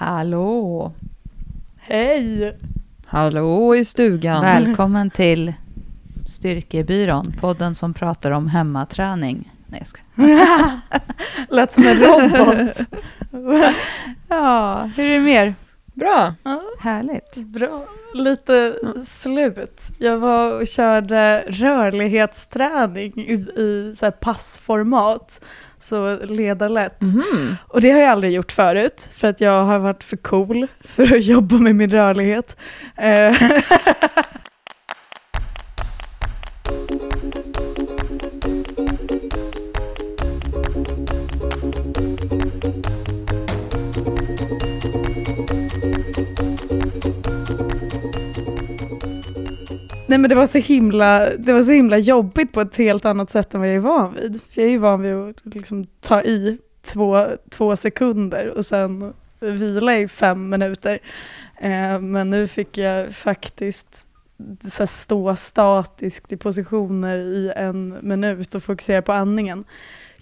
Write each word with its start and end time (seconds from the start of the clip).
Hallå! 0.00 0.92
Hej! 1.80 2.56
Hallå 3.06 3.76
i 3.76 3.84
stugan. 3.84 4.42
Välkommen 4.42 5.10
till 5.10 5.52
Styrkebyrån, 6.26 7.34
podden 7.40 7.74
som 7.74 7.94
pratar 7.94 8.30
om 8.30 8.48
hemmaträning. 8.48 9.52
Nej, 9.66 9.80
jag 9.80 9.86
skojar. 9.86 10.80
Lät 11.54 11.72
som 11.72 11.84
en 11.86 11.96
robot. 11.96 12.76
Ja, 14.28 14.90
hur 14.96 15.04
är 15.04 15.14
det 15.14 15.20
mer? 15.20 15.54
Bra. 15.94 16.34
Härligt. 16.80 17.36
Bra. 17.36 17.84
Lite 18.14 18.74
slut. 19.06 19.82
Jag 19.98 20.18
var 20.18 20.60
och 20.60 20.66
körde 20.66 21.44
rörlighetsträning 21.48 23.12
i, 23.16 23.32
i 23.60 23.92
så 23.94 24.10
passformat. 24.10 25.40
Så 25.82 26.18
ledarlätt. 26.24 27.00
Mhm. 27.00 27.56
Och 27.68 27.80
det 27.80 27.90
har 27.90 28.00
jag 28.00 28.10
aldrig 28.10 28.32
gjort 28.32 28.52
förut, 28.52 29.08
för 29.14 29.28
att 29.28 29.40
jag 29.40 29.64
har 29.64 29.78
varit 29.78 30.04
för 30.04 30.16
cool 30.16 30.66
för 30.84 31.02
att 31.16 31.24
jobba 31.24 31.56
med 31.56 31.74
min 31.74 31.90
rörlighet. 31.90 32.56
Nej 50.10 50.18
men 50.18 50.28
det 50.28 50.34
var, 50.34 50.46
så 50.46 50.58
himla, 50.58 51.36
det 51.36 51.52
var 51.52 51.64
så 51.64 51.70
himla 51.70 51.98
jobbigt 51.98 52.52
på 52.52 52.60
ett 52.60 52.76
helt 52.76 53.04
annat 53.04 53.30
sätt 53.30 53.54
än 53.54 53.60
vad 53.60 53.68
jag 53.68 53.76
är 53.76 53.80
van 53.80 54.14
vid. 54.14 54.40
För 54.50 54.60
jag 54.60 54.66
är 54.66 54.70
ju 54.70 54.78
van 54.78 55.02
vid 55.02 55.14
att 55.14 55.54
liksom 55.54 55.86
ta 56.00 56.22
i 56.22 56.58
två, 56.82 57.26
två 57.50 57.76
sekunder 57.76 58.48
och 58.48 58.66
sen 58.66 59.12
vila 59.40 59.98
i 59.98 60.08
fem 60.08 60.48
minuter. 60.48 60.98
Eh, 61.60 62.00
men 62.00 62.30
nu 62.30 62.46
fick 62.46 62.78
jag 62.78 63.14
faktiskt 63.14 64.06
så 64.70 64.86
stå 64.86 65.36
statiskt 65.36 66.32
i 66.32 66.36
positioner 66.36 67.18
i 67.18 67.52
en 67.56 67.96
minut 68.00 68.54
och 68.54 68.62
fokusera 68.62 69.02
på 69.02 69.12
andningen. 69.12 69.64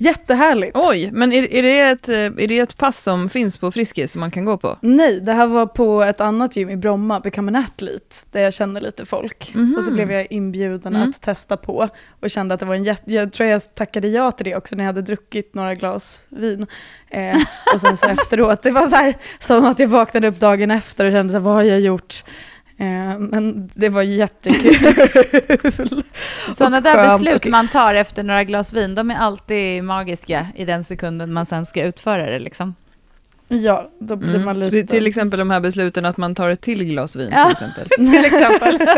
Jättehärligt! 0.01 0.77
Oj, 0.77 1.11
men 1.13 1.33
är, 1.33 1.55
är, 1.55 1.63
det 1.63 1.81
ett, 1.81 2.09
eh, 2.09 2.17
är 2.17 2.49
det 2.49 2.59
ett 2.59 2.77
pass 2.77 3.03
som 3.03 3.29
finns 3.29 3.59
på 3.59 3.71
Friskis 3.73 4.13
som 4.13 4.21
man 4.21 4.31
kan 4.31 4.45
gå 4.45 4.59
på? 4.59 4.77
Nej, 4.81 5.21
det 5.21 5.33
här 5.33 5.47
var 5.47 5.67
på 5.67 6.03
ett 6.03 6.21
annat 6.21 6.57
gym 6.57 6.71
i 6.71 6.77
Bromma, 6.77 7.21
Become 7.21 7.49
an 7.59 7.65
Athlete, 7.65 8.17
där 8.33 8.41
jag 8.41 8.55
kände 8.55 8.81
lite 8.81 9.07
folk. 9.07 9.53
Mhm. 9.55 9.75
Och 9.79 9.85
så 9.85 9.93
blev 9.93 10.13
jag 10.13 10.27
inbjuden 10.31 10.97
Mm. 10.97 11.09
att 11.09 11.23
testa 11.23 11.57
på 11.57 11.89
och 12.21 12.31
kände 12.31 12.55
att 12.55 12.61
det 12.61 12.67
var 12.67 12.75
en 12.75 12.85
jätte... 12.85 13.13
Jag 13.13 13.33
tror 13.33 13.49
jag 13.49 13.75
tackade 13.75 14.09
ja 14.09 14.31
till 14.31 14.45
det 14.45 14.57
också 14.57 14.77
när 14.77 14.85
jag 14.85 14.89
hade 14.89 15.03
druckit 15.03 15.55
några 15.55 15.75
glas 15.75 16.23
vin. 16.29 16.67
Eh, 17.11 17.37
och 17.75 17.81
sen 17.81 17.97
så 17.97 18.07
efteråt, 18.09 18.63
det 18.63 18.71
var 18.71 18.89
så 18.89 18.97
här 18.97 19.17
som 19.41 19.65
att 19.65 19.79
jag 19.79 19.89
vaknade 19.89 20.29
upp 20.29 20.41
dagen 20.41 20.71
efter 20.71 21.05
och 21.05 21.13
kände 21.13 21.31
så 21.31 21.37
här, 21.37 21.41
vad 21.45 21.55
har 21.55 21.63
jag 21.63 21.81
gjort? 21.81 22.25
Eh, 22.81 23.19
men 23.19 23.71
det 23.75 23.89
var 23.89 24.03
jättekul. 24.03 26.03
Sådana 26.55 26.81
där 26.81 27.05
beslut 27.09 27.47
man 27.47 27.69
tar 27.69 27.95
efter 27.95 28.23
några 28.23 28.45
glas 28.45 28.73
vin, 28.73 28.95
de 28.95 29.11
är 29.11 29.15
alltid 29.17 29.85
magiska 29.85 30.47
i 30.57 30.65
den 30.65 30.85
sekunden 30.85 31.33
man 31.33 31.47
sen 31.47 31.67
ska 31.67 31.83
utföra 31.83 32.31
det 32.31 32.39
liksom. 32.39 32.75
Ja, 33.49 33.91
då 33.99 34.17
blir 34.17 34.29
Mm. 34.31 34.45
man 34.45 34.61
lite... 34.61 34.87
Till- 34.87 35.07
exempel 35.07 35.39
de 35.39 35.51
här 35.51 35.61
besluten 35.61 36.05
att 36.05 36.17
man 36.17 36.35
tar 36.35 36.49
ett 36.51 36.61
till 36.61 36.85
glas 36.85 37.17
vin 37.17 37.31
Ja. 37.33 37.45
till 37.45 37.53
exempel. 37.53 37.89
Till 38.13 38.25
exempel. 38.25 38.79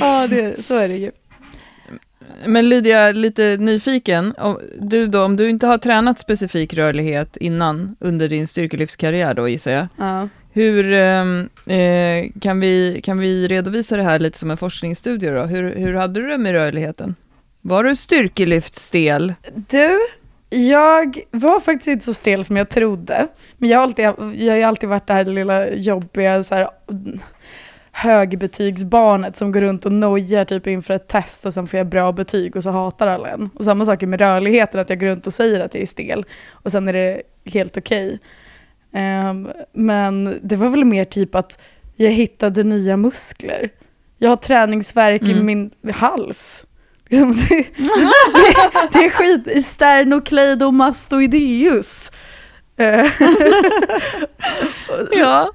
ja, 0.00 0.26
det, 0.26 0.64
så 0.64 0.76
är 0.76 0.88
det 0.88 0.96
ju. 0.96 1.10
Men 2.46 2.68
Lydia, 2.68 3.10
lite 3.12 3.56
nyfiken. 3.56 4.34
Om 4.38 4.60
du 4.80 5.06
då, 5.06 5.24
om 5.24 5.36
du 5.36 5.50
inte 5.50 5.66
har 5.66 5.78
tränat 5.78 6.18
specifik 6.18 6.74
rörlighet 6.74 7.36
innan 7.36 7.96
under 8.00 8.28
din 8.28 8.46
styrkelyftskarriär 8.46 9.34
då 9.34 9.48
gissar 9.48 9.70
jag. 9.70 9.86
Ja. 9.96 10.28
Hur 10.52 10.92
ehm, 10.92 11.48
eh, 11.66 12.40
kan, 12.40 12.60
vi, 12.60 13.00
kan 13.04 13.18
vi 13.18 13.48
redovisa 13.48 13.96
det 13.96 14.02
här 14.02 14.18
lite 14.18 14.38
som 14.38 14.50
en 14.50 14.56
forskningsstudie 14.56 15.30
då? 15.30 15.42
Hur, 15.42 15.74
hur 15.74 15.94
hade 15.94 16.20
du 16.20 16.28
det 16.28 16.38
med 16.38 16.52
rörligheten? 16.52 17.14
Var 17.60 17.84
du 17.84 17.96
styrkelyftstel? 17.96 19.34
Du, 19.54 19.98
jag 20.50 21.20
var 21.30 21.60
faktiskt 21.60 21.88
inte 21.88 22.04
så 22.04 22.14
stel 22.14 22.44
som 22.44 22.56
jag 22.56 22.68
trodde. 22.68 23.28
Men 23.56 23.68
jag 23.68 23.78
har 23.78 23.82
alltid, 23.82 24.04
jag 24.04 24.52
har 24.52 24.56
ju 24.56 24.62
alltid 24.62 24.88
varit 24.88 25.06
det 25.06 25.14
här 25.14 25.24
lilla 25.24 25.70
jobbiga 25.70 26.42
så 26.42 26.54
här, 26.54 26.68
högbetygsbarnet 27.92 29.36
som 29.36 29.52
går 29.52 29.60
runt 29.60 29.86
och 29.86 29.92
nojar 29.92 30.44
typ 30.44 30.66
inför 30.66 30.94
ett 30.94 31.08
test 31.08 31.46
och 31.46 31.54
sen 31.54 31.66
får 31.66 31.78
jag 31.78 31.86
bra 31.86 32.12
betyg 32.12 32.56
och 32.56 32.62
så 32.62 32.70
hatar 32.70 33.06
alla 33.06 33.28
en. 33.28 33.50
Och 33.54 33.64
samma 33.64 33.86
sak 33.86 34.02
med 34.02 34.20
rörligheten, 34.20 34.80
att 34.80 34.90
jag 34.90 35.00
går 35.00 35.06
runt 35.06 35.26
och 35.26 35.34
säger 35.34 35.60
att 35.60 35.74
jag 35.74 35.82
är 35.82 35.86
stel 35.86 36.24
och 36.50 36.72
sen 36.72 36.88
är 36.88 36.92
det 36.92 37.22
helt 37.44 37.76
okej. 37.76 38.06
Okay 38.06 38.18
men 39.72 40.38
det 40.42 40.56
var 40.56 40.68
väl 40.68 40.84
mer 40.84 41.04
typ 41.04 41.34
att 41.34 41.58
jag 41.96 42.10
hittade 42.10 42.62
nya 42.62 42.96
muskler. 42.96 43.70
Jag 44.18 44.28
har 44.28 44.36
träningsvärk 44.36 45.22
i 45.22 45.32
Mm. 45.32 45.46
min 45.46 45.70
hals. 45.94 46.66
Liksom, 47.08 47.32
det, 47.48 47.66
det 48.92 49.04
är 49.04 49.10
skit, 49.10 49.64
sternocleidomastoideus. 49.64 52.10
Eh, 52.78 53.06
Ja. 55.20 55.50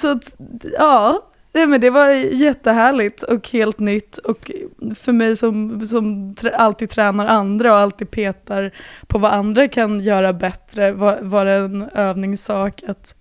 Så 0.00 0.10
att, 0.12 0.34
ja, 0.78 1.22
nej, 1.56 1.66
men 1.66 1.80
det 1.80 1.90
var 1.90 2.10
jättehärligt 2.34 3.22
och 3.22 3.48
helt 3.48 3.78
nytt. 3.78 4.18
Och 4.18 4.50
för 4.94 5.12
mig 5.12 5.36
som, 5.36 5.86
som 5.86 6.34
alltid 6.54 6.90
tränar 6.90 7.26
andra 7.26 7.72
och 7.72 7.78
alltid 7.78 8.10
petar 8.10 8.70
på 9.06 9.18
vad 9.18 9.32
andra 9.32 9.68
kan 9.68 10.00
göra 10.00 10.32
bättre 10.32 10.92
var, 10.92 11.18
var 11.22 11.44
det 11.44 11.54
en 11.54 11.82
övningssak 11.94 12.82
att 12.86 13.14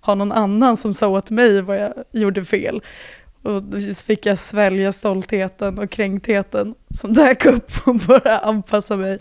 ha 0.00 0.14
någon 0.14 0.32
annan 0.32 0.76
som 0.76 0.94
sa 0.94 1.08
åt 1.08 1.30
mig 1.30 1.62
vad 1.62 1.76
jag 1.76 1.92
gjorde 2.12 2.44
fel. 2.44 2.82
Och 3.42 3.62
då 3.62 3.80
fick 4.06 4.26
jag 4.26 4.38
svälja 4.38 4.92
stoltheten 4.92 5.78
och 5.78 5.90
kränktheten 5.90 6.74
som 6.90 7.12
dök 7.12 7.46
upp 7.46 7.72
och 7.84 7.94
bara 7.94 8.38
anpassa 8.38 8.96
mig. 8.96 9.18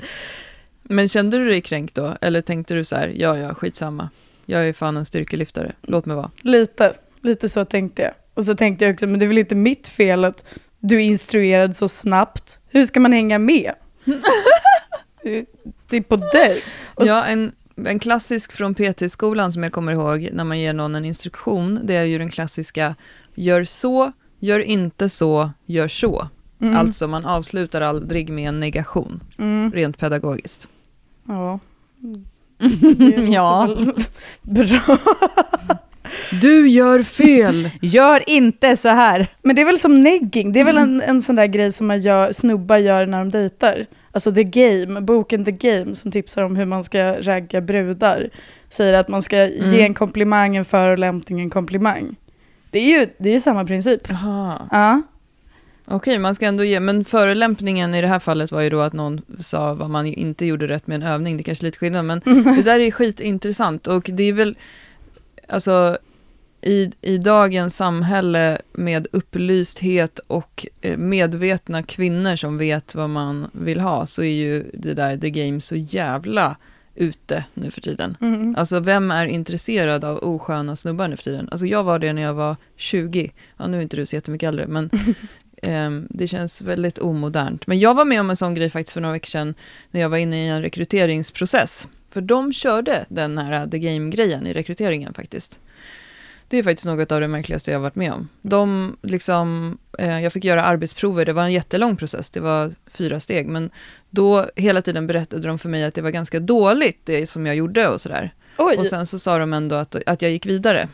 Men 0.83 1.09
kände 1.09 1.37
du 1.37 1.49
dig 1.49 1.61
kränkt 1.61 1.95
då? 1.95 2.17
Eller 2.21 2.41
tänkte 2.41 2.73
du 2.73 2.83
så 2.83 2.95
här, 2.95 3.13
ja, 3.15 3.37
ja, 3.37 3.53
skitsamma. 3.53 4.09
Jag 4.45 4.67
är 4.69 4.73
fan 4.73 4.97
en 4.97 5.05
styrkelyftare, 5.05 5.71
låt 5.81 6.05
mig 6.05 6.15
vara. 6.15 6.31
Lite, 6.41 6.93
lite 7.21 7.49
så 7.49 7.65
tänkte 7.65 8.01
jag. 8.01 8.13
Och 8.37 8.43
så 8.43 8.55
tänkte 8.55 8.85
jag 8.85 8.93
också, 8.93 9.07
men 9.07 9.19
det 9.19 9.25
är 9.25 9.27
väl 9.27 9.37
inte 9.37 9.55
mitt 9.55 9.87
fel 9.87 10.25
att 10.25 10.59
du 10.79 10.95
är 10.95 10.99
instruerad 11.05 11.77
så 11.77 11.87
snabbt. 11.87 12.59
Hur 12.69 12.85
ska 12.85 12.99
man 12.99 13.13
hänga 13.13 13.39
med? 13.39 13.71
det 15.89 15.97
är 15.97 16.01
på 16.01 16.15
dig. 16.15 16.61
Och- 16.95 17.05
Ja, 17.05 17.25
en, 17.25 17.51
en 17.85 17.99
klassisk 17.99 18.51
från 18.51 18.75
PT-skolan 18.75 19.51
som 19.51 19.63
jag 19.63 19.71
kommer 19.71 19.91
ihåg 19.91 20.29
när 20.33 20.43
man 20.43 20.59
ger 20.59 20.73
någon 20.73 20.95
en 20.95 21.05
instruktion, 21.05 21.79
det 21.83 21.95
är 21.95 22.03
ju 22.03 22.17
den 22.17 22.29
klassiska, 22.29 22.95
gör 23.35 23.63
så, 23.63 24.11
gör 24.39 24.59
inte 24.59 25.09
så, 25.09 25.51
gör 25.65 25.87
så. 25.87 26.27
Mm. 26.61 26.75
Alltså 26.77 27.07
man 27.07 27.25
avslutar 27.25 27.81
aldrig 27.81 28.29
med 28.29 28.49
en 28.49 28.59
negation, 28.59 29.23
Mm. 29.39 29.71
rent 29.71 29.97
pedagogiskt. 29.97 30.67
Ja. 31.27 31.59
Det 32.97 33.05
Ja. 33.31 33.69
Bra. 34.41 34.97
Du 36.41 36.69
gör 36.69 37.03
fel! 37.03 37.69
Gör 37.81 38.29
inte 38.29 38.77
så 38.77 38.89
här. 38.89 39.27
Men 39.41 39.55
det 39.55 39.61
är 39.61 39.65
väl 39.65 39.79
som 39.79 40.01
negging, 40.03 40.51
det 40.51 40.59
är 40.59 40.65
väl 40.65 40.77
en, 40.77 41.01
en 41.01 41.21
sån 41.21 41.35
där 41.35 41.45
grej 41.45 41.71
som 41.73 41.87
man 41.87 42.01
gör, 42.01 42.31
snubbar 42.31 42.77
gör 42.77 43.05
när 43.05 43.17
de 43.19 43.31
dejtar. 43.31 43.85
Alltså 44.11 44.31
The 44.33 44.43
Game, 44.43 45.01
boken 45.01 45.45
The 45.45 45.51
Game 45.51 45.95
som 45.95 46.11
tipsar 46.11 46.43
om 46.43 46.55
hur 46.55 46.65
man 46.65 46.83
ska 46.83 47.21
ragga 47.21 47.61
brudar. 47.61 48.29
Säger 48.69 48.93
att 48.93 49.07
man 49.07 49.21
ska 49.21 49.37
Mm. 49.37 49.73
ge 49.73 49.81
en 49.81 49.93
komplimang, 49.93 50.55
en 50.55 50.65
förolämpning, 50.65 51.39
en 51.41 51.49
komplimang. 51.49 52.15
Det 52.71 52.79
är 52.79 52.99
ju 52.99 53.07
det 53.17 53.35
är 53.35 53.39
samma 53.39 53.65
princip. 53.65 54.01
Ja. 54.71 55.01
Okej, 55.89 56.19
man 56.19 56.35
ska 56.35 56.45
ändå 56.45 56.63
ge, 56.63 56.79
men 56.79 57.05
förolämpningen 57.05 57.95
i 57.95 58.01
det 58.01 58.07
här 58.07 58.19
fallet 58.19 58.51
var 58.51 58.61
ju 58.61 58.69
då 58.69 58.79
att 58.81 58.93
någon 58.93 59.21
sa 59.39 59.73
vad 59.73 59.89
man 59.89 60.05
inte 60.05 60.45
gjorde 60.45 60.67
rätt 60.67 60.87
med 60.87 60.95
en 60.95 61.07
övning, 61.07 61.37
det 61.37 61.41
är 61.41 61.43
kanske 61.43 61.63
är 61.63 61.65
lite 61.65 61.77
skillnad, 61.77 62.05
men 62.05 62.21
det 62.25 62.63
där 62.63 62.79
är 62.79 62.91
skitintressant 62.91 63.87
och 63.87 64.09
det 64.13 64.23
är 64.23 64.33
väl, 64.33 64.55
alltså 65.47 65.97
i, 66.61 66.91
i 67.01 67.17
dagens 67.17 67.75
samhälle 67.75 68.61
med 68.73 69.07
upplysthet 69.11 70.19
och 70.27 70.65
eh, 70.81 70.97
medvetna 70.97 71.83
kvinnor 71.83 72.35
som 72.35 72.57
vet 72.57 72.95
vad 72.95 73.09
man 73.09 73.49
vill 73.51 73.79
ha, 73.79 74.05
så 74.07 74.23
är 74.23 74.33
ju 74.33 74.65
det 74.73 74.93
där 74.93 75.17
the 75.17 75.29
game 75.29 75.61
så 75.61 75.75
jävla 75.75 76.55
ute 76.95 77.45
nu 77.53 77.71
för 77.71 77.81
tiden. 77.81 78.17
Mm. 78.21 78.55
Alltså 78.57 78.79
vem 78.79 79.11
är 79.11 79.25
intresserad 79.25 80.03
av 80.03 80.17
osköna 80.17 80.75
snubbar 80.75 81.07
nu 81.07 81.15
för 81.15 81.23
tiden? 81.23 81.49
Alltså 81.51 81.65
jag 81.65 81.83
var 81.83 81.99
det 81.99 82.13
när 82.13 82.21
jag 82.21 82.33
var 82.33 82.55
20. 82.75 83.31
Ja, 83.57 83.67
nu 83.67 83.77
är 83.77 83.81
inte 83.81 83.97
du 83.97 84.05
så 84.05 84.15
jättemycket 84.15 84.47
äldre, 84.47 84.67
men 84.67 84.89
ehm, 85.61 86.07
det 86.09 86.27
känns 86.27 86.61
väldigt 86.61 86.99
omodernt. 86.99 87.67
Men 87.67 87.79
jag 87.79 87.93
var 87.93 88.05
med 88.05 88.21
om 88.21 88.29
en 88.29 88.35
sån 88.35 88.55
grej 88.55 88.69
faktiskt 88.69 88.93
för 88.93 89.01
några 89.01 89.13
veckor 89.13 89.27
sedan, 89.27 89.53
när 89.91 90.01
jag 90.01 90.09
var 90.09 90.17
inne 90.17 90.45
i 90.45 90.47
en 90.47 90.61
rekryteringsprocess. 90.61 91.87
För 92.17 92.21
de 92.21 92.53
körde 92.53 93.05
den 93.09 93.37
här 93.37 93.63
uh, 93.63 93.69
the 93.69 93.79
game-grejen 93.79 94.47
i 94.47 94.53
rekryteringen 94.53 95.13
faktiskt. 95.13 95.59
Det 96.47 96.57
är 96.57 96.63
faktiskt 96.63 96.85
något 96.85 97.11
av 97.11 97.21
det 97.21 97.27
märkligaste 97.27 97.71
jag 97.71 97.79
varit 97.79 97.95
med 97.95 98.13
om. 98.13 98.29
De 98.41 98.97
liksom, 99.01 99.77
eh, 99.99 100.19
jag 100.19 100.33
fick 100.33 100.43
göra 100.43 100.63
arbetsprover, 100.63 101.25
det 101.25 101.33
var 101.33 101.43
en 101.43 101.53
jättelång 101.53 101.97
process, 101.97 102.29
det 102.29 102.39
var 102.39 102.71
fyra 102.91 103.19
steg, 103.19 103.47
men 103.47 103.69
då 104.09 104.49
hela 104.55 104.81
tiden 104.81 105.07
berättade 105.07 105.47
de 105.47 105.59
för 105.59 105.69
mig 105.69 105.83
att 105.83 105.93
det 105.93 106.01
var 106.01 106.09
ganska 106.09 106.39
dåligt 106.39 106.99
det 107.03 107.27
som 107.27 107.45
jag 107.45 107.55
gjorde 107.55 107.87
och 107.87 108.01
sådär. 108.01 108.33
Oj. 108.57 108.75
Och 108.77 108.85
sen 108.85 109.05
så 109.05 109.19
sa 109.19 109.37
de 109.37 109.53
ändå 109.53 109.75
att, 109.75 109.95
att 110.05 110.21
jag 110.21 110.31
gick 110.31 110.45
vidare. 110.45 110.87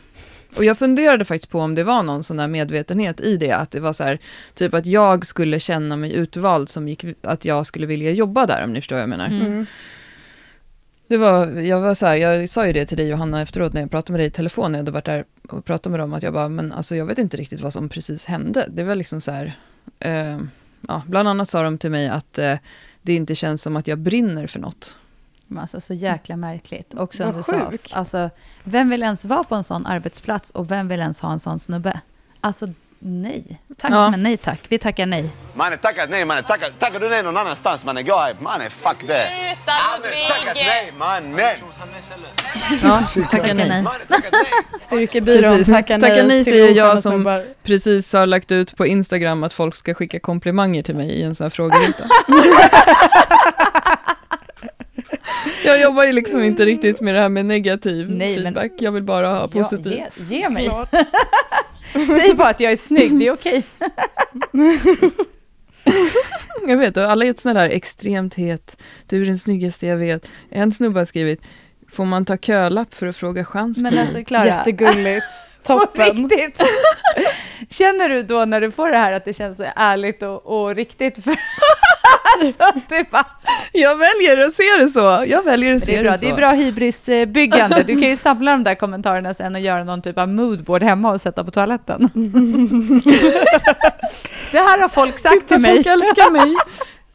Och 0.56 0.64
jag 0.64 0.78
funderade 0.78 1.24
faktiskt 1.24 1.52
på 1.52 1.60
om 1.60 1.74
det 1.74 1.84
var 1.84 2.02
någon 2.02 2.24
sån 2.24 2.36
där 2.36 2.48
medvetenhet 2.48 3.20
i 3.20 3.36
det, 3.36 3.52
att 3.52 3.70
det 3.70 3.80
var 3.80 3.92
så 3.92 4.04
här, 4.04 4.18
typ 4.54 4.74
att 4.74 4.86
jag 4.86 5.26
skulle 5.26 5.60
känna 5.60 5.96
mig 5.96 6.14
utvald 6.14 6.68
som 6.68 6.88
gick, 6.88 7.04
att 7.22 7.44
jag 7.44 7.66
skulle 7.66 7.86
vilja 7.86 8.10
jobba 8.10 8.46
där, 8.46 8.64
om 8.64 8.72
ni 8.72 8.80
förstår 8.80 8.96
vad 8.96 9.02
jag 9.02 9.08
menar. 9.08 9.26
Mm. 9.26 9.66
Det 11.06 11.16
var, 11.16 11.46
jag 11.46 11.80
var 11.80 11.94
så 11.94 12.06
här, 12.06 12.16
jag 12.16 12.48
sa 12.48 12.66
ju 12.66 12.72
det 12.72 12.86
till 12.86 12.96
dig 12.96 13.08
Johanna 13.08 13.42
efteråt 13.42 13.72
när 13.72 13.80
jag 13.80 13.90
pratade 13.90 14.12
med 14.12 14.20
dig 14.20 14.26
i 14.26 14.30
telefon, 14.30 14.72
när 14.72 14.78
jag 14.78 14.82
hade 14.82 14.90
varit 14.90 15.04
där 15.04 15.24
och 15.48 15.64
pratat 15.64 15.90
med 15.90 16.00
dem, 16.00 16.12
att 16.12 16.22
jag 16.22 16.32
bara, 16.32 16.48
men 16.48 16.72
alltså 16.72 16.96
jag 16.96 17.06
vet 17.06 17.18
inte 17.18 17.36
riktigt 17.36 17.60
vad 17.60 17.72
som 17.72 17.88
precis 17.88 18.24
hände. 18.24 18.68
Det 18.68 18.84
var 18.84 18.94
liksom 18.94 19.20
så 19.20 19.30
här, 19.30 19.56
eh, 19.98 20.40
ja, 20.88 21.02
bland 21.06 21.28
annat 21.28 21.48
sa 21.48 21.62
de 21.62 21.78
till 21.78 21.90
mig 21.90 22.08
att 22.08 22.38
eh, 22.38 22.58
det 23.02 23.14
inte 23.14 23.34
känns 23.34 23.62
som 23.62 23.76
att 23.76 23.86
jag 23.86 23.98
brinner 23.98 24.46
för 24.46 24.60
något. 24.60 24.96
Men 25.46 25.58
Alltså 25.58 25.80
så 25.80 25.94
jäkla 25.94 26.36
märkligt. 26.36 26.94
Och 26.94 27.14
som 27.14 27.26
Vad 27.26 27.36
du 27.36 27.42
sa, 27.42 27.98
alltså, 27.98 28.30
vem 28.64 28.88
vill 28.88 29.02
ens 29.02 29.24
vara 29.24 29.44
på 29.44 29.54
en 29.54 29.64
sån 29.64 29.86
arbetsplats 29.86 30.50
och 30.50 30.70
vem 30.70 30.88
vill 30.88 31.00
ens 31.00 31.20
ha 31.20 31.32
en 31.32 31.38
sån 31.38 31.58
snubbe? 31.58 32.00
Alltså 32.40 32.68
nej. 33.04 33.60
Tack 33.78 33.92
Ja. 33.92 34.10
men 34.10 34.22
nej 34.22 34.36
tack. 34.36 34.60
Vi 34.68 34.78
tackar 34.78 35.06
nej. 35.06 35.30
Mannen 35.54 35.78
tackat 35.78 36.10
nej 36.10 36.24
mannen, 36.24 36.44
tackar, 36.44 36.68
tackar 36.78 37.00
du 37.00 37.08
nej 37.08 37.22
någon 37.22 37.36
annanstans 37.36 37.84
mannen? 37.84 38.04
Jag 38.06 38.28
är, 38.30 38.34
mannen 38.40 38.70
fuck 38.70 38.96
det. 39.06 39.26
Sluta 39.26 39.72
Mannen 40.02 40.28
tackat 40.28 40.56
nej 40.56 40.92
mannen! 40.98 41.40
Ja, 42.82 43.02
tackar 43.30 43.54
nej. 43.54 43.84
Styrkebyrån 44.80 45.64
tackar 45.64 45.98
nej, 45.98 46.10
Tackar 46.10 46.26
nej 46.26 46.44
säger 46.44 46.70
jag 46.70 47.02
som-. 47.02 47.42
Precis 47.62 48.12
har 48.12 48.26
lagt 48.26 48.52
ut 48.52 48.76
på 48.76 48.86
Instagram 48.86 49.44
att 49.44 49.52
folk 49.52 49.76
ska 49.76 49.94
skicka 49.94 50.20
komplimanger 50.20 50.82
till 50.82 50.94
mig 50.96 51.08
i 51.10 51.22
en 51.22 51.34
sån 51.34 51.44
här 51.44 51.50
frågeruta. 51.50 52.04
jag 55.64 55.80
jobbar 55.80 56.04
ju 56.04 56.12
liksom 56.12 56.42
inte 56.42 56.64
riktigt 56.64 57.00
med 57.00 57.14
det 57.14 57.20
här 57.20 57.28
med 57.28 57.46
negativ 57.46 58.10
Nej, 58.10 58.34
men- 58.34 58.42
feedback. 58.44 58.72
Jag 58.78 58.92
vill 58.92 59.02
bara 59.02 59.28
ha 59.34 59.48
positiv. 59.48 59.92
Ja, 59.98 60.24
ge, 60.28 60.36
ge 60.36 60.48
mig. 60.48 60.70
Säg 62.06 62.34
bara 62.34 62.48
att 62.48 62.60
jag 62.60 62.72
är 62.72 62.76
snygg, 62.76 63.18
det 63.18 63.26
är 63.26 63.32
okej. 63.32 63.62
Jag 66.66 66.76
vet, 66.76 66.96
och 66.96 67.02
alla 67.02 67.24
är 67.24 67.30
ett 67.30 67.40
sånt 67.40 67.54
där 67.54 67.68
extremt 67.68 68.34
het. 68.34 68.76
Du 69.06 69.22
är 69.22 69.26
den 69.26 69.38
snyggaste 69.38 69.86
jag 69.86 69.96
vet. 69.96 70.28
En 70.50 70.72
snubbe 70.72 71.00
har 71.00 71.04
skrivit, 71.04 71.40
får 71.90 72.04
man 72.04 72.24
ta 72.24 72.36
kölapp 72.36 72.94
för 72.94 73.06
att 73.06 73.16
fråga 73.16 73.44
chans? 73.44 73.78
Men 73.78 73.98
alltså 73.98 74.24
Klara, 74.24 74.46
Jättegulligt. 74.46 75.46
Toppen. 75.66 76.28
riktigt. 76.28 76.62
Känner 77.70 78.08
du 78.08 78.22
då 78.22 78.44
när 78.44 78.60
du 78.60 78.70
får 78.70 78.90
det 78.90 78.96
här 78.96 79.12
att 79.12 79.24
det 79.24 79.34
känns 79.34 79.56
så 79.56 79.64
ärligt 79.76 80.22
och, 80.22 80.46
och 80.46 80.74
riktigt? 80.74 81.24
För 81.24 81.36
alltså, 82.42 82.72
bara, 83.10 83.26
Jag 83.72 83.96
väljer 83.96 84.38
att 84.38 84.54
se 84.54 84.76
det 84.78 84.88
så. 84.88 85.24
Jag 85.28 85.42
väljer 85.42 85.74
att 85.74 85.80
det 85.80 85.86
se 85.86 85.96
är 85.96 86.02
bra, 86.02 86.12
det 86.12 86.18
så. 86.18 86.24
det 86.24 86.30
är 86.30 86.36
bra 86.36 86.52
hybrisbyggande. 86.52 87.82
Du 87.86 88.00
kan 88.00 88.10
ju 88.10 88.16
samla 88.16 88.50
de 88.50 88.64
där 88.64 88.74
kommentarerna 88.74 89.34
sen 89.34 89.54
och 89.54 89.60
göra 89.60 89.84
någon 89.84 90.02
typ 90.02 90.18
av 90.18 90.28
moodboard 90.28 90.82
hemma 90.82 91.12
och 91.12 91.20
sätta 91.20 91.44
på 91.44 91.50
toaletten. 91.50 92.10
det 94.52 94.58
här 94.58 94.78
har 94.80 94.88
folk 94.88 95.18
sagt 95.18 95.34
Titta, 95.34 95.46
till 95.48 95.58
mig. 95.62 95.74
folk 95.74 95.86
älskar 95.86 96.30
mig. 96.30 96.54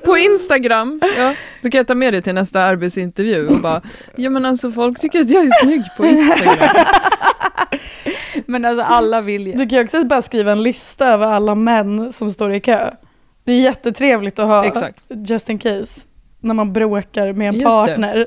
På 0.05 0.17
Instagram. 0.17 1.01
Ja, 1.17 1.33
du 1.61 1.69
kan 1.71 1.77
jag 1.77 1.87
ta 1.87 1.95
med 1.95 2.13
det 2.13 2.21
till 2.21 2.33
nästa 2.33 2.61
arbetsintervju 2.61 3.47
och 3.47 3.59
bara, 3.61 3.81
ja 4.15 4.29
men 4.29 4.45
alltså 4.45 4.71
folk 4.71 4.99
tycker 4.99 5.19
att 5.19 5.29
jag 5.29 5.43
är 5.45 5.49
snygg 5.63 5.83
på 5.97 6.05
Instagram. 6.05 6.57
Men 8.49 8.65
alltså 8.65 8.83
alla 8.83 9.21
vill 9.21 9.47
ju. 9.47 9.53
Du 9.53 9.69
kan 9.69 9.79
ju 9.79 9.85
också 9.85 10.03
bara 10.05 10.21
skriva 10.21 10.51
en 10.51 10.63
lista 10.63 11.07
över 11.07 11.25
alla 11.27 11.55
män 11.55 12.13
som 12.13 12.31
står 12.31 12.53
i 12.53 12.59
kö. 12.59 12.89
Det 13.43 13.51
är 13.51 13.59
jättetrevligt 13.59 14.39
att 14.39 14.47
ha, 14.47 14.65
Exakt. 14.65 15.03
just 15.09 15.49
in 15.49 15.59
case, 15.59 16.01
när 16.39 16.53
man 16.53 16.73
bråkar 16.73 17.33
med 17.33 17.47
en 17.47 17.55
Just 17.55 17.85
det. 17.85 18.25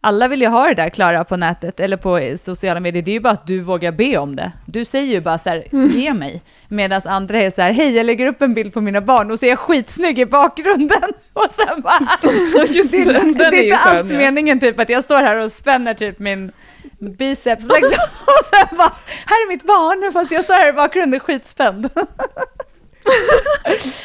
Alla 0.00 0.28
vill 0.28 0.40
ju 0.40 0.46
ha 0.48 0.66
det 0.68 0.74
där 0.74 0.88
Klara 0.88 1.24
på 1.24 1.36
nätet 1.36 1.80
eller 1.80 1.96
på 1.96 2.36
sociala 2.40 2.80
medier. 2.80 3.02
Det 3.02 3.10
är 3.10 3.12
ju 3.12 3.20
bara 3.20 3.32
att 3.32 3.46
du 3.46 3.60
vågar 3.60 3.92
be 3.92 4.18
om 4.18 4.36
det. 4.36 4.52
Du 4.66 4.84
säger 4.84 5.06
ju 5.14 5.20
bara 5.20 5.38
så 5.38 5.48
här, 5.48 5.64
Mm. 5.72 5.88
ge 5.88 6.14
mig. 6.14 6.42
Medan 6.68 7.00
andra 7.04 7.42
är 7.42 7.50
så 7.50 7.62
här, 7.62 7.72
hej 7.72 7.96
jag 7.96 8.06
lägger 8.06 8.26
upp 8.26 8.42
en 8.42 8.54
bild 8.54 8.74
på 8.74 8.80
mina 8.80 9.00
barn 9.00 9.30
och 9.30 9.38
så 9.38 9.46
är 9.46 9.50
jag 9.50 9.58
skitsnygg 9.58 10.18
i 10.18 10.26
bakgrunden. 10.26 11.02
Och 11.32 11.46
sen 11.56 11.80
bara, 11.80 11.98
Just 12.68 12.90
det, 12.90 13.04
det, 13.04 13.10
är- 13.10 13.14
den 13.14 13.32
det 13.34 13.44
är 13.44 13.52
är 13.52 13.62
inte 13.62 13.76
alls 13.76 14.08
skön, 14.08 14.16
meningen 14.18 14.60
typ 14.60 14.80
att 14.80 14.88
jag 14.88 15.04
står 15.04 15.22
här 15.22 15.36
och 15.36 15.52
spänner 15.52 15.94
typ 15.94 16.18
min 16.18 16.52
biceps 16.98 17.62
liksom. 17.64 18.04
Och 18.26 18.46
sen 18.50 18.78
bara, 18.78 18.92
här 19.26 19.36
är 19.36 19.48
mitt 19.48 19.64
barn 19.64 20.12
fast 20.12 20.32
jag 20.32 20.44
står 20.44 20.54
här 20.54 20.68
i 20.68 20.72
bakgrunden 20.72 21.20
skitspänd. 21.20 21.88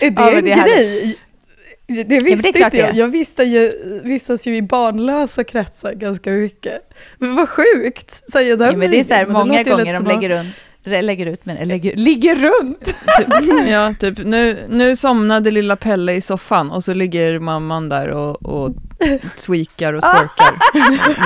Är 0.02 0.10
det 0.12 0.22
Ja, 0.22 0.32
en 0.32 0.46
det 0.46 0.52
grej? 0.52 1.18
Det 1.88 2.20
visste 2.20 2.52
klart 2.52 2.74
inte 2.74 2.78
jag. 2.78 2.94
det. 2.94 3.00
Jag 3.00 3.08
visste 3.08 3.44
ju, 3.44 3.72
vistas 4.04 4.48
ju 4.48 4.56
i 4.56 4.62
barnlösa 4.62 5.44
kretsar 5.44 5.94
ganska 5.94 6.30
mycket. 6.32 6.90
Men 7.18 7.36
vad 7.36 7.50
sjukt! 7.50 8.32
Säger 8.32 8.58
det, 8.58 8.66
Ja, 8.66 8.76
men 8.76 8.92
det 8.92 9.00
är 9.00 9.04
så 9.04 9.14
här 9.14 9.26
många 9.26 9.64
gånger 9.64 9.94
de 9.94 10.06
lägger 10.06 10.30
runt. 10.30 10.56
Lägger 10.86 11.26
ut, 11.26 11.46
men 11.46 11.68
lägger, 11.68 11.96
ligger 11.96 12.36
runt. 12.36 12.86
Typ, 12.86 13.28
ja, 13.68 13.94
typ 14.00 14.18
nu, 14.18 14.66
nu 14.70 14.96
somnade 14.96 15.52
lilla 15.52 15.76
Pelle 15.76 16.14
i 16.14 16.22
soffan 16.22 16.72
och 16.72 16.84
så 16.84 16.94
ligger 16.94 17.40
mamman 17.40 17.90
där 17.90 18.10
och, 18.10 18.46
och 18.46 18.72
tweakar 19.38 19.94
och 19.94 20.02
twerkar 20.02 20.54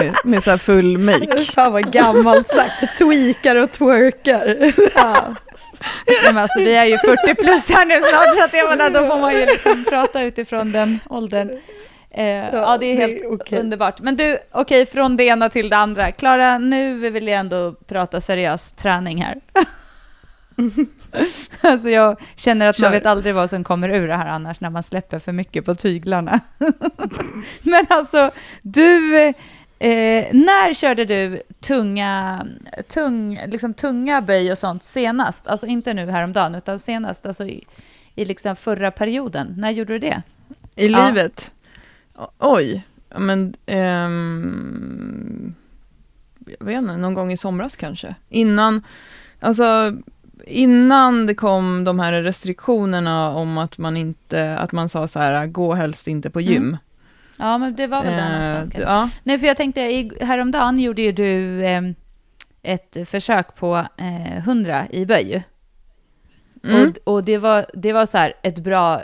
med, 0.03 0.15
med 0.23 0.43
så 0.43 0.49
här 0.49 0.57
full 0.57 0.97
make. 0.97 1.37
Fan 1.55 1.71
vad 1.71 1.91
gammalt 1.91 2.49
sagt, 2.49 2.97
tweakar 2.97 3.55
och 3.55 3.71
twerkar. 3.71 4.73
Ja. 4.95 5.35
Men 6.23 6.37
alltså, 6.37 6.59
vi 6.59 6.75
är 6.75 6.85
ju 6.85 6.97
40 6.97 7.35
plus 7.35 7.69
här 7.69 7.85
nu 7.85 8.01
snart, 8.01 8.35
så 8.35 8.43
att 8.43 8.53
jag 8.53 8.69
menar, 8.69 8.89
då 8.89 9.07
får 9.07 9.19
man 9.19 9.33
ju 9.33 9.45
liksom 9.45 9.85
prata 9.89 10.23
utifrån 10.23 10.71
den 10.71 10.99
åldern. 11.09 11.49
Eh, 12.17 12.25
ja, 12.53 12.77
det 12.77 12.85
är 12.85 12.95
det 12.95 13.01
helt 13.01 13.21
är 13.25 13.33
okej. 13.33 13.59
underbart. 13.59 13.99
Men 14.01 14.15
du, 14.15 14.37
okej, 14.51 14.85
från 14.85 15.17
det 15.17 15.23
ena 15.23 15.49
till 15.49 15.69
det 15.69 15.77
andra. 15.77 16.11
Klara, 16.11 16.57
nu 16.57 16.95
vill 17.09 17.27
jag 17.27 17.39
ändå 17.39 17.71
prata 17.87 18.21
seriös 18.21 18.71
träning 18.71 19.23
här. 19.23 19.39
alltså 21.61 21.89
jag 21.89 22.19
känner 22.35 22.67
att 22.67 22.79
man 22.79 22.87
Kör. 22.87 22.91
vet 22.91 23.05
aldrig 23.05 23.35
vad 23.35 23.49
som 23.49 23.63
kommer 23.63 23.89
ur 23.89 24.07
det 24.07 24.15
här 24.15 24.27
annars 24.27 24.61
när 24.61 24.69
man 24.69 24.83
släpper 24.83 25.19
för 25.19 25.31
mycket 25.31 25.65
på 25.65 25.75
tyglarna. 25.75 26.39
Men 27.61 27.85
alltså, 27.89 28.31
du, 28.61 29.17
eh, 29.79 30.25
när 30.31 30.73
körde 30.73 31.05
du 31.05 31.41
tunga, 31.59 32.45
tung, 32.87 33.39
liksom 33.47 33.73
tunga 33.73 34.21
böj 34.21 34.51
och 34.51 34.57
sånt 34.57 34.83
senast? 34.83 35.47
Alltså 35.47 35.65
inte 35.67 35.93
nu 35.93 36.11
häromdagen, 36.11 36.55
utan 36.55 36.79
senast, 36.79 37.25
alltså 37.25 37.45
i, 37.45 37.63
i 38.15 38.25
liksom 38.25 38.55
förra 38.55 38.91
perioden. 38.91 39.53
När 39.57 39.69
gjorde 39.71 39.93
du 39.93 39.99
det? 39.99 40.21
I 40.75 40.87
Ja. 40.87 41.07
livet? 41.07 41.53
Oj, 42.39 42.83
men... 43.17 43.55
ehm, 43.65 45.53
jag 46.59 46.65
vet 46.65 46.77
inte, 46.77 46.97
någon 46.97 47.13
gång 47.13 47.31
i 47.31 47.37
somras 47.37 47.75
kanske. 47.75 48.15
Innan, 48.29 48.83
alltså, 49.39 49.93
innan 50.45 51.25
det 51.25 51.35
kom 51.35 51.83
de 51.83 51.99
här 51.99 52.21
restriktionerna 52.21 53.29
om 53.29 53.57
att 53.57 53.77
man 53.77 53.97
inte, 53.97 54.57
att 54.57 54.71
man 54.71 54.89
sa 54.89 55.07
så 55.07 55.19
här, 55.19 55.47
gå 55.47 55.73
helst 55.73 56.07
inte 56.07 56.29
på 56.29 56.41
gym. 56.41 56.63
Mm. 56.63 56.77
Ja, 57.37 57.57
men 57.57 57.75
det 57.75 57.87
var 57.87 58.03
väl 58.03 58.13
där 58.13 58.19
Eh, 58.25 58.29
någonstans. 58.29 58.69
kanske. 58.71 58.89
ja, 58.91 59.09
Nej, 59.23 59.39
för 59.39 59.47
jag 59.47 59.57
tänkte, 59.57 59.81
häromdagen 60.21 60.79
gjorde 60.79 61.01
ju 61.01 61.11
du 61.11 61.63
eh, 61.65 61.81
ett 62.63 62.97
försök 63.09 63.55
på 63.55 63.85
eh, 63.97 64.37
100 64.37 64.87
i 64.89 65.05
böj. 65.05 65.43
mm. 66.63 66.89
Och, 67.05 67.13
och 67.13 67.23
det, 67.23 67.37
var, 67.37 67.65
det 67.73 67.93
var 67.93 68.05
så 68.05 68.17
här 68.17 68.33
ett 68.43 68.59
bra, 68.59 69.01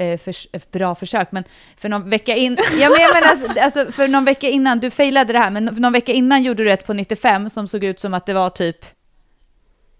eh, 0.00 0.18
förs, 0.18 0.46
ett 0.52 0.70
bra 0.70 0.94
försök, 0.94 1.32
men 1.32 1.44
för 1.76 1.88
någon 1.88 2.10
vecka 2.10 2.36
in, 2.36 2.56
ja, 2.60 2.88
men 2.90 3.00
jag 3.00 3.14
menar, 3.14 3.28
alltså, 3.30 3.60
alltså, 3.60 3.92
för 3.92 4.08
någon 4.08 4.24
vecka 4.24 4.48
innan, 4.48 4.80
du 4.80 4.90
failade 4.90 5.32
det 5.32 5.38
här, 5.38 5.50
men 5.50 5.74
för 5.74 5.82
någon 5.82 5.92
vecka 5.92 6.12
innan 6.12 6.42
gjorde 6.42 6.64
du 6.64 6.70
ett 6.72 6.86
på 6.86 6.92
95 6.92 7.48
som 7.48 7.68
såg 7.68 7.84
ut 7.84 8.00
som 8.00 8.14
att 8.14 8.26
det 8.26 8.34
var 8.34 8.50
typ 8.50 8.84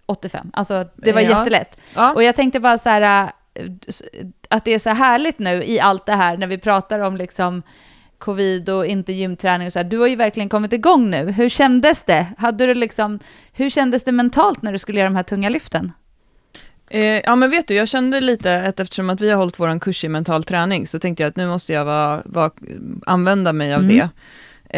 85. 0.05 0.49
Alltså 0.53 0.85
det 0.95 1.11
var 1.11 1.21
Ja. 1.21 1.39
jättelätt. 1.39 1.79
ja. 1.95 2.13
Och 2.13 2.23
jag 2.23 2.35
tänkte 2.35 2.59
bara 2.59 2.77
så 2.77 2.89
här, 2.89 3.23
äh, 3.53 3.63
att 4.49 4.65
det 4.65 4.71
är 4.73 4.79
så 4.79 4.89
härligt 4.89 5.39
nu 5.39 5.63
i 5.63 5.79
allt 5.79 6.05
det 6.05 6.15
här 6.15 6.37
när 6.37 6.47
vi 6.47 6.57
pratar 6.57 6.99
om 6.99 7.17
liksom 7.17 7.63
covid 8.17 8.69
och 8.69 8.85
inte 8.85 9.13
gymträning 9.13 9.67
och 9.67 9.73
så 9.73 9.79
här. 9.79 9.83
Du 9.83 9.97
har 9.97 10.07
ju 10.07 10.15
verkligen 10.15 10.49
kommit 10.49 10.73
igång 10.73 11.09
nu. 11.09 11.31
Hur 11.31 11.49
kändes 11.49 12.03
det? 12.03 12.25
Hade 12.37 12.65
du 12.65 12.73
liksom, 12.73 13.19
hur 13.53 13.69
kändes 13.69 14.03
det 14.03 14.11
mentalt 14.11 14.61
när 14.61 14.71
du 14.71 14.77
skulle 14.77 14.99
göra 14.99 15.09
de 15.09 15.15
här 15.15 15.23
tunga 15.23 15.49
lyften? 15.49 15.91
Eh, 16.93 17.21
ja 17.25 17.35
men 17.35 17.49
vet 17.49 17.67
du, 17.67 17.73
jag 17.73 17.87
kände 17.87 18.21
lite 18.21 18.61
att 18.61 18.79
eftersom 18.79 19.09
att 19.09 19.21
vi 19.21 19.29
har 19.29 19.37
hållit 19.37 19.59
våran 19.59 19.79
kurs 19.79 20.03
i 20.03 20.09
mental 20.09 20.43
träning 20.43 20.87
så 20.87 20.99
tänkte 20.99 21.23
jag 21.23 21.29
att 21.29 21.35
nu 21.35 21.47
måste 21.47 21.73
jag 21.73 21.85
vara, 21.85 22.21
vara, 22.25 22.51
använda 23.05 23.53
mig 23.53 23.73
av 23.73 23.81
Mm. 23.81 23.95
det. 23.97 24.09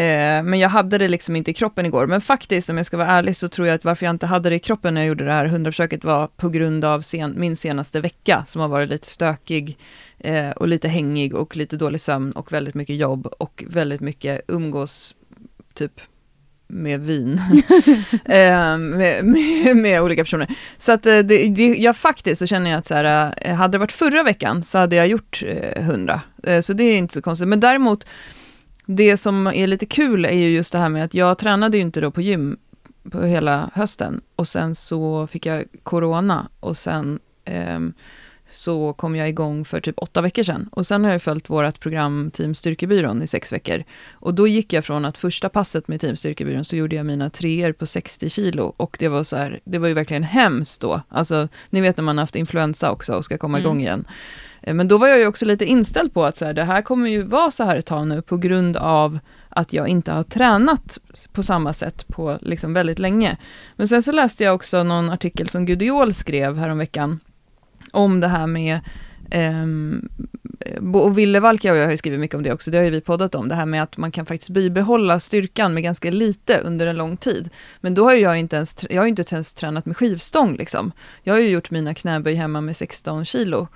Eh, 0.02 0.42
men 0.42 0.58
jag 0.58 0.68
hade 0.68 0.98
det 0.98 1.08
liksom 1.08 1.36
inte 1.36 1.50
i 1.50 1.54
kroppen 1.54 1.86
igår. 1.86 2.06
Men 2.06 2.20
faktiskt, 2.20 2.70
om 2.70 2.76
jag 2.76 2.86
ska 2.86 2.96
vara 2.96 3.08
ärlig, 3.10 3.36
så 3.36 3.48
tror 3.48 3.68
jag 3.68 3.74
att 3.74 3.84
varför 3.84 4.06
jag 4.06 4.10
inte 4.10 4.26
hade 4.26 4.48
det 4.50 4.56
i 4.56 4.58
kroppen 4.58 4.94
när 4.94 5.00
jag 5.00 5.08
gjorde 5.08 5.24
det 5.24 5.32
här 5.32 5.46
hundraförsöket 5.46 6.04
var 6.04 6.26
på 6.26 6.48
grund 6.48 6.84
av 6.84 7.00
sen, 7.00 7.34
min 7.36 7.56
senaste 7.56 8.00
vecka, 8.00 8.44
som 8.46 8.60
har 8.60 8.68
varit 8.68 8.88
lite 8.88 9.06
stökig 9.06 9.78
eh, 10.18 10.50
och 10.50 10.68
lite 10.68 10.88
hängig 10.88 11.34
och 11.34 11.56
lite 11.56 11.76
dålig 11.76 12.00
sömn 12.00 12.32
och 12.32 12.52
väldigt 12.52 12.74
mycket 12.74 12.96
jobb 12.96 13.26
och 13.26 13.64
väldigt 13.68 14.00
mycket 14.00 14.40
umgås, 14.48 15.14
typ 15.74 16.00
med 16.74 17.00
vin, 17.00 17.32
eh, 18.24 18.78
med, 18.78 19.24
med, 19.24 19.76
med 19.76 20.02
olika 20.02 20.24
personer. 20.24 20.54
Så 20.78 20.92
att 20.92 21.06
eh, 21.06 21.18
det, 21.18 21.48
det, 21.48 21.66
jag 21.66 21.96
faktiskt 21.96 22.38
så 22.38 22.46
känner 22.46 22.70
jag 22.70 22.78
att 22.78 22.86
så 22.86 22.94
här, 22.94 23.34
eh, 23.40 23.54
hade 23.54 23.72
det 23.72 23.78
varit 23.78 23.92
förra 23.92 24.22
veckan 24.22 24.62
så 24.62 24.78
hade 24.78 24.96
jag 24.96 25.08
gjort 25.08 25.42
eh, 25.46 25.84
100. 25.88 26.20
Eh, 26.42 26.60
så 26.60 26.72
det 26.72 26.84
är 26.84 26.98
inte 26.98 27.14
så 27.14 27.22
konstigt. 27.22 27.48
Men 27.48 27.60
däremot 27.60 28.06
det 28.86 29.16
som 29.16 29.46
är 29.46 29.66
lite 29.66 29.86
kul 29.86 30.24
är 30.24 30.32
ju 30.32 30.48
just 30.48 30.72
det 30.72 30.78
här 30.78 30.88
med 30.88 31.04
att 31.04 31.14
jag 31.14 31.38
tränade 31.38 31.76
ju 31.76 31.82
inte 31.82 32.00
då 32.00 32.10
på 32.10 32.20
gym 32.20 32.56
på 33.10 33.22
hela 33.22 33.70
hösten 33.74 34.20
och 34.36 34.48
sen 34.48 34.74
så 34.74 35.26
fick 35.26 35.46
jag 35.46 35.64
corona 35.82 36.48
och 36.60 36.76
sen 36.76 37.18
ehm, 37.44 37.92
så 38.54 38.92
kom 38.92 39.16
jag 39.16 39.28
igång 39.28 39.64
för 39.64 39.80
typ 39.80 39.94
åtta 39.98 40.20
veckor 40.20 40.42
sedan. 40.42 40.68
Och 40.72 40.86
sen 40.86 41.04
har 41.04 41.12
jag 41.12 41.22
följt 41.22 41.50
vårt 41.50 41.80
program 41.80 42.30
Team 42.34 42.54
Styrkebyrån 42.54 43.22
i 43.22 43.26
sex 43.26 43.52
veckor. 43.52 43.84
Och 44.12 44.34
då 44.34 44.46
gick 44.46 44.72
jag 44.72 44.84
från 44.84 45.04
att 45.04 45.18
första 45.18 45.48
passet 45.48 45.88
med 45.88 46.00
Team 46.00 46.16
Styrkebyrån 46.16 46.64
så 46.64 46.76
gjorde 46.76 46.96
jag 46.96 47.06
mina 47.06 47.30
treor 47.30 47.72
på 47.72 47.86
60 47.86 48.30
kilo. 48.30 48.74
Och 48.76 48.96
det 49.00 49.08
var 49.08 49.24
så 49.24 49.36
här, 49.36 49.60
det 49.64 49.78
var 49.78 49.88
ju 49.88 49.94
verkligen 49.94 50.22
hemskt 50.22 50.80
då. 50.80 51.00
Alltså, 51.08 51.48
ni 51.70 51.80
vet 51.80 51.96
när 51.96 52.04
man 52.04 52.18
har 52.18 52.22
haft 52.22 52.36
influensa 52.36 52.90
också 52.90 53.12
och 53.12 53.24
ska 53.24 53.38
komma 53.38 53.58
Mm. 53.58 53.66
igång 53.66 53.80
igen. 53.80 54.04
Eh, 54.62 54.74
Men 54.74 54.88
då 54.88 54.98
var 54.98 55.08
jag 55.08 55.18
ju 55.18 55.26
också 55.26 55.44
lite 55.44 55.64
inställd 55.64 56.14
på 56.14 56.24
att 56.24 56.36
så 56.36 56.44
här, 56.44 56.52
det 56.52 56.64
här 56.64 56.82
kommer 56.82 57.10
ju 57.10 57.22
vara 57.22 57.50
så 57.50 57.64
här 57.64 57.76
ett 57.76 57.86
tag 57.86 58.06
nu 58.06 58.22
på 58.22 58.36
grund 58.36 58.76
av 58.76 59.18
att 59.48 59.72
jag 59.72 59.88
inte 59.88 60.12
har 60.12 60.22
tränat 60.22 60.98
på 61.32 61.42
samma 61.42 61.72
sätt 61.72 62.08
på 62.08 62.38
liksom 62.40 62.74
väldigt 62.74 62.98
länge. 62.98 63.36
Men 63.76 63.88
sen 63.88 64.02
så 64.02 64.12
läste 64.12 64.44
jag 64.44 64.54
också 64.54 64.82
någon 64.82 65.10
artikel 65.10 65.48
som 65.48 65.66
Gudiol 65.66 66.14
skrev 66.14 66.56
häromveckan 66.58 67.20
om 67.92 68.20
det 68.20 68.28
här 68.28 68.46
med 68.46 68.80
Um, 69.34 70.08
och 70.94 71.18
Ville 71.18 71.40
Valka 71.40 71.72
och 71.72 71.78
jag 71.78 71.84
har 71.84 71.90
ju 71.90 71.96
skrivit 71.96 72.20
mycket 72.20 72.36
om 72.36 72.42
det 72.42 72.52
också, 72.52 72.70
det 72.70 72.78
har 72.78 72.84
ju 72.84 72.90
vi 72.90 73.00
poddat 73.00 73.34
om, 73.34 73.48
det 73.48 73.54
här 73.54 73.66
med 73.66 73.82
att 73.82 73.96
man 73.96 74.10
kan 74.10 74.26
faktiskt 74.26 74.50
bibehålla 74.50 75.20
styrkan 75.20 75.74
med 75.74 75.82
ganska 75.82 76.10
lite 76.10 76.58
under 76.58 76.86
en 76.86 76.96
lång 76.96 77.16
tid. 77.16 77.50
Men 77.80 77.94
då 77.94 78.04
har 78.04 78.14
ju 78.14 78.20
jag 78.20 78.38
inte 78.38 78.56
ens, 78.56 78.86
jag 78.90 79.02
har 79.02 79.06
inte 79.06 79.34
ens 79.34 79.54
tränat 79.54 79.86
med 79.86 79.96
skivstång 79.96 80.56
liksom. 80.56 80.92
Jag 81.22 81.34
har 81.34 81.40
ju 81.40 81.48
gjort 81.48 81.70
mina 81.70 81.94
knäböj 81.94 82.34
hemma 82.34 82.60
med 82.60 82.76
16 82.76 83.24
kilo 83.24 83.68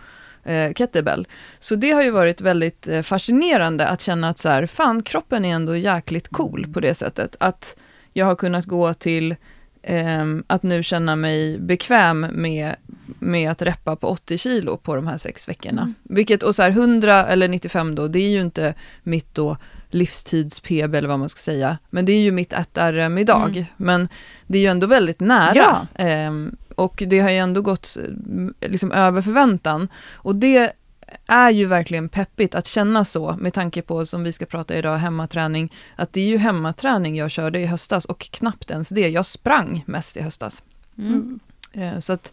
eh, 0.45 0.73
kettlebell. 0.73 1.27
Så 1.59 1.75
det 1.75 1.91
har 1.91 2.03
ju 2.03 2.11
varit 2.11 2.41
väldigt 2.41 2.89
eh, 2.89 3.03
fascinerande 3.03 3.87
att 3.89 4.01
känna 4.01 4.29
att 4.29 4.39
så 4.39 4.49
här, 4.49 4.67
fan 4.67 5.03
kroppen 5.03 5.45
är 5.45 5.55
ändå 5.55 5.77
jäkligt 5.77 6.29
cool 6.29 6.67
på 6.73 6.81
det 6.81 6.95
sättet. 6.95 7.37
Att 7.41 7.77
jag 8.13 8.27
har 8.27 8.37
kunnat 8.37 8.65
gå 8.65 8.95
till 8.95 9.37
att 10.47 10.63
nu 10.63 10.83
känna 10.83 11.17
mig 11.17 11.59
bekväm 11.59 12.21
med, 12.21 12.77
med 13.19 13.51
att 13.51 13.63
reppa 13.63 13.97
på 13.97 14.07
80 14.07 14.39
kilo 14.39 14.77
på 14.77 14.95
de 14.95 15.07
här 15.07 15.17
sex 15.17 15.49
veckorna. 15.49 15.83
Mm. 15.83 15.95
Vilket, 16.03 16.43
och 16.43 16.55
så 16.55 16.63
här 16.63 16.71
100 16.71 17.27
eller 17.27 17.49
95 17.49 17.95
då, 17.95 18.09
det 18.09 18.19
är 18.19 18.29
ju 18.29 18.41
inte 18.41 18.75
mitt 19.03 19.35
då 19.35 19.57
livstids-PB 19.91 20.97
eller 20.97 21.09
vad 21.09 21.19
man 21.19 21.29
ska 21.29 21.39
säga. 21.39 21.79
Men 21.91 22.05
det 22.05 22.13
är 22.13 22.21
ju 22.21 22.33
mitt 22.33 22.53
1RM 22.53 23.21
idag. 23.21 23.57
Mm. 23.57 23.67
Men 23.77 24.09
det 24.47 24.59
är 24.59 24.63
ju 24.63 24.69
ändå 24.69 24.87
väldigt 24.87 25.21
nära. 25.21 25.55
Ja. 25.55 25.87
Ehm, 25.95 26.57
och 26.75 27.03
det 27.07 27.21
har 27.21 27.31
ju 27.31 27.37
ändå 27.37 27.63
gått 27.63 27.97
eh, 28.61 28.71
liksom 28.71 28.93
över 28.93 29.23
förväntan. 29.23 29.89
Och 30.15 30.37
det 30.37 30.73
är 31.27 31.51
ju 31.51 31.67
verkligen 31.67 32.09
peppigt 32.09 32.55
att 32.55 32.67
känna 32.67 33.05
så, 33.05 33.37
med 33.41 33.55
tanke 33.55 33.83
på, 33.83 34.07
som 34.07 34.25
vi 34.25 34.33
ska 34.33 34.47
prata 34.47 34.77
idag, 34.77 34.97
hemmaträning, 34.97 35.73
att 35.97 36.13
det 36.13 36.21
är 36.21 36.27
ju 36.27 36.37
hemmaträning 36.37 37.17
jag 37.17 37.31
körde 37.31 37.61
i 37.61 37.67
höstas 37.67 38.05
och 38.05 38.19
knappt 38.19 38.71
ens 38.71 38.89
det. 38.89 39.09
Jag 39.09 39.27
sprang 39.27 39.85
mest 39.87 40.17
i 40.17 40.21
höstas. 40.21 40.63
Mm. 40.99 41.41
Eh, 41.73 41.99
Så 41.99 42.13
att, 42.13 42.33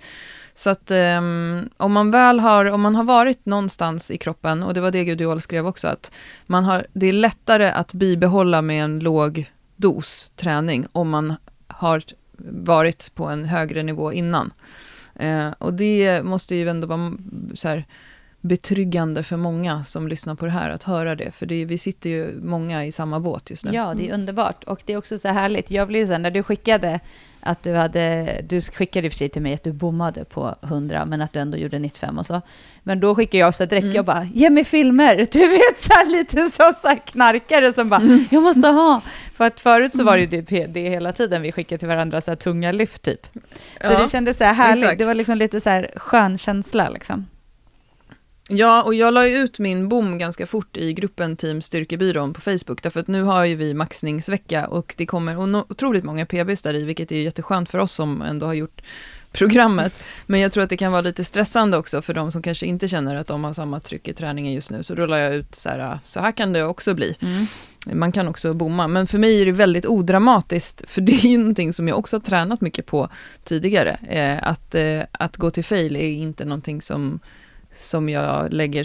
så 0.53 0.69
att 0.69 0.91
ehm, 0.91 1.69
om 1.77 1.93
man 1.93 2.11
väl 2.11 2.39
har, 2.39 2.65
om 2.65 2.81
man 2.81 2.95
har 2.95 3.03
varit 3.03 3.45
någonstans 3.45 4.11
i 4.11 4.17
kroppen, 4.17 4.63
och 4.63 4.73
det 4.73 4.81
var 4.81 4.91
det 4.91 5.05
Gudiol 5.05 5.41
skrev 5.41 5.67
också, 5.67 5.87
att 5.87 6.11
man 6.45 6.63
har, 6.63 6.87
det 6.93 7.07
är 7.07 7.13
lättare 7.13 7.69
att 7.69 7.93
bibehålla 7.93 8.61
med 8.61 8.83
en 8.83 8.99
låg 8.99 9.51
dos 9.75 10.31
träning 10.35 10.87
om 10.91 11.09
man 11.09 11.33
har 11.67 12.03
varit 12.47 13.11
på 13.15 13.25
en 13.25 13.45
högre 13.45 13.83
nivå 13.83 14.13
innan. 14.13 14.51
Eh, 15.15 15.49
och 15.57 15.73
det 15.73 16.23
måste 16.23 16.55
ju 16.55 16.69
ändå 16.69 16.87
vara 16.87 17.13
så 17.53 17.67
här, 17.67 17.85
betryggande 18.47 19.23
för 19.23 19.37
många 19.37 19.83
som 19.83 20.07
lyssnar 20.07 20.35
på 20.35 20.45
det 20.45 20.51
här 20.51 20.69
att 20.69 20.83
höra 20.83 21.15
det, 21.15 21.31
för 21.31 21.45
det, 21.45 21.65
vi 21.65 21.77
sitter 21.77 22.09
ju 22.09 22.39
många 22.41 22.85
i 22.85 22.91
samma 22.91 23.19
båt 23.19 23.49
just 23.49 23.65
nu. 23.65 23.71
Ja, 23.73 23.93
det 23.97 24.09
är 24.09 24.13
underbart. 24.13 24.63
Och 24.63 24.81
det 24.85 24.93
är 24.93 24.97
också 24.97 25.17
så 25.17 25.27
härligt. 25.27 25.71
Jag 25.71 25.87
blev 25.87 26.01
ju 26.01 26.07
så 26.07 26.17
när 26.17 26.31
du 26.31 26.43
skickade 26.43 26.99
att 27.41 27.63
du 27.63 27.73
hade, 27.73 28.41
du 28.49 28.61
skickade 28.61 29.07
i 29.07 29.09
och 29.09 29.13
för 29.13 29.17
sig 29.17 29.29
till 29.29 29.41
mig 29.41 29.53
att 29.53 29.63
du 29.63 29.71
bommade 29.71 30.25
på 30.25 30.55
100, 30.63 31.05
men 31.05 31.21
att 31.21 31.33
du 31.33 31.39
ändå 31.39 31.57
gjorde 31.57 31.79
95 31.79 32.17
och 32.17 32.25
så. 32.25 32.41
Men 32.83 32.99
då 32.99 33.15
skickade 33.15 33.37
jag 33.37 33.47
också 33.47 33.65
direkt, 33.65 33.83
Mm. 33.83 33.95
jag 33.95 34.05
bara, 34.05 34.23
ge 34.33 34.49
mig 34.49 34.63
filmer! 34.63 35.15
Du 35.31 35.47
vet, 35.47 35.79
så 35.81 35.93
här, 35.93 36.05
lite 36.11 36.37
som 36.49 36.73
så 36.81 36.87
här 36.87 37.07
knarkare 37.07 37.73
som 37.73 37.89
bara, 37.89 38.01
Mm. 38.01 38.25
jag 38.31 38.43
måste 38.43 38.67
ha! 38.67 39.01
För 39.35 39.45
att 39.47 39.59
förut 39.59 39.95
så 39.95 40.03
var 40.03 40.17
det 40.17 40.23
ju 40.35 40.41
det, 40.41 40.65
det 40.65 40.89
hela 40.89 41.11
tiden 41.11 41.41
vi 41.41 41.51
skickade 41.51 41.79
till 41.79 41.87
varandra, 41.87 42.21
så 42.21 42.31
här 42.31 42.35
tunga 42.35 42.71
lyft 42.71 43.01
typ. 43.01 43.27
Så 43.81 43.93
Ja, 43.93 44.01
det 44.01 44.09
kändes 44.09 44.37
så 44.37 44.43
här 44.43 44.53
härligt, 44.53 44.83
exakt. 44.83 44.99
det 44.99 45.05
var 45.05 45.13
liksom 45.13 45.37
lite 45.37 45.61
så 45.61 45.69
här 45.69 45.91
skön 45.95 46.37
känsla 46.37 46.89
liksom. 46.89 47.25
Ja, 48.49 48.83
och 48.83 48.93
jag 48.93 49.13
la 49.13 49.27
ju 49.27 49.37
ut 49.37 49.59
min 49.59 49.89
bom 49.89 50.17
ganska 50.17 50.47
fort 50.47 50.77
i 50.77 50.93
gruppen 50.93 51.37
Team 51.37 51.61
Styrkebyrån 51.61 52.33
på 52.33 52.41
Facebook, 52.41 52.83
därför 52.83 52.99
att 52.99 53.07
nu 53.07 53.23
har 53.23 53.45
ju 53.45 53.55
vi 53.55 53.73
maxningsvecka 53.73 54.67
och 54.67 54.93
det 54.97 55.05
kommer 55.05 55.39
otroligt 55.71 56.03
många 56.03 56.25
PBs 56.25 56.61
där 56.61 56.73
i, 56.73 56.83
vilket 56.83 57.11
är 57.11 57.21
jätteskönt 57.21 57.69
för 57.69 57.77
oss 57.77 57.91
som 57.91 58.21
ändå 58.21 58.45
har 58.45 58.53
gjort 58.53 58.81
programmet. 59.31 59.93
Men 60.25 60.39
jag 60.39 60.51
tror 60.51 60.63
att 60.63 60.69
det 60.69 60.77
kan 60.77 60.91
vara 60.91 61.01
lite 61.01 61.23
stressande 61.23 61.77
också 61.77 62.01
för 62.01 62.13
de 62.13 62.31
som 62.31 62.41
kanske 62.41 62.65
inte 62.65 62.87
känner 62.87 63.15
att 63.15 63.27
de 63.27 63.43
har 63.43 63.53
samma 63.53 63.79
tryck 63.79 64.07
i 64.07 64.13
träningen 64.13 64.53
just 64.53 64.71
nu. 64.71 64.83
Så 64.83 64.95
då 64.95 65.05
la 65.05 65.19
jag 65.19 65.35
ut 65.35 65.55
så 65.55 65.69
här, 65.69 65.99
så 66.03 66.19
här 66.19 66.31
kan 66.31 66.53
det 66.53 66.63
också 66.63 66.93
bli. 66.93 67.15
Man 67.93 68.11
kan 68.11 68.27
också 68.27 68.53
bomma, 68.53 68.87
men 68.87 69.07
för 69.07 69.17
mig 69.17 69.41
är 69.41 69.45
det 69.45 69.51
väldigt 69.51 69.85
odramatiskt, 69.85 70.83
för 70.87 71.01
det 71.01 71.13
är 71.13 71.29
ju 71.29 71.37
någonting 71.37 71.73
som 71.73 71.87
jag 71.87 71.97
också 71.99 72.15
har 72.15 72.21
tränat 72.21 72.61
mycket 72.61 72.85
på 72.85 73.09
tidigare. 73.43 73.97
Eh, 74.09 74.47
att, 74.47 74.75
eh, 74.75 75.01
att 75.11 75.37
gå 75.37 75.49
till 75.49 75.63
fail 75.63 75.95
är 75.95 76.11
inte 76.11 76.45
någonting 76.45 76.81
som, 76.81 77.19
som 77.77 78.09
jag 78.09 78.53
lägger 78.53 78.83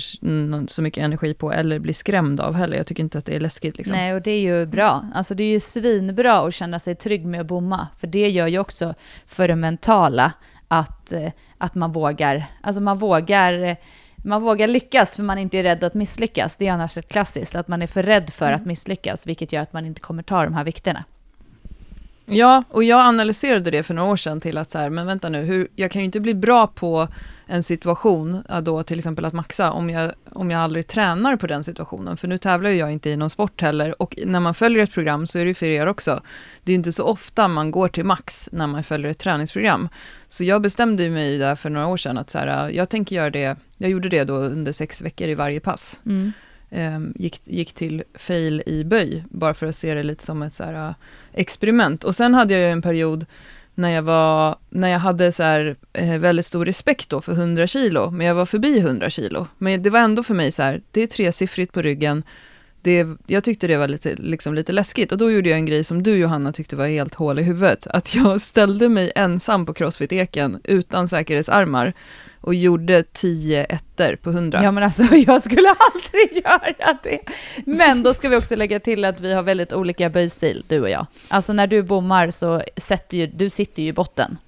så 0.69 0.83
mycket 0.83 1.05
energi 1.05 1.35
på 1.35 1.53
eller 1.53 1.79
blir 1.79 1.95
skrämd 1.95 2.41
av 2.41 2.55
heller. 2.55 2.77
Jag 2.77 2.87
tycker 2.87 3.03
inte 3.03 3.19
att 3.19 3.27
det 3.27 3.37
är 3.37 3.41
läskigt. 3.41 3.77
Liksom. 3.77 3.97
Nej, 3.97 4.15
och 4.15 4.23
det 4.23 4.31
är 4.31 4.41
ju 4.41 4.67
bra. 4.67 5.05
Alltså 5.15 5.35
det 5.35 5.43
är 5.43 5.49
ju 5.49 5.61
svinbra 5.61 6.41
att 6.41 6.55
känna 6.55 6.79
sig 6.79 6.95
trygg 6.95 7.27
med 7.27 7.41
att 7.41 7.47
bomma, 7.47 7.89
för 7.99 8.07
det 8.07 8.29
gör 8.29 8.47
ju 8.47 8.59
också 8.59 8.95
för 9.27 9.49
det 9.49 9.57
mentala 9.57 10.33
att, 10.69 11.13
eh, 11.13 11.33
att 11.59 11.75
man 11.75 11.93
vågar, 11.93 12.47
alltså 12.61 12.81
man 12.81 12.99
vågar, 12.99 13.63
eh, 13.63 13.77
man 14.17 14.43
vågar 14.43 14.69
lyckas 14.69 15.17
för 15.17 15.23
man 15.23 15.39
inte 15.39 15.59
är 15.59 15.63
rädd 15.63 15.85
att 15.85 15.95
misslyckas. 15.95 16.57
Det 16.57 16.67
är 16.67 16.73
annars 16.73 16.99
ett 16.99 17.09
klassiskt, 17.09 17.55
att 17.55 17.69
man 17.69 17.83
är 17.83 17.87
för 17.87 18.03
rädd 18.03 18.31
för 18.31 18.53
att 18.53 18.67
misslyckas, 18.67 19.27
vilket 19.27 19.53
gör 19.53 19.63
att 19.63 19.73
man 19.73 19.87
inte 19.87 20.01
kommer 20.01 20.23
ta 20.23 20.45
de 20.45 20.55
här 20.55 20.65
vikterna. 20.65 21.05
Ja, 22.27 22.65
och 22.69 22.85
jag 22.85 23.01
analyserade 23.01 23.71
det 23.71 23.83
för 23.83 23.95
några 23.95 24.13
år 24.13 24.17
sedan 24.17 24.41
till 24.41 24.59
att 24.59 24.71
så 24.71 24.79
här, 24.79 24.91
men 24.91 25.07
vänta 25.07 25.29
nu, 25.29 25.43
hur, 25.43 25.69
jag 25.77 25.91
kan 25.91 26.01
ju 26.03 26.07
inte 26.07 26.21
bli 26.21 26.35
bra 26.35 26.67
på 26.67 27.09
en 27.51 27.63
situation, 27.63 28.43
då 28.63 28.83
till 28.83 28.99
exempel 28.99 29.25
att 29.25 29.33
maxa, 29.33 29.71
om 29.71 29.91
jag, 29.91 30.13
om 30.33 30.51
jag 30.51 30.61
aldrig 30.61 30.87
tränar 30.87 31.37
på 31.37 31.47
den 31.47 31.65
situationen. 31.65 32.17
För 32.17 32.29
nu 32.29 32.39
tävlar 32.39 32.71
ju 32.71 32.77
jag 32.77 32.93
inte 32.93 33.11
i 33.11 33.17
någon 33.17 33.31
sport 33.31 33.63
heller, 33.63 34.03
och 34.03 34.19
när 34.27 34.41
man 34.41 34.55
följer 34.55 34.83
ett 34.83 34.93
program 34.93 35.27
så 35.27 35.39
är 35.39 35.45
det 35.45 35.49
ju 35.49 35.55
för 35.55 35.67
er 35.67 35.87
också. 35.87 36.23
Det 36.63 36.71
är 36.71 36.75
ju 36.75 36.79
inte 36.79 36.93
så 36.93 37.05
ofta 37.05 37.49
man 37.49 37.71
går 37.71 37.89
till 37.89 38.05
max 38.05 38.49
när 38.53 38.67
man 38.67 38.85
följer 38.85 39.11
ett 39.11 39.19
träningsprogram. 39.19 39.89
Så 40.29 40.45
jag 40.45 40.63
bestämde 40.63 41.11
mig 41.11 41.39
där 41.39 41.57
för 41.57 41.71
några 41.71 41.87
år 41.87 41.97
sedan 41.97 42.19
att 42.19 42.31
så 42.31 42.39
här, 42.39 42.71
jag 42.71 42.89
tänker 42.89 43.17
göra 43.17 43.31
det, 43.31 43.57
jag 43.77 43.91
gjorde 43.91 44.09
det 44.09 44.25
då 44.25 44.35
under 44.35 44.73
sex 44.73 45.03
veckor 45.03 45.29
i 45.29 45.35
varje 45.35 45.61
pass 45.61 46.01
eh, 46.71 47.01
gick, 47.15 47.41
gick 47.45 47.73
till 47.73 48.03
fail 48.15 48.63
i 48.67 48.85
böj, 48.85 49.25
bara 49.31 49.55
för 49.55 49.67
att 49.67 49.77
se 49.77 49.95
det 49.95 50.03
lite 50.03 50.25
som 50.25 50.43
ett 50.43 50.55
så 50.55 50.65
här, 50.65 50.95
experiment. 51.33 52.05
Och 52.05 52.17
sen 52.17 52.35
hade 52.35 52.55
jag 52.55 52.63
ju 52.63 52.71
en 52.71 52.83
period 52.83 53.27
när 53.75 53.91
jag, 53.91 54.03
var, 54.03 54.57
när 54.71 54.89
jag 54.89 54.99
hade 54.99 55.33
så 55.33 55.43
här, 55.43 55.77
eh, 55.93 56.19
väldigt 56.19 56.47
stor 56.47 56.65
respekt 56.65 57.09
då 57.11 57.21
för 57.21 57.33
100 57.33 57.67
kilo, 57.67 58.11
men 58.11 58.27
jag 58.27 58.35
var 58.35 58.47
förbi 58.47 58.79
100 58.79 59.11
kilo. 59.11 59.47
Men 59.59 59.83
det 59.83 59.91
var 59.91 60.01
ändå 60.01 60.23
för 60.23 60.35
mig 60.35 60.53
så 60.53 60.63
här, 60.63 60.83
det 60.91 61.03
är 61.03 61.07
tresiffrigt 61.07 61.73
på 61.73 61.83
ryggen, 61.83 62.23
det, 62.83 63.07
jag 63.27 63.45
tyckte 63.45 63.67
det 63.67 63.77
var 63.77 63.89
lite, 63.89 64.15
liksom 64.15 64.55
lite 64.55 64.73
läskigt 64.73 65.13
och 65.13 65.19
då 65.19 65.31
gjorde 65.31 65.49
jag 65.49 65.59
en 65.59 65.67
grej 65.67 65.85
som 65.85 66.03
du 66.03 66.17
Johanna 66.17 66.53
tyckte 66.53 66.77
var 66.77 66.87
helt 66.87 67.15
hål 67.15 67.39
i 67.39 67.43
huvudet. 67.43 67.87
Att 67.87 68.15
jag 68.15 68.41
ställde 68.41 68.89
mig 68.89 69.13
ensam 69.15 69.67
på 69.67 69.75
Crossfit-eken 69.75 70.61
utan 70.65 71.09
säkerhetsarmar 71.09 71.93
och 72.41 72.55
gjorde 72.55 73.03
10 73.03 73.65
ettor 73.65 74.17
på 74.17 74.31
100. 74.31 74.61
Ja 74.63 74.71
men 74.71 74.83
alltså 74.85 75.03
jag 75.27 75.43
skulle 75.43 75.69
aldrig 75.69 76.45
göra 76.45 76.99
det. 77.03 77.21
Men 77.67 78.03
då 78.03 78.15
ska 78.15 78.29
vi 78.29 78.37
också 78.37 78.57
lägga 78.57 78.81
till 78.81 79.05
att 79.05 79.21
vi 79.21 79.33
har 79.33 79.43
väldigt 79.43 79.73
olika 79.73 80.11
böjstil, 80.11 80.65
du 80.69 80.81
och 80.81 80.91
jag. 80.91 81.07
Alltså 81.29 81.53
när 81.53 81.67
du 81.67 81.83
bommar 81.83 82.31
så 82.31 82.63
sätter 82.77 83.17
ju, 83.17 83.27
du 83.27 83.51
sitter 83.51 83.83
ju 83.83 83.89
i 83.89 83.93
botten. 83.93 84.39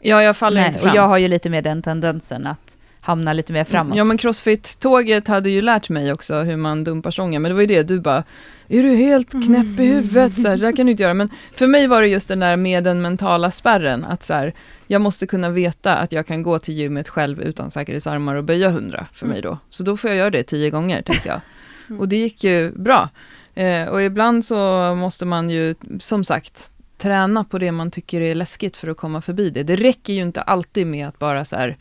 Ja, 0.00 0.22
jag 0.22 0.36
faller 0.36 0.66
inte 0.66 0.78
och 0.78 0.82
fram. 0.82 0.96
jag 0.96 1.08
har 1.08 1.18
ju 1.18 1.28
lite 1.28 1.50
mer 1.50 1.62
den 1.62 1.82
tendensen 1.82 2.46
att 2.46 2.77
hamna 3.08 3.32
lite 3.32 3.52
mer 3.52 3.64
framåt. 3.64 3.96
Ja, 3.96 4.04
men 4.04 4.18
Crossfit-tåget 4.18 5.28
hade 5.28 5.50
ju 5.50 5.62
lärt 5.62 5.88
mig 5.88 6.12
också 6.12 6.34
hur 6.34 6.56
man 6.56 6.84
dumpar 6.84 7.10
stången, 7.10 7.42
men 7.42 7.50
det 7.50 7.54
var 7.54 7.60
ju 7.60 7.66
det, 7.66 7.82
du 7.82 8.00
bara, 8.00 8.24
är 8.68 8.82
du 8.82 8.94
helt 8.94 9.30
knäpp 9.30 9.80
i 9.80 9.86
huvudet? 9.86 10.40
Så 10.40 10.48
här, 10.48 10.56
det 10.56 10.66
där 10.66 10.76
kan 10.76 10.86
du 10.86 10.92
inte 10.92 11.02
göra. 11.02 11.14
Men 11.14 11.30
för 11.52 11.66
mig 11.66 11.86
var 11.86 12.02
det 12.02 12.08
just 12.08 12.28
den 12.28 12.40
där 12.40 12.56
med 12.56 12.84
den 12.84 13.02
mentala 13.02 13.50
spärren, 13.50 14.04
att 14.04 14.22
så 14.22 14.34
här, 14.34 14.54
jag 14.86 15.00
måste 15.00 15.26
kunna 15.26 15.50
veta 15.50 15.96
att 15.96 16.12
jag 16.12 16.26
kan 16.26 16.42
gå 16.42 16.58
till 16.58 16.74
gymmet 16.74 17.08
själv 17.08 17.42
utan 17.42 17.70
säkerhetsarmar 17.70 18.34
och 18.34 18.44
böja 18.44 18.68
100 18.68 19.06
för 19.12 19.26
mig 19.26 19.42
då. 19.42 19.58
Så 19.70 19.82
då 19.82 19.96
får 19.96 20.10
jag 20.10 20.16
göra 20.16 20.30
det 20.30 20.42
tio 20.42 20.70
gånger, 20.70 21.02
tänkte 21.02 21.28
jag. 21.28 21.40
Och 22.00 22.08
det 22.08 22.16
gick 22.16 22.44
ju 22.44 22.72
bra. 22.72 23.08
Eh, 23.54 23.88
och 23.88 24.02
ibland 24.02 24.44
så 24.44 24.94
måste 24.94 25.26
man 25.26 25.50
ju, 25.50 25.74
som 26.00 26.24
sagt, 26.24 26.72
träna 26.98 27.44
på 27.44 27.58
det 27.58 27.72
man 27.72 27.90
tycker 27.90 28.20
är 28.20 28.34
läskigt 28.34 28.76
för 28.76 28.88
att 28.88 28.96
komma 28.96 29.22
förbi 29.22 29.50
det. 29.50 29.62
Det 29.62 29.76
räcker 29.76 30.12
ju 30.12 30.22
inte 30.22 30.42
alltid 30.42 30.86
med 30.86 31.08
att 31.08 31.18
bara 31.18 31.44
så 31.44 31.56
här 31.56 31.76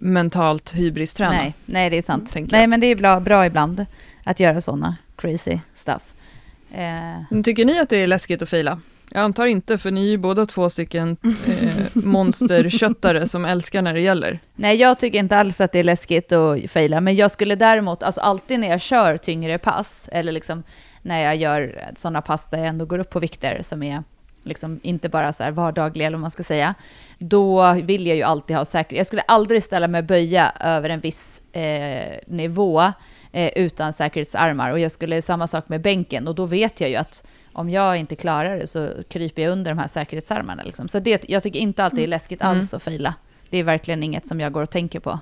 mentalt 0.00 0.74
hybris-träna. 0.74 1.32
Nej, 1.32 1.54
nej, 1.64 1.90
det 1.90 1.96
är 1.98 2.02
sant. 2.02 2.34
Nej, 2.50 2.66
men 2.66 2.80
det 2.80 2.86
är 2.86 2.96
bra, 2.96 3.20
bra 3.20 3.46
ibland 3.46 3.86
att 4.24 4.40
göra 4.40 4.60
sådana 4.60 4.96
crazy 5.16 5.58
stuff. 5.74 6.14
Eh, 6.72 7.22
Men 7.30 7.42
Tycker 7.44 7.64
ni 7.64 7.78
att 7.78 7.88
det 7.88 7.96
är 7.96 8.06
läskigt 8.06 8.42
att 8.42 8.48
fila? 8.48 8.80
Jag 9.14 9.22
antar 9.22 9.46
inte, 9.46 9.78
för 9.78 9.90
ni 9.90 10.00
är 10.00 10.10
ju 10.10 10.16
båda 10.16 10.46
två 10.46 10.70
stycken 10.70 11.16
eh, 11.46 11.86
monsterköttare 12.04 13.28
som 13.28 13.44
älskar 13.44 13.82
när 13.82 13.94
det 13.94 14.00
gäller. 14.00 14.38
nej, 14.54 14.76
jag 14.76 14.98
tycker 14.98 15.18
inte 15.18 15.36
alls 15.36 15.60
att 15.60 15.72
det 15.72 15.78
är 15.78 15.84
läskigt 15.84 16.32
att 16.32 16.70
fejla, 16.70 17.00
men 17.00 17.16
jag 17.16 17.30
skulle 17.30 17.54
däremot, 17.54 18.02
alltså 18.02 18.20
alltid 18.20 18.60
när 18.60 18.68
jag 18.68 18.80
kör 18.80 19.16
tyngre 19.16 19.58
pass, 19.58 20.08
eller 20.12 20.32
liksom 20.32 20.62
när 21.02 21.24
jag 21.24 21.36
gör 21.36 21.84
sådana 21.96 22.22
pass 22.22 22.46
där 22.50 22.58
jag 22.58 22.66
ändå 22.66 22.84
går 22.84 22.98
upp 22.98 23.10
på 23.10 23.20
vikter 23.20 23.62
som 23.62 23.82
är 23.82 24.02
liksom 24.42 24.80
inte 24.82 25.08
bara 25.08 25.32
så 25.32 25.42
här 25.42 25.50
vardagliga, 25.50 26.06
eller 26.06 26.16
vad 26.16 26.20
man 26.20 26.30
ska 26.30 26.42
säga, 26.42 26.74
då 27.18 27.72
vill 27.72 28.06
jag 28.06 28.16
ju 28.16 28.22
alltid 28.22 28.56
ha 28.56 28.64
säkerhet. 28.64 28.96
Jag 28.98 29.06
skulle 29.06 29.22
aldrig 29.22 29.62
ställa 29.62 29.88
mig 29.88 29.98
och 29.98 30.04
böja 30.04 30.52
över 30.60 30.90
en 30.90 31.00
viss 31.00 31.42
eh, 31.52 32.18
nivå 32.26 32.92
eh, 33.32 33.50
utan 33.56 33.92
säkerhetsarmar. 33.92 34.70
Och 34.72 34.78
jag 34.78 34.90
skulle 34.90 35.22
samma 35.22 35.46
sak 35.46 35.68
med 35.68 35.80
bänken, 35.80 36.28
och 36.28 36.34
då 36.34 36.46
vet 36.46 36.80
jag 36.80 36.90
ju 36.90 36.96
att 36.96 37.24
om 37.52 37.70
jag 37.70 37.96
inte 37.96 38.16
klarar 38.16 38.58
det 38.58 38.66
så 38.66 38.88
kryper 39.08 39.42
jag 39.42 39.52
under 39.52 39.70
de 39.70 39.78
här 39.78 39.86
säkerhetsarmarna. 39.86 40.62
Liksom. 40.62 40.88
Så 40.88 40.98
det, 40.98 41.28
jag 41.28 41.42
tycker 41.42 41.60
inte 41.60 41.84
alltid 41.84 41.98
det 41.98 42.04
är 42.04 42.06
läskigt 42.06 42.42
Mm. 42.42 42.56
alls 42.56 42.74
att 42.74 42.82
fejla. 42.82 43.14
Det 43.50 43.58
är 43.58 43.64
verkligen 43.64 44.02
inget 44.02 44.26
som 44.26 44.40
jag 44.40 44.52
går 44.52 44.62
och 44.62 44.70
tänker 44.70 45.00
på. 45.00 45.18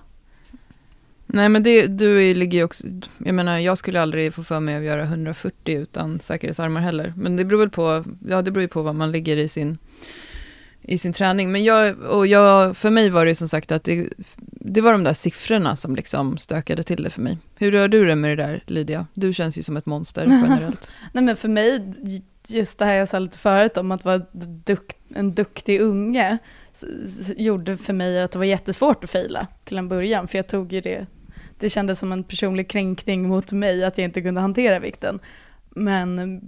Nej, 1.33 1.49
men 1.49 1.63
det, 1.63 1.87
du 1.87 2.35
ligger 2.35 2.59
ju 2.59 2.65
också... 2.65 2.87
Jag 3.19 3.35
menar, 3.35 3.59
jag 3.59 3.79
skulle 3.79 4.01
aldrig 4.01 4.35
få 4.35 4.43
för 4.43 4.61
mig 4.61 4.77
att 4.77 4.83
göra 4.83 5.03
140 5.03 5.79
utan 5.79 6.21
säkerhetsarmar 6.21 6.81
heller. 6.81 7.13
Men 7.17 7.37
det 7.37 7.45
beror 7.45 7.59
väl 7.61 7.71
på, 7.71 8.05
ja, 8.29 8.43
det 8.43 8.51
beror 8.51 8.63
ju 8.63 8.69
på 8.69 8.83
vad 8.83 8.95
man 8.95 9.13
ligger 9.13 9.37
i 9.37 9.49
sin, 9.49 9.79
i 10.83 10.99
sin 10.99 11.13
träning. 11.13 11.53
Men 11.53 11.65
jag, 11.65 11.99
och 11.99 12.27
jag, 12.27 12.77
för 12.77 12.91
mig 12.91 13.11
var 13.11 13.25
det 13.25 13.31
ju 13.31 13.35
som 13.35 13.49
sagt 13.49 13.73
att 13.73 13.85
det, 13.85 14.09
det 14.47 14.81
var 14.81 14.93
de 14.93 15.05
där 15.05 15.13
siffrorna 15.13 15.77
som 15.77 15.97
liksom 15.97 16.39
stökade 16.39 16.83
till 16.83 17.03
det 17.03 17.11
för 17.11 17.23
mig. 17.23 17.39
Hur 17.57 17.73
rör 17.73 17.89
du 17.89 18.07
det 18.07 18.17
med 18.17 18.31
det 18.31 18.45
där, 18.45 18.63
Lydia? 18.67 19.07
Du 19.15 19.33
känns 19.33 19.59
ju 19.59 19.63
som 19.63 19.77
ett 19.77 19.87
monster 19.87 20.27
generellt. 20.45 20.91
Nej 21.13 21.25
men 21.25 21.37
för 21.37 21.49
mig, 21.49 21.93
just 22.49 22.79
det 22.79 22.85
här 22.85 22.95
jag 22.95 23.09
sa 23.09 23.19
lite 23.19 23.39
förut 23.39 23.77
om 23.77 23.93
att 23.93 24.05
vara 24.05 24.23
duk 24.65 24.97
en 25.15 25.35
duktig 25.35 25.81
unge, 25.81 26.39
gjorde 27.37 27.77
för 27.77 27.93
mig 27.93 28.23
att 28.23 28.31
det 28.31 28.39
var 28.39 28.45
jättesvårt 28.45 29.05
att 29.05 29.11
fejla 29.11 29.47
till 29.65 29.79
en 29.79 29.89
början, 29.89 30.29
för 30.29 30.39
jag 30.39 30.47
tog 30.47 30.73
ju 30.73 30.81
det, 30.81 31.07
det 31.61 31.69
kändes 31.69 31.99
som 31.99 32.13
en 32.13 32.25
personlig 32.25 32.71
kränkning 32.71 33.29
mot 33.29 33.53
mig 33.53 33.85
att 33.85 33.99
jag 33.99 34.05
inte 34.05 34.23
kunde 34.23 34.41
hantera 34.41 34.79
vikten. 34.79 35.21
Men 35.75 36.41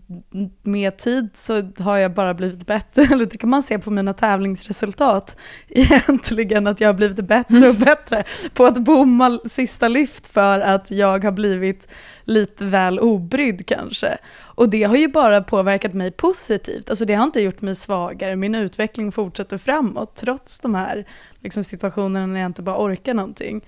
med 0.62 0.96
tid 0.96 1.28
så 1.34 1.62
har 1.78 1.96
jag 1.96 2.14
bara 2.14 2.34
blivit 2.34 2.66
bättre, 2.66 3.02
eller 3.12 3.26
det 3.26 3.38
kan 3.38 3.50
man 3.50 3.62
se 3.62 3.78
på 3.78 3.90
mina 3.90 4.12
tävlingsresultat 4.12 5.36
egentligen, 5.68 6.66
att 6.66 6.80
jag 6.80 6.88
har 6.88 6.94
blivit 6.94 7.26
bättre 7.26 7.68
och 7.68 7.74
bättre 7.74 8.24
på 8.54 8.64
att 8.64 8.78
bomma 8.78 9.38
sista 9.44 9.88
lyft 9.88 10.26
för 10.26 10.60
att 10.60 10.90
jag 10.90 11.24
har 11.24 11.32
blivit 11.32 11.88
lite 12.24 12.64
väl 12.64 12.98
obrydd 12.98 13.66
kanske. 13.66 14.18
Och 14.38 14.68
det 14.68 14.82
har 14.82 14.96
ju 14.96 15.08
bara 15.08 15.42
påverkat 15.42 15.94
mig 15.94 16.10
positivt, 16.10 16.90
alltså 16.90 17.04
det 17.04 17.14
har 17.14 17.24
inte 17.24 17.40
gjort 17.40 17.60
mig 17.60 17.74
svagare, 17.74 18.36
min 18.36 18.54
utveckling 18.54 19.12
fortsätter 19.12 19.58
framåt 19.58 20.14
trots 20.16 20.60
de 20.60 20.74
här 20.74 21.06
liksom, 21.40 21.64
situationerna 21.64 22.26
när 22.26 22.40
jag 22.40 22.48
inte 22.48 22.62
bara 22.62 22.84
orkar 22.84 23.14
någonting. 23.14 23.64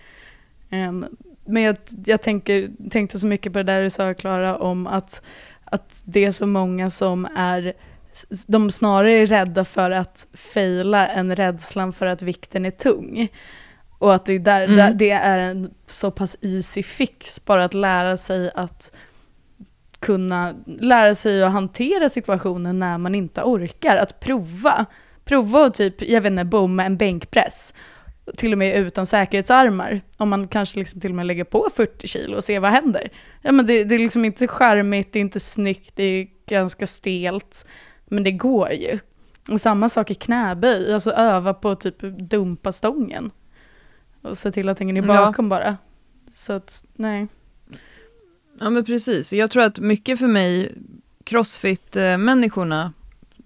Ehm, 0.70 1.06
men 1.46 1.62
jag, 1.62 1.76
jag 2.04 2.22
tänker, 2.22 2.70
tänkte 2.90 3.18
så 3.18 3.26
mycket 3.26 3.52
på 3.52 3.58
det 3.58 3.62
där 3.62 3.82
du 3.82 3.90
sa 3.90 4.14
Klara 4.14 4.56
om 4.56 4.86
att, 4.86 5.22
att 5.64 6.02
det 6.04 6.24
är 6.24 6.32
så 6.32 6.46
många 6.46 6.90
som 6.90 7.28
är 7.36 7.74
de 8.46 8.70
snarare 8.70 9.12
är 9.12 9.26
rädda 9.26 9.64
för 9.64 9.90
att 9.90 10.26
fejla 10.34 11.08
än 11.08 11.36
rädslan 11.36 11.92
för 11.92 12.06
att 12.06 12.22
vikten 12.22 12.66
är 12.66 12.70
tung. 12.70 13.28
Och 13.98 14.14
att 14.14 14.26
det, 14.26 14.32
är 14.32 14.38
där, 14.38 14.64
Mm. 14.64 14.76
där, 14.76 14.92
det 14.92 15.10
är 15.10 15.38
en 15.38 15.70
så 15.86 16.10
pass 16.10 16.36
easy 16.40 16.82
fix, 16.82 17.44
bara 17.44 17.64
att 17.64 17.74
lära 17.74 18.16
sig 18.16 18.50
att 18.54 18.92
kunna 19.98 20.54
lära 20.66 21.14
sig 21.14 21.42
att 21.42 21.52
hantera 21.52 22.08
situationen 22.08 22.78
när 22.78 22.98
man 22.98 23.14
inte 23.14 23.42
orkar. 23.42 23.96
Att 23.96 24.20
prova. 24.20 24.86
Prova 25.24 25.64
att 25.64 25.74
typ, 25.74 26.02
jag 26.02 26.20
vet 26.20 26.30
inte, 26.30 26.44
bomma 26.44 26.84
en 26.84 26.96
bänkpress. 26.96 27.74
Till 28.36 28.52
och 28.52 28.58
med 28.58 28.76
utan 28.78 29.06
säkerhetsarmar. 29.06 30.00
Om 30.16 30.28
man 30.28 30.48
kanske 30.48 30.78
liksom 30.78 31.00
till 31.00 31.10
och 31.10 31.16
med 31.16 31.26
lägger 31.26 31.44
på 31.44 31.68
40 31.74 32.06
kilo 32.06 32.36
och 32.36 32.44
ser 32.44 32.60
vad 32.60 32.70
händer. 32.70 33.08
Ja, 33.42 33.52
men 33.52 33.66
det, 33.66 33.84
det 33.84 33.94
är 33.94 33.98
liksom 33.98 34.24
inte 34.24 34.48
charmigt, 34.48 35.12
det 35.12 35.18
är 35.18 35.20
inte 35.20 35.40
snyggt, 35.40 35.92
det 35.96 36.02
är 36.04 36.26
ganska 36.46 36.86
stelt. 36.86 37.66
Men 38.06 38.24
det 38.24 38.32
går 38.32 38.70
ju. 38.72 38.98
Och 39.48 39.60
samma 39.60 39.88
sak 39.88 40.10
i 40.10 40.14
knäböj, 40.14 40.94
alltså 40.94 41.10
öva 41.10 41.54
på 41.54 41.74
typ 41.74 42.00
dumpa 42.30 42.72
stången. 42.72 43.30
Och 44.22 44.38
se 44.38 44.52
till 44.52 44.68
att 44.68 44.78
den 44.78 44.96
är 44.96 45.02
Ja. 45.02 45.06
bakom 45.26 45.48
bara. 45.48 45.76
Så 46.34 46.52
att, 46.52 46.84
nej. 46.94 47.26
Ja, 48.60 48.70
men 48.70 48.84
precis. 48.84 49.32
Jag 49.32 49.50
tror 49.50 49.62
att 49.62 49.78
mycket 49.78 50.18
för 50.18 50.26
mig, 50.26 50.74
crossfit-människorna 51.24 52.92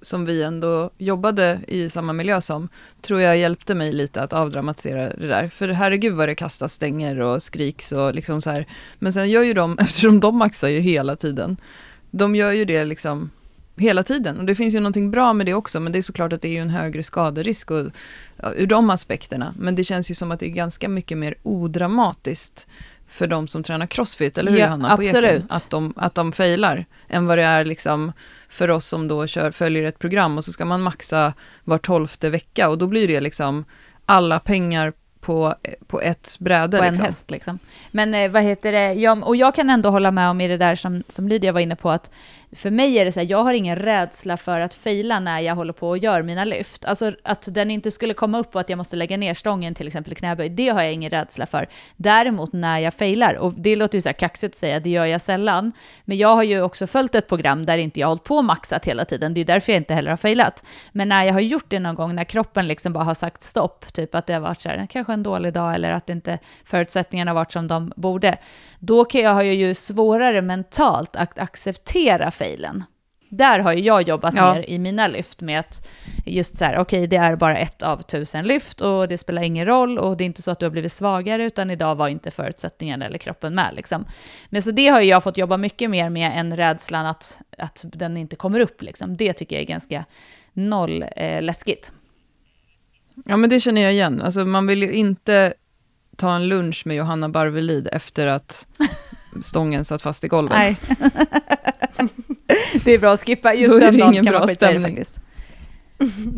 som 0.00 0.24
vi 0.24 0.42
ändå 0.42 0.90
jobbade 0.98 1.60
i 1.68 1.90
samma 1.90 2.12
miljö 2.12 2.40
som, 2.40 2.68
tror 3.00 3.20
jag 3.20 3.38
hjälpte 3.38 3.74
mig 3.74 3.92
lite 3.92 4.22
att 4.22 4.32
avdramatisera 4.32 5.10
det 5.10 5.26
där. 5.26 5.48
För 5.48 5.68
herregud 5.68 6.14
vad 6.14 6.28
det 6.28 6.34
kastas 6.34 6.72
stänger 6.72 7.20
och 7.20 7.42
skriks 7.42 7.92
och 7.92 8.14
liksom 8.14 8.42
så 8.42 8.50
här. 8.50 8.66
Men 8.98 9.12
sen 9.12 9.30
gör 9.30 9.42
ju 9.42 9.54
de, 9.54 9.78
eftersom 9.80 10.20
de 10.20 10.36
maxar 10.36 10.68
ju 10.68 10.80
hela 10.80 11.16
tiden, 11.16 11.56
de 12.10 12.34
gör 12.34 12.52
ju 12.52 12.64
det 12.64 12.84
liksom 12.84 13.30
hela 13.76 14.02
tiden. 14.02 14.38
Och 14.38 14.44
det 14.44 14.54
finns 14.54 14.74
ju 14.74 14.80
någonting 14.80 15.10
bra 15.10 15.32
med 15.32 15.46
det 15.46 15.54
också, 15.54 15.80
men 15.80 15.92
det 15.92 15.98
är 15.98 16.02
såklart 16.02 16.32
att 16.32 16.42
det 16.42 16.48
är 16.48 16.52
ju 16.52 16.58
en 16.58 16.70
högre 16.70 17.02
skaderisk 17.02 17.70
och, 17.70 17.86
ja, 18.36 18.52
ur 18.56 18.66
de 18.66 18.90
aspekterna. 18.90 19.54
Men 19.58 19.74
det 19.74 19.84
känns 19.84 20.10
ju 20.10 20.14
som 20.14 20.30
att 20.30 20.40
det 20.40 20.46
är 20.46 20.50
ganska 20.50 20.88
mycket 20.88 21.18
mer 21.18 21.34
odramatiskt 21.42 22.66
för 23.08 23.26
de 23.26 23.48
som 23.48 23.62
tränar 23.62 23.86
crossfit, 23.86 24.38
eller 24.38 24.50
hur 24.52 24.58
Ja, 24.58 24.64
Johanna? 24.64 24.96
På 24.96 25.02
absolut. 25.02 25.30
Eken, 25.30 25.46
att, 25.48 25.70
de, 25.70 25.94
att 25.96 26.14
de 26.14 26.32
failar, 26.32 26.86
än 27.08 27.26
vad 27.26 27.38
det 27.38 27.44
är 27.44 27.64
liksom 27.64 28.12
för 28.48 28.70
oss 28.70 28.86
som 28.86 29.08
då 29.08 29.26
kör, 29.26 29.50
följer 29.50 29.82
ett 29.82 29.98
program 29.98 30.36
och 30.36 30.44
så 30.44 30.52
ska 30.52 30.64
man 30.64 30.82
maxa 30.82 31.32
var 31.64 31.78
tolfte 31.78 32.30
vecka 32.30 32.68
och 32.68 32.78
då 32.78 32.86
blir 32.86 33.08
det 33.08 33.20
liksom 33.20 33.64
alla 34.06 34.38
pengar 34.38 34.92
på, 35.20 35.54
på 35.86 36.00
ett 36.00 36.36
bräde. 36.38 36.78
på 36.78 36.84
en 36.84 36.90
liksom. 36.90 37.06
häst. 37.06 37.30
Liksom. 37.30 37.58
Men 37.90 38.14
eh, 38.14 38.30
vad 38.30 38.42
heter 38.42 38.72
det, 38.72 38.92
jag, 38.92 39.26
och 39.26 39.36
jag 39.36 39.54
kan 39.54 39.70
ändå 39.70 39.90
hålla 39.90 40.10
med 40.10 40.30
om 40.30 40.40
i 40.40 40.48
det 40.48 40.56
där 40.56 40.74
som, 40.74 41.02
som 41.08 41.28
Lydia 41.28 41.52
var 41.52 41.60
inne 41.60 41.76
på, 41.76 41.90
att 41.90 42.10
för 42.52 42.70
mig 42.70 42.98
är 42.98 43.04
det 43.04 43.12
så 43.12 43.20
här, 43.20 43.26
jag 43.30 43.44
har 43.44 43.52
ingen 43.52 43.76
rädsla 43.76 44.36
för 44.36 44.60
att 44.60 44.74
fejla 44.74 45.20
när 45.20 45.40
jag 45.40 45.54
håller 45.54 45.72
på 45.72 45.88
och 45.88 45.98
gör 45.98 46.22
mina 46.22 46.44
lyft. 46.44 46.84
Alltså 46.84 47.12
att 47.24 47.48
den 47.50 47.70
inte 47.70 47.90
skulle 47.90 48.14
komma 48.14 48.38
upp 48.38 48.54
och 48.54 48.60
att 48.60 48.68
jag 48.68 48.76
måste 48.76 48.96
lägga 48.96 49.16
ner 49.16 49.34
stången 49.34 49.74
till 49.74 49.86
exempel 49.86 50.12
i 50.12 50.16
knäböj, 50.16 50.48
det 50.48 50.68
har 50.68 50.82
jag 50.82 50.92
ingen 50.92 51.10
rädsla 51.10 51.46
för. 51.46 51.68
Däremot 51.96 52.52
när 52.52 52.78
jag 52.78 52.94
failar, 52.94 53.34
och 53.34 53.54
det 53.56 53.76
låter 53.76 53.96
ju 53.96 54.02
så 54.02 54.08
här 54.08 54.14
kaxigt 54.14 54.52
att 54.54 54.58
säga, 54.58 54.80
det 54.80 54.90
gör 54.90 55.06
jag 55.06 55.20
sällan, 55.20 55.72
men 56.04 56.18
jag 56.18 56.34
har 56.34 56.42
ju 56.42 56.62
också 56.62 56.86
följt 56.86 57.14
ett 57.14 57.28
program 57.28 57.66
där 57.66 57.78
inte 57.78 58.00
jag 58.00 58.06
har 58.06 58.10
hållit 58.10 58.24
på 58.24 58.36
och 58.36 58.44
maxat 58.44 58.84
hela 58.84 59.04
tiden, 59.04 59.34
det 59.34 59.40
är 59.40 59.44
därför 59.44 59.72
jag 59.72 59.80
inte 59.80 59.94
heller 59.94 60.10
har 60.10 60.16
failat. 60.16 60.64
Men 60.92 61.08
när 61.08 61.24
jag 61.24 61.32
har 61.32 61.40
gjort 61.40 61.66
det 61.68 61.78
någon 61.78 61.94
gång, 61.94 62.14
när 62.14 62.24
kroppen 62.24 62.68
liksom 62.68 62.92
bara 62.92 63.04
har 63.04 63.14
sagt 63.14 63.42
stopp, 63.42 63.92
typ 63.92 64.14
att 64.14 64.26
det 64.26 64.32
har 64.32 64.40
varit 64.40 64.60
så 64.60 64.68
här, 64.68 64.86
kanske 64.90 65.12
en 65.12 65.22
dålig 65.22 65.52
dag 65.52 65.74
eller 65.74 65.90
att 65.90 66.10
inte 66.10 66.38
förutsättningarna 66.64 67.30
har 67.30 67.34
varit 67.34 67.52
som 67.52 67.68
de 67.68 67.92
borde, 67.96 68.38
då 68.78 69.04
kan 69.04 69.20
jag, 69.20 69.34
har 69.34 69.42
jag 69.42 69.54
ju 69.54 69.74
svårare 69.74 70.42
mentalt 70.42 71.16
att 71.16 71.38
acceptera 71.38 72.30
failen. 72.38 72.84
Där 73.30 73.58
har 73.58 73.72
ju 73.72 73.82
jag 73.82 74.08
jobbat 74.08 74.34
Ja. 74.36 74.54
mer 74.54 74.70
i 74.70 74.78
mina 74.78 75.08
lyft 75.08 75.40
med 75.40 75.60
att 75.60 75.88
just 76.26 76.56
så 76.56 76.64
här, 76.64 76.78
okej, 76.78 77.06
det 77.06 77.16
är 77.16 77.36
bara 77.36 77.58
ett 77.58 77.82
av 77.82 78.02
tusen 78.02 78.46
lyft 78.46 78.80
och 78.80 79.08
det 79.08 79.18
spelar 79.18 79.42
ingen 79.42 79.66
roll 79.66 79.98
och 79.98 80.16
det 80.16 80.24
är 80.24 80.26
inte 80.26 80.42
så 80.42 80.50
att 80.50 80.58
du 80.58 80.66
har 80.66 80.70
blivit 80.70 80.92
svagare 80.92 81.44
utan 81.44 81.70
idag 81.70 81.94
var 81.94 82.08
inte 82.08 82.30
förutsättningarna 82.30 83.06
eller 83.06 83.18
kroppen 83.18 83.54
med 83.54 83.74
liksom. 83.74 84.04
Men 84.48 84.62
så 84.62 84.70
det 84.70 84.88
har 84.88 85.00
jag 85.00 85.22
fått 85.22 85.36
jobba 85.36 85.56
mycket 85.56 85.90
mer 85.90 86.08
med 86.08 86.32
än 86.38 86.56
rädslan 86.56 87.06
att, 87.06 87.38
att 87.58 87.84
den 87.92 88.16
inte 88.16 88.36
kommer 88.36 88.60
upp 88.60 88.82
liksom. 88.82 89.16
Det 89.16 89.32
tycker 89.32 89.56
jag 89.56 89.62
är 89.62 89.66
ganska 89.66 90.04
noll 90.52 91.04
eh, 91.16 91.42
läskigt. 91.42 91.92
Ja, 93.24 93.36
men 93.36 93.50
det 93.50 93.60
känner 93.60 93.82
jag 93.82 93.92
igen. 93.92 94.22
Alltså, 94.22 94.44
man 94.44 94.66
vill 94.66 94.82
ju 94.82 94.92
inte 94.92 95.54
ta 96.16 96.34
en 96.34 96.48
lunch 96.48 96.82
med 96.86 96.96
Johanna 96.96 97.28
Barvelid 97.28 97.88
efter 97.92 98.26
att 98.26 98.66
stången 99.42 99.84
satt 99.84 100.02
fast 100.02 100.24
i 100.24 100.28
golvet. 100.28 100.80
Det 102.84 102.94
är 102.94 102.98
bra 102.98 103.12
att 103.12 103.24
skippa, 103.24 103.54
just 103.54 103.74
Då 103.74 103.78
den 103.78 103.98
dagen 103.98 104.12
ingen 104.12 104.24
kan 104.24 104.32
man 104.34 104.40
bra 104.40 104.48
skita 104.48 104.70
i 104.70 104.74
det 104.74 104.80
faktiskt. 104.80 105.20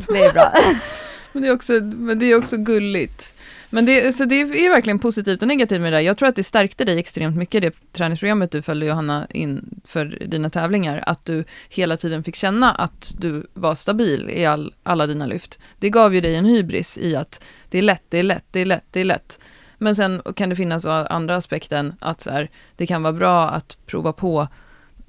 Det 0.08 0.18
är 0.18 0.32
bra. 0.32 0.52
Men 1.32 1.42
det 1.42 1.48
är 1.48 1.52
också, 1.52 1.72
men 1.72 2.18
det 2.18 2.26
är 2.26 2.34
också 2.34 2.56
gulligt. 2.56 3.34
Men 3.72 3.86
det, 3.86 4.12
så 4.12 4.24
det 4.24 4.40
är 4.40 4.70
verkligen 4.70 4.98
positivt 4.98 5.42
och 5.42 5.48
negativt 5.48 5.80
med 5.80 5.92
det 5.92 5.96
där. 5.96 6.02
Jag 6.02 6.18
tror 6.18 6.28
att 6.28 6.36
det 6.36 6.44
stärkte 6.44 6.84
dig 6.84 6.98
extremt 6.98 7.36
mycket, 7.36 7.62
det 7.62 7.74
träningsprogrammet 7.92 8.50
du 8.50 8.62
följde 8.62 8.86
Johanna 8.86 9.26
in 9.30 9.80
för 9.84 10.04
dina 10.04 10.50
tävlingar, 10.50 11.02
att 11.06 11.24
du 11.24 11.44
hela 11.68 11.96
tiden 11.96 12.24
fick 12.24 12.36
känna 12.36 12.72
att 12.72 13.14
du 13.18 13.46
var 13.54 13.74
stabil 13.74 14.30
i 14.30 14.46
all, 14.46 14.74
alla 14.82 15.06
dina 15.06 15.26
lyft. 15.26 15.58
Det 15.78 15.90
gav 15.90 16.14
ju 16.14 16.20
dig 16.20 16.36
en 16.36 16.44
hybris 16.44 16.98
i 16.98 17.16
att 17.16 17.44
det 17.68 17.78
är 17.78 17.82
lätt, 17.82 18.04
det 18.08 18.18
är 18.18 18.22
lätt, 18.22 18.44
det 18.50 18.60
är 18.60 18.66
lätt, 18.66 18.84
det 18.90 19.00
är 19.00 19.04
lätt. 19.04 19.38
Men 19.78 19.96
sen 19.96 20.22
kan 20.36 20.48
det 20.48 20.56
finnas 20.56 20.86
andra 20.86 21.36
aspekten, 21.36 21.94
att 22.00 22.20
så 22.20 22.30
här, 22.30 22.50
det 22.76 22.86
kan 22.86 23.02
vara 23.02 23.12
bra 23.12 23.48
att 23.48 23.76
prova 23.86 24.12
på 24.12 24.48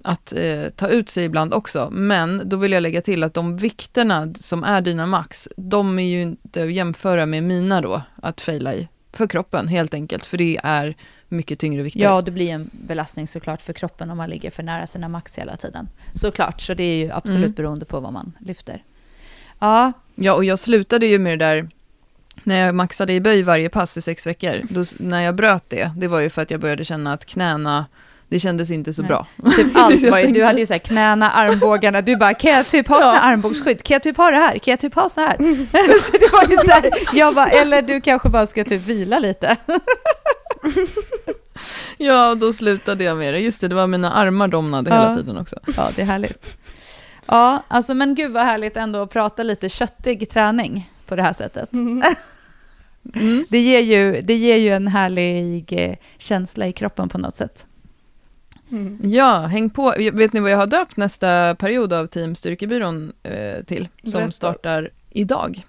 att 0.03 0.33
eh, 0.33 0.69
ta 0.75 0.87
ut 0.87 1.09
sig 1.09 1.23
ibland 1.25 1.53
också. 1.53 1.89
Men 1.91 2.41
då 2.49 2.57
vill 2.57 2.71
jag 2.71 2.81
lägga 2.83 3.01
till 3.01 3.23
att 3.23 3.33
de 3.33 3.57
vikterna 3.57 4.33
som 4.39 4.63
är 4.63 4.81
dina 4.81 5.05
max, 5.05 5.49
de 5.55 5.99
är 5.99 6.03
ju 6.03 6.21
inte 6.21 6.63
att 6.63 6.71
jämföra 6.73 7.25
med 7.25 7.43
mina 7.43 7.81
då, 7.81 8.01
att 8.21 8.41
faila 8.41 8.73
i. 8.73 8.87
för 9.13 9.27
kroppen 9.27 9.67
helt 9.67 9.93
enkelt, 9.93 10.25
för 10.25 10.37
det 10.37 10.59
är 10.63 10.95
mycket 11.27 11.59
tyngre 11.59 11.81
vikter. 11.83 12.01
Ja, 12.01 12.21
det 12.21 12.31
blir 12.31 12.49
en 12.49 12.69
belastning 12.73 13.27
såklart 13.27 13.61
för 13.61 13.73
kroppen 13.73 14.09
om 14.09 14.17
man 14.17 14.29
ligger 14.29 14.51
för 14.51 14.63
nära 14.63 14.87
sina 14.87 15.09
max 15.09 15.37
hela 15.37 15.57
tiden. 15.57 15.89
Såklart, 16.13 16.61
så 16.61 16.73
det 16.73 16.83
är 16.83 16.95
ju 17.05 17.11
absolut 17.11 17.37
Mm. 17.37 17.51
beroende 17.53 17.85
på 17.85 17.99
vad 17.99 18.13
man 18.13 18.33
lyfter. 18.39 18.83
Ja, 19.59 19.91
Ja, 20.15 20.33
och 20.33 20.45
jag 20.45 20.59
slutade 20.59 21.05
ju 21.05 21.19
med 21.19 21.39
det 21.39 21.45
där 21.45 21.69
när 22.43 22.59
jag 22.65 22.75
maxade 22.75 23.13
i 23.13 23.19
böj 23.21 23.43
varje 23.43 23.69
pass 23.69 23.97
i 23.97 24.01
sex 24.01 24.27
veckor. 24.27 24.61
Då, 24.69 24.83
när 24.99 25.21
jag 25.21 25.35
bröt 25.35 25.69
det, 25.69 25.91
det 25.97 26.07
var 26.07 26.19
ju 26.19 26.29
för 26.29 26.41
att 26.41 26.51
jag 26.51 26.59
började 26.59 26.85
känna 26.85 27.13
att 27.13 27.25
knäna, 27.25 27.85
det 28.31 28.39
kändes 28.39 28.71
inte 28.71 28.93
så 28.93 29.01
Nej. 29.01 29.07
bra. 29.09 29.27
typ 29.55 29.67
allt 29.75 30.09
var 30.09 30.19
ju, 30.19 30.27
du 30.27 30.43
hade 30.43 30.59
ju 30.59 30.65
så 30.65 30.73
här 30.73 30.79
knäna, 30.79 31.31
armbågarna, 31.31 32.01
du 32.01 32.15
bara 32.15 32.33
kan 32.33 32.51
jag 32.51 32.67
typ 32.67 32.87
ha 32.87 33.01
såna 33.01 33.13
här 33.13 33.31
armbågsskydd? 33.33 33.83
Kan 33.83 33.95
jag 33.95 34.03
typ 34.03 34.17
ha 34.17 34.31
det 34.31 34.37
här? 34.37 34.57
Kan 34.57 34.71
jag 34.71 34.79
typ 34.79 34.95
ha 34.95 35.09
så 35.09 35.21
här? 35.21 35.37
så 36.11 36.17
det 36.17 36.31
var 36.33 36.49
ju 36.49 36.57
så 36.57 36.71
här, 36.71 36.91
jag 37.13 37.35
bara, 37.35 37.47
eller 37.49 37.81
du 37.81 38.01
kanske 38.01 38.29
bara 38.29 38.45
ska 38.45 38.63
typ 38.63 38.81
vila 38.87 39.19
lite. 39.19 39.57
Ja, 41.97 42.29
och 42.29 42.37
då 42.37 42.53
slutade 42.53 43.03
jag 43.03 43.17
med 43.17 43.33
det. 43.33 43.39
Just 43.39 43.61
det, 43.61 43.67
det 43.67 43.75
var 43.75 43.87
mina 43.87 44.11
armar 44.13 44.47
domnade 44.47 44.89
Ja. 44.89 45.01
hela 45.01 45.15
tiden 45.15 45.37
också. 45.37 45.55
Ja, 45.77 45.89
det 45.95 46.01
är 46.01 46.05
härligt. 46.05 46.57
Ja, 47.25 47.63
alltså 47.67 47.93
men 47.93 48.15
gud 48.15 48.31
vad 48.31 48.43
härligt 48.45 48.77
ändå 48.77 49.01
att 49.01 49.09
prata 49.09 49.43
lite 49.43 49.69
köttig 49.69 50.29
träning 50.29 50.91
på 51.05 51.15
det 51.15 51.21
här 51.21 51.33
sättet. 51.33 51.73
Mm. 51.73 52.03
Det 53.49 53.59
ger 53.59 53.79
ju, 53.79 54.21
det 54.21 54.35
ger 54.35 54.57
ju 54.57 54.69
en 54.69 54.87
härlig 54.87 55.73
eh, 55.73 55.95
känsla 56.17 56.67
i 56.67 56.73
kroppen 56.73 57.09
på 57.09 57.17
något 57.17 57.35
sätt. 57.35 57.65
Mm. 58.71 58.99
Ja, 59.03 59.39
häng 59.39 59.69
på. 59.69 59.93
Vet 60.13 60.33
ni 60.33 60.39
vad 60.39 60.51
jag 60.51 60.57
har 60.57 60.67
döpt 60.67 60.97
nästa 60.97 61.55
period 61.55 61.93
av 61.93 62.07
Team 62.07 62.35
Styrkebyrån 62.35 63.13
eh, 63.23 63.63
till? 63.63 63.87
Som 64.03 64.11
Berätta. 64.11 64.31
startar 64.31 64.89
idag. 65.09 65.65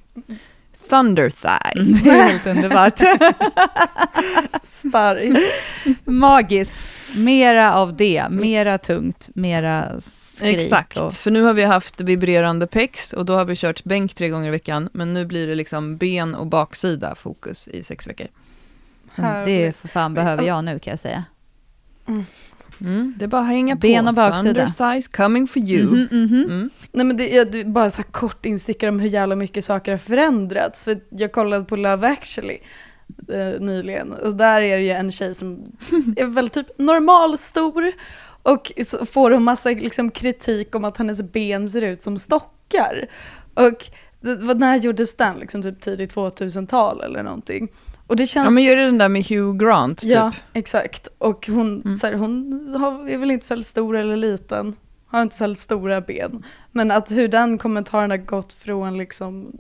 Thunder 0.89 1.31
Thighs. 1.31 2.03
Det 2.03 2.11
är 2.19 2.29
helt 2.29 2.47
underbart. 2.47 2.99
Starkt. 4.65 5.39
Magiskt. 6.05 6.79
Mera 7.17 7.75
av 7.75 7.97
det. 7.97 8.27
Mera 8.31 8.79
tungt, 8.79 9.29
mera 9.35 10.01
skrik. 10.01 10.61
Exakt, 10.61 10.97
Och, 10.97 11.15
för 11.15 11.31
nu 11.31 11.43
har 11.43 11.55
vi 11.55 11.65
haft 11.65 12.01
vibrerande 12.01 12.67
pex 12.67 13.13
och 13.13 13.25
då 13.25 13.35
har 13.35 13.45
vi 13.45 13.57
kört 13.57 13.85
bänk 13.85 14.15
tre 14.15 14.29
gånger 14.29 14.49
i 14.49 14.51
veckan. 14.51 14.89
Men 14.93 15.15
nu 15.15 15.27
blir 15.27 15.47
det 15.47 15.55
liksom 15.55 15.97
ben 15.97 16.35
och 16.35 16.47
baksida 16.47 17.15
fokus 17.15 17.69
i 17.69 17.83
sex 17.83 18.09
veckor. 18.09 18.27
Mm, 19.17 19.45
det 19.45 19.51
är 19.67 19.73
för 19.73 19.89
fan 19.89 20.15
behöver 20.15 20.43
jag 20.43 20.65
nu 20.65 20.79
kan 20.79 20.91
jag 20.91 21.01
säga. 21.01 21.25
Mm, 22.09 22.25
det 23.17 23.25
är 23.25 23.29
bara 23.29 23.43
att 23.43 23.47
hänga 23.49 23.77
Ben 23.77 24.05
på. 24.05 24.09
och 24.09 24.15
baksida. 24.15 24.55
Thunder 24.55 24.93
Thighs 24.93 25.09
coming 25.09 25.49
for 25.49 25.63
you. 25.63 25.87
Mhm, 25.87 26.09
mhm. 26.11 26.45
Mm. 26.45 26.71
Nej 26.93 27.07
men 27.07 27.17
det 27.17 27.37
är 27.37 27.65
bara 27.65 27.91
så 27.91 27.97
här 27.97 28.11
kort 28.11 28.47
instickare 28.47 28.91
om 28.91 29.01
hur 29.01 29.09
jävla 29.09 29.37
mycket 29.37 29.65
saker 29.65 29.93
har 29.93 29.99
förändrats. 29.99 30.85
För 30.85 30.97
jag 31.11 31.33
kollade 31.33 31.65
på 31.65 31.77
Love 31.77 32.09
actually 32.09 32.59
eh, 33.29 33.61
nyligen 33.61 34.13
och 34.13 34.37
där 34.37 34.63
är 34.63 34.77
det 34.77 34.83
ju 34.83 34.91
en 34.91 35.11
tjej 35.11 35.35
som 35.35 35.59
är 36.17 36.27
väl 36.27 36.49
typ 36.49 36.79
normalstor 36.79 37.93
och 38.43 38.73
så 38.87 39.07
får 39.07 39.31
hon 39.31 39.45
massa 39.45 39.69
liksom, 39.69 40.11
kritik 40.11 40.75
om 40.75 40.85
att 40.85 40.97
hennes 40.97 41.23
ben 41.23 41.71
ser 41.71 41.83
ut 41.83 42.03
som 42.03 42.19
stockar. 42.19 43.07
Och 43.55 43.91
när 44.57 44.77
gjordes 44.77 45.17
den? 45.17 45.39
Liksom 45.39 45.63
typ 45.63 45.81
tidigt 45.81 46.15
2000-tal 46.15 47.01
eller 47.01 47.23
någonting. 47.23 47.69
Och 48.13 48.17
det 48.17 48.27
känns... 48.27 48.45
Ja, 48.45 48.51
men 48.51 48.63
gör 48.63 48.77
det 48.77 48.85
den 48.85 48.99
där 48.99 49.09
med 49.09 49.27
Hugh 49.27 49.57
Grant, 49.57 49.99
typ. 49.99 50.11
Ja, 50.11 50.33
exakt. 50.53 51.09
Och 51.19 51.47
hon, 51.47 51.83
Mm. 51.85 51.97
så 51.97 52.07
här, 52.07 52.15
hon 52.15 52.75
har, 52.81 53.09
är 53.09 53.19
väl 53.19 53.31
inte 53.31 53.47
så 53.47 53.63
stor 53.63 53.97
eller 53.97 54.17
liten, 54.17 54.77
har 55.07 55.23
inte 55.23 55.37
så 55.37 55.55
stora 55.55 56.01
ben. 56.01 56.45
Men 56.73 56.91
att 56.91 57.11
hur 57.11 57.29
den 57.29 57.59
kommentaren 57.59 58.11
har 58.11 58.19
gått 58.19 58.53
från 58.53 58.99
liksom 58.99 59.53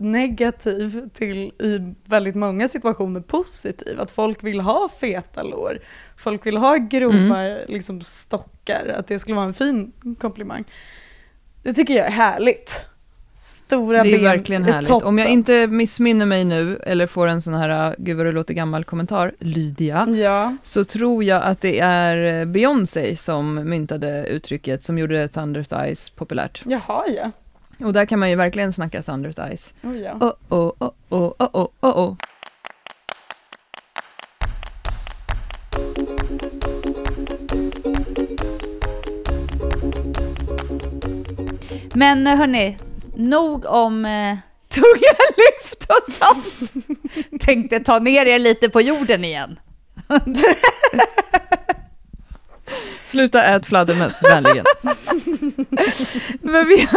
negativ 0.00 1.08
till 1.14 1.38
i 1.38 1.94
väldigt 2.04 2.34
många 2.34 2.68
situationer 2.68 3.20
positiv. 3.20 4.00
Att 4.00 4.10
folk 4.10 4.44
vill 4.44 4.60
ha 4.60 4.88
feta 5.00 5.42
lår, 5.42 5.78
folk 6.16 6.46
vill 6.46 6.56
ha 6.56 6.76
grova 6.76 7.36
liksom, 7.68 8.00
stockar, 8.00 8.94
att 8.98 9.06
det 9.06 9.18
skulle 9.18 9.36
vara 9.36 9.46
en 9.46 9.54
fin 9.54 9.92
komplimang. 10.20 10.64
Det 11.62 11.72
tycker 11.72 11.94
jag 11.94 12.06
är 12.06 12.10
härligt. 12.10 12.84
Stora 13.70 14.02
Det 14.02 14.08
är 14.08 14.12
ben 14.12 14.22
verkligen 14.24 14.64
är 14.64 14.72
härligt. 14.72 14.88
toppen. 14.88 15.08
Om 15.08 15.18
jag 15.18 15.28
inte 15.28 15.66
missminner 15.66 16.26
mig 16.26 16.44
nu, 16.44 16.76
eller 16.86 17.06
får 17.06 17.26
en 17.26 17.42
sån 17.42 17.54
här, 17.54 17.94
gud 17.98 18.16
vad 18.16 18.26
det 18.26 18.32
låter 18.32 18.54
gammal 18.54 18.84
kommentar, 18.84 19.32
Lydia, 19.38 20.06
Ja, 20.08 20.56
så 20.62 20.84
tror 20.84 21.24
jag 21.24 21.42
att 21.42 21.60
det 21.60 21.80
är 21.80 22.44
Beyoncé 22.46 23.16
som 23.16 23.54
myntade 23.70 24.26
uttrycket 24.26 24.84
som 24.84 24.98
gjorde 24.98 25.28
Thunder 25.28 25.62
Thighs 25.62 26.10
populärt. 26.10 26.62
jaha 26.66 27.04
ja. 27.16 27.30
Och 27.86 27.92
där 27.92 28.04
kan 28.04 28.18
man 28.18 28.30
ju 28.30 28.36
verkligen 28.36 28.72
snacka 28.72 29.02
Thunder 29.02 29.32
Thighs. 29.32 29.74
Oh, 29.82 29.98
ja. 29.98 30.12
Oh, 30.20 30.32
oh, 30.48 30.72
oh, 30.78 30.90
oh, 31.08 31.32
oh, 31.38 31.48
oh, 31.52 31.68
oh, 31.80 31.98
oh. 31.98 32.16
Men 41.94 42.26
eh, 42.26 42.36
hörni, 42.36 42.76
nog 43.20 43.66
om 43.66 44.04
eh, 44.04 44.38
tunga 44.68 45.14
lyft 45.36 45.86
och 45.88 46.12
sånt. 46.12 46.72
Tänkte 47.40 47.80
ta 47.80 47.98
ner 47.98 48.26
er 48.26 48.38
lite 48.38 48.68
på 48.68 48.80
jorden 48.80 49.24
igen. 49.24 49.60
Sluta 53.10 53.42
ät 53.42 53.66
fladdermöss, 53.66 54.22
vänligen. 54.22 54.64
Men 56.40 56.68
vi, 56.68 56.88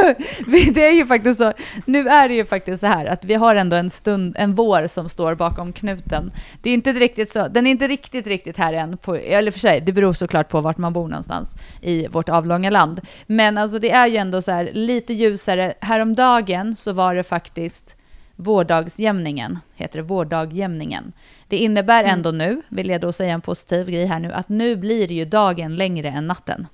vi, 0.47 0.63
det 0.63 0.85
är 0.85 0.91
ju 0.91 1.05
faktiskt 1.05 1.39
så, 1.39 1.53
nu 1.85 2.07
är 2.07 2.27
det 2.29 2.35
ju 2.35 2.45
faktiskt 2.45 2.79
så 2.79 2.87
här 2.87 3.05
att 3.05 3.25
vi 3.25 3.33
har 3.33 3.55
ändå 3.55 3.75
en 3.75 3.89
stund, 3.89 4.35
en 4.39 4.55
vår 4.55 4.87
som 4.87 5.09
står 5.09 5.35
bakom 5.35 5.73
knuten. 5.73 6.31
Det 6.61 6.69
är 6.69 6.73
inte 6.73 6.93
riktigt 6.93 7.31
så, 7.31 7.47
den 7.47 7.67
är 7.67 7.71
inte 7.71 7.87
riktigt, 7.87 8.27
riktigt 8.27 8.57
här 8.57 8.73
än, 8.73 8.97
på, 8.97 9.15
eller 9.15 9.51
för 9.51 9.59
sig, 9.59 9.81
det 9.81 9.91
beror 9.91 10.13
såklart 10.13 10.49
på 10.49 10.61
vart 10.61 10.77
man 10.77 10.93
bor 10.93 11.07
någonstans 11.07 11.55
i 11.81 12.07
vårt 12.07 12.29
avlånga 12.29 12.69
land. 12.69 13.01
Men 13.27 13.57
alltså 13.57 13.79
det 13.79 13.91
är 13.91 14.07
ju 14.07 14.17
ändå 14.17 14.41
så 14.41 14.51
här 14.51 14.69
lite 14.73 15.13
ljusare. 15.13 15.73
Häromdagen 15.79 16.75
så 16.75 16.93
var 16.93 17.15
det 17.15 17.23
faktiskt 17.23 17.95
vårdagsjämningen, 18.35 19.59
heter 19.75 19.97
det, 19.97 20.03
vårdagjämningen. 20.03 21.13
Det 21.47 21.57
innebär 21.57 22.03
ändå 22.03 22.31
nu, 22.31 22.61
vill 22.69 22.89
jag 22.89 23.01
då 23.01 23.11
säga 23.11 23.33
en 23.33 23.41
positiv 23.41 23.89
grej 23.89 24.05
här 24.05 24.19
nu, 24.19 24.31
att 24.31 24.49
nu 24.49 24.75
blir 24.75 25.11
ju 25.11 25.25
dagen 25.25 25.75
längre 25.75 26.09
än 26.09 26.27
natten. 26.27 26.67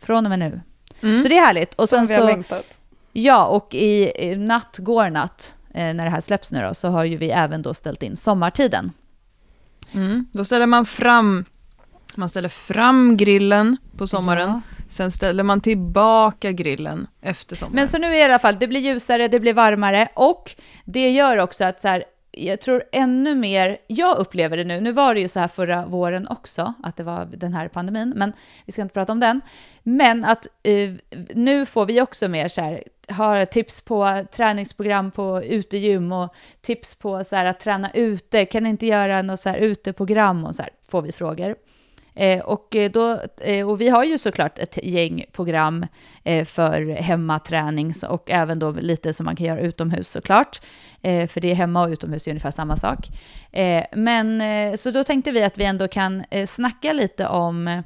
Från 0.00 0.26
och 0.26 0.30
med 0.30 0.38
nu. 0.38 0.60
Mm. 1.02 1.18
Så 1.18 1.28
det 1.28 1.36
är 1.36 1.46
härligt. 1.46 1.74
Och 1.74 1.88
Som 1.88 2.06
sen 2.06 2.06
vi 2.06 2.14
har 2.14 2.20
så, 2.20 2.26
längtat. 2.26 2.80
ja, 3.12 3.46
och 3.46 3.74
i, 3.74 4.12
i 4.24 4.36
natt 4.36 4.78
går 4.78 5.10
natt, 5.10 5.54
eh, 5.74 5.94
när 5.94 6.04
det 6.04 6.10
här 6.10 6.20
släpps 6.20 6.52
nu 6.52 6.62
då, 6.62 6.74
så 6.74 6.88
har 6.88 7.04
ju 7.04 7.16
vi 7.16 7.30
även 7.30 7.62
då 7.62 7.74
ställt 7.74 8.02
in 8.02 8.16
sommartiden. 8.16 8.92
Mm. 9.92 10.26
Då 10.32 10.44
ställer 10.44 10.66
man 10.66 10.86
fram, 10.86 11.44
man 12.14 12.28
ställer 12.28 12.48
fram 12.48 13.16
grillen 13.16 13.76
på 13.96 14.06
sommaren. 14.06 14.48
Ja. 14.48 14.75
Sen 14.96 15.10
ställer 15.10 15.42
man 15.42 15.60
tillbaka 15.60 16.52
grillen 16.52 17.06
efter 17.20 17.56
sommaren. 17.56 17.74
Men 17.74 17.88
så 17.88 17.98
nu 17.98 18.14
i 18.16 18.22
alla 18.22 18.38
fall, 18.38 18.56
det 18.58 18.68
blir 18.68 18.80
ljusare, 18.80 19.28
det 19.28 19.40
blir 19.40 19.54
varmare 19.54 20.08
och 20.14 20.54
det 20.84 21.10
gör 21.10 21.36
också 21.36 21.64
att 21.64 21.80
så 21.80 21.88
här, 21.88 22.04
jag 22.30 22.60
tror 22.60 22.84
ännu 22.92 23.34
mer, 23.34 23.78
jag 23.86 24.18
upplever 24.18 24.56
det 24.56 24.64
nu, 24.64 24.80
nu 24.80 24.92
var 24.92 25.14
det 25.14 25.20
ju 25.20 25.28
så 25.28 25.40
här 25.40 25.48
förra 25.48 25.86
våren 25.86 26.28
också, 26.28 26.74
att 26.82 26.96
det 26.96 27.02
var 27.02 27.24
den 27.24 27.54
här 27.54 27.68
pandemin, 27.68 28.12
men 28.16 28.32
vi 28.66 28.72
ska 28.72 28.82
inte 28.82 28.94
prata 28.94 29.12
om 29.12 29.20
den. 29.20 29.40
Men 29.82 30.24
att 30.24 30.46
eh, 30.62 30.90
nu 31.34 31.66
får 31.66 31.86
vi 31.86 32.00
också 32.00 32.28
mer 32.28 32.48
så 32.48 32.60
här, 32.60 32.82
har 33.08 33.44
tips 33.44 33.80
på 33.80 34.24
träningsprogram 34.32 35.10
på 35.10 35.42
utegym 35.44 36.12
och 36.12 36.34
tips 36.60 36.94
på 36.94 37.24
så 37.24 37.36
här 37.36 37.44
att 37.44 37.60
träna 37.60 37.90
ute, 37.90 38.44
kan 38.44 38.62
ni 38.62 38.68
inte 38.68 38.86
göra 38.86 39.22
något 39.22 39.40
så 39.40 39.48
här 39.48 39.58
uteprogram 39.58 40.44
och 40.44 40.54
så 40.54 40.62
här, 40.62 40.70
får 40.88 41.02
vi 41.02 41.12
frågor. 41.12 41.56
Eh, 42.16 42.40
och, 42.40 42.76
eh, 42.76 42.90
då, 42.90 43.20
eh, 43.40 43.68
och 43.68 43.80
vi 43.80 43.88
har 43.88 44.04
ju 44.04 44.18
såklart 44.18 44.58
ett 44.58 44.78
gäng 44.82 45.24
program 45.32 45.86
eh, 46.24 46.44
för 46.44 46.86
hemmaträning 46.86 47.94
och 48.08 48.30
även 48.30 48.58
då 48.58 48.70
lite 48.70 49.12
som 49.12 49.24
man 49.24 49.36
kan 49.36 49.46
göra 49.46 49.60
utomhus 49.60 50.08
såklart. 50.08 50.60
Eh, 51.02 51.26
för 51.28 51.40
det 51.40 51.50
är 51.50 51.54
hemma 51.54 51.82
och 51.82 51.90
utomhus 51.90 52.26
är 52.26 52.30
ungefär 52.30 52.50
samma 52.50 52.76
sak. 52.76 52.98
Eh, 53.52 53.84
men 53.92 54.42
så 54.78 54.90
då 54.90 55.04
tänkte 55.04 55.30
vi 55.30 55.42
att 55.42 55.58
vi 55.58 55.64
ändå 55.64 55.88
kan 55.88 56.24
eh, 56.30 56.46
snacka 56.46 56.92
lite 56.92 57.26
om 57.26 57.82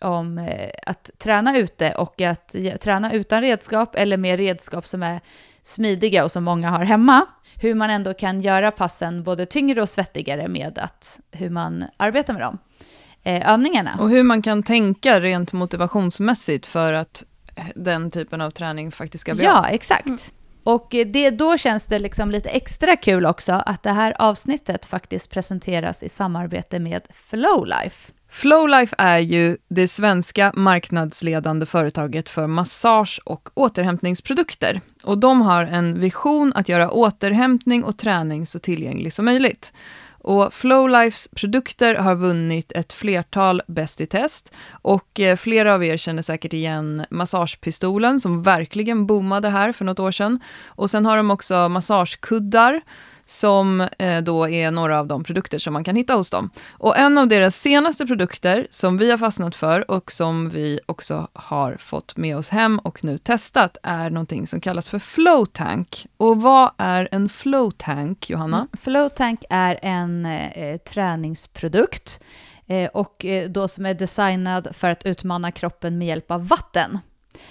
om 0.00 0.48
att 0.86 1.10
träna 1.18 1.58
ute 1.58 1.94
och 1.94 2.20
att 2.20 2.56
träna 2.80 3.12
utan 3.12 3.40
redskap 3.40 3.94
eller 3.94 4.16
med 4.16 4.38
redskap 4.38 4.86
som 4.86 5.02
är 5.02 5.20
smidiga 5.62 6.24
och 6.24 6.32
som 6.32 6.44
många 6.44 6.70
har 6.70 6.84
hemma. 6.84 7.26
Hur 7.60 7.74
man 7.74 7.90
ändå 7.90 8.14
kan 8.14 8.40
göra 8.40 8.70
passen 8.70 9.22
både 9.22 9.46
tyngre 9.46 9.82
och 9.82 9.88
svettigare 9.88 10.48
med 10.48 10.78
att, 10.78 11.20
hur 11.32 11.50
man 11.50 11.84
arbetar 11.96 12.32
med 12.32 12.42
dem. 12.42 12.58
Eh, 13.24 13.52
övningarna. 13.52 13.96
Och 14.00 14.10
hur 14.10 14.22
man 14.22 14.42
kan 14.42 14.62
tänka 14.62 15.20
rent 15.20 15.52
motivationsmässigt 15.52 16.66
för 16.66 16.92
att 16.92 17.24
eh, 17.56 17.64
den 17.74 18.10
typen 18.10 18.40
av 18.40 18.50
träning 18.50 18.92
faktiskt 18.92 19.22
ska 19.22 19.34
bli. 19.34 19.44
Ja, 19.44 19.68
exakt. 19.68 20.32
Och 20.64 20.94
eh, 20.94 21.06
det, 21.06 21.30
då 21.30 21.58
känns 21.58 21.86
det 21.86 21.98
liksom 21.98 22.30
lite 22.30 22.48
extra 22.48 22.96
kul 22.96 23.26
också 23.26 23.52
att 23.52 23.82
det 23.82 23.92
här 23.92 24.14
avsnittet 24.18 24.86
faktiskt 24.86 25.30
presenteras 25.30 26.02
i 26.02 26.08
samarbete 26.08 26.78
med 26.78 27.02
Flowlife. 27.28 28.12
Flowlife 28.30 28.94
är 28.98 29.18
ju 29.18 29.56
det 29.68 29.88
svenska 29.88 30.52
marknadsledande 30.54 31.66
företaget 31.66 32.28
för 32.28 32.46
massage 32.46 33.20
och 33.24 33.48
återhämtningsprodukter. 33.54 34.80
Och 35.04 35.18
de 35.18 35.42
har 35.42 35.64
en 35.64 36.00
vision 36.00 36.52
att 36.54 36.68
göra 36.68 36.90
återhämtning 36.90 37.84
och 37.84 37.98
träning 37.98 38.46
så 38.46 38.58
tillgänglig 38.58 39.12
som 39.12 39.24
möjligt. 39.24 39.72
Och 40.24 40.54
Flowlifes 40.54 41.28
produkter 41.28 41.94
har 41.94 42.14
vunnit 42.14 42.72
ett 42.72 42.92
flertal 42.92 43.62
Bäst 43.66 44.00
i 44.00 44.06
test 44.06 44.52
och 44.70 45.20
eh, 45.20 45.36
flera 45.36 45.74
av 45.74 45.84
er 45.84 45.96
känner 45.96 46.22
säkert 46.22 46.52
igen 46.52 47.04
massagepistolen 47.10 48.20
som 48.20 48.42
verkligen 48.42 49.06
boomade 49.06 49.48
här 49.48 49.72
för 49.72 49.84
något 49.84 50.00
år 50.00 50.10
sedan. 50.10 50.40
Och 50.66 50.90
sen 50.90 51.06
har 51.06 51.16
de 51.16 51.30
också 51.30 51.68
massagekuddar 51.68 52.80
som 53.26 53.80
eh, 53.80 54.22
då 54.22 54.48
är 54.48 54.70
några 54.70 55.00
av 55.00 55.06
de 55.06 55.24
produkter 55.24 55.58
som 55.58 55.72
man 55.72 55.84
kan 55.84 55.96
hitta 55.96 56.14
hos 56.14 56.30
dem. 56.30 56.50
Och 56.70 56.98
en 56.98 57.18
av 57.18 57.28
deras 57.28 57.56
senaste 57.56 58.06
produkter 58.06 58.66
som 58.70 58.98
vi 58.98 59.10
har 59.10 59.18
fastnat 59.18 59.56
för 59.56 59.90
och 59.90 60.12
som 60.12 60.48
vi 60.48 60.80
också 60.86 61.28
har 61.32 61.76
fått 61.76 62.16
med 62.16 62.36
oss 62.36 62.48
hem 62.48 62.78
och 62.78 63.04
nu 63.04 63.18
testat 63.18 63.76
är 63.82 64.10
någonting 64.10 64.46
som 64.46 64.60
kallas 64.60 64.88
för 64.88 64.98
Flow 64.98 65.44
Tank. 65.44 66.06
Och 66.16 66.42
vad 66.42 66.70
är 66.78 67.08
en 67.12 67.28
Flow 67.28 67.70
Tank, 67.70 68.30
Johanna? 68.30 68.56
Mm. 68.56 68.68
Flow 68.80 69.08
Tank 69.08 69.44
är 69.50 69.78
en 69.82 70.26
eh, 70.26 70.76
träningsprodukt 70.76 72.20
eh, 72.66 72.90
och 72.90 73.24
eh, 73.24 73.50
då 73.50 73.68
som 73.68 73.86
är 73.86 73.94
designad 73.94 74.68
för 74.72 74.90
att 74.90 75.06
utmana 75.06 75.52
kroppen 75.52 75.98
med 75.98 76.08
hjälp 76.08 76.30
av 76.30 76.48
vatten. 76.48 76.98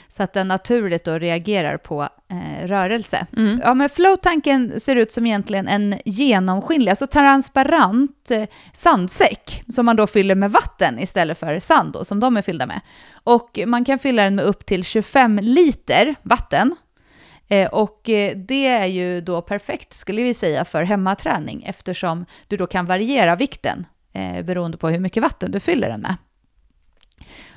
Så 0.08 0.24
att 0.24 0.34
den 0.34 0.48
naturligt 0.48 1.04
då 1.04 1.18
reagerar 1.18 1.78
på 1.78 2.04
eh, 2.04 2.68
rörelse. 2.68 3.28
Mm. 3.38 3.62
Ja, 3.64 3.74
men 3.74 3.90
flowtanken 3.90 4.80
ser 4.80 4.96
ut 4.96 5.12
som 5.12 5.26
egentligen 5.26 5.68
en 5.68 6.00
genomskinlig, 6.06 6.90
alltså 6.90 7.08
transparent 7.08 8.32
eh, 8.32 8.44
sandsäck 8.74 9.64
som 9.70 9.86
man 9.86 9.96
då 9.96 10.08
fyller 10.08 10.36
med 10.36 10.52
vatten 10.52 11.00
istället 11.00 11.38
för 11.38 11.60
sand 11.60 11.94
då, 11.94 12.06
som 12.06 12.20
de 12.20 12.38
är 12.38 12.42
fyllda 12.42 12.66
med. 12.66 12.82
Och 13.24 13.60
man 13.66 13.86
kan 13.86 14.00
fylla 14.00 14.24
den 14.24 14.36
med 14.36 14.46
upp 14.46 14.66
till 14.66 14.84
25 14.84 15.40
liter 15.42 16.16
vatten. 16.22 16.76
Eh, 17.48 17.68
och 17.68 18.10
eh, 18.10 18.38
det 18.38 18.68
är 18.68 18.86
ju 18.86 19.22
då 19.22 19.42
perfekt 19.42 19.94
skulle 19.94 20.24
vi 20.24 20.34
säga 20.34 20.66
för 20.66 20.84
hemmaträning 20.84 21.64
eftersom 21.64 22.26
du 22.48 22.58
då 22.58 22.68
kan 22.68 22.86
variera 22.86 23.36
vikten 23.36 23.86
eh, 24.14 24.46
beroende 24.46 24.78
på 24.78 24.90
hur 24.90 25.00
mycket 25.00 25.24
vatten 25.24 25.52
du 25.52 25.60
fyller 25.60 25.90
den 25.90 26.02
med. 26.02 26.16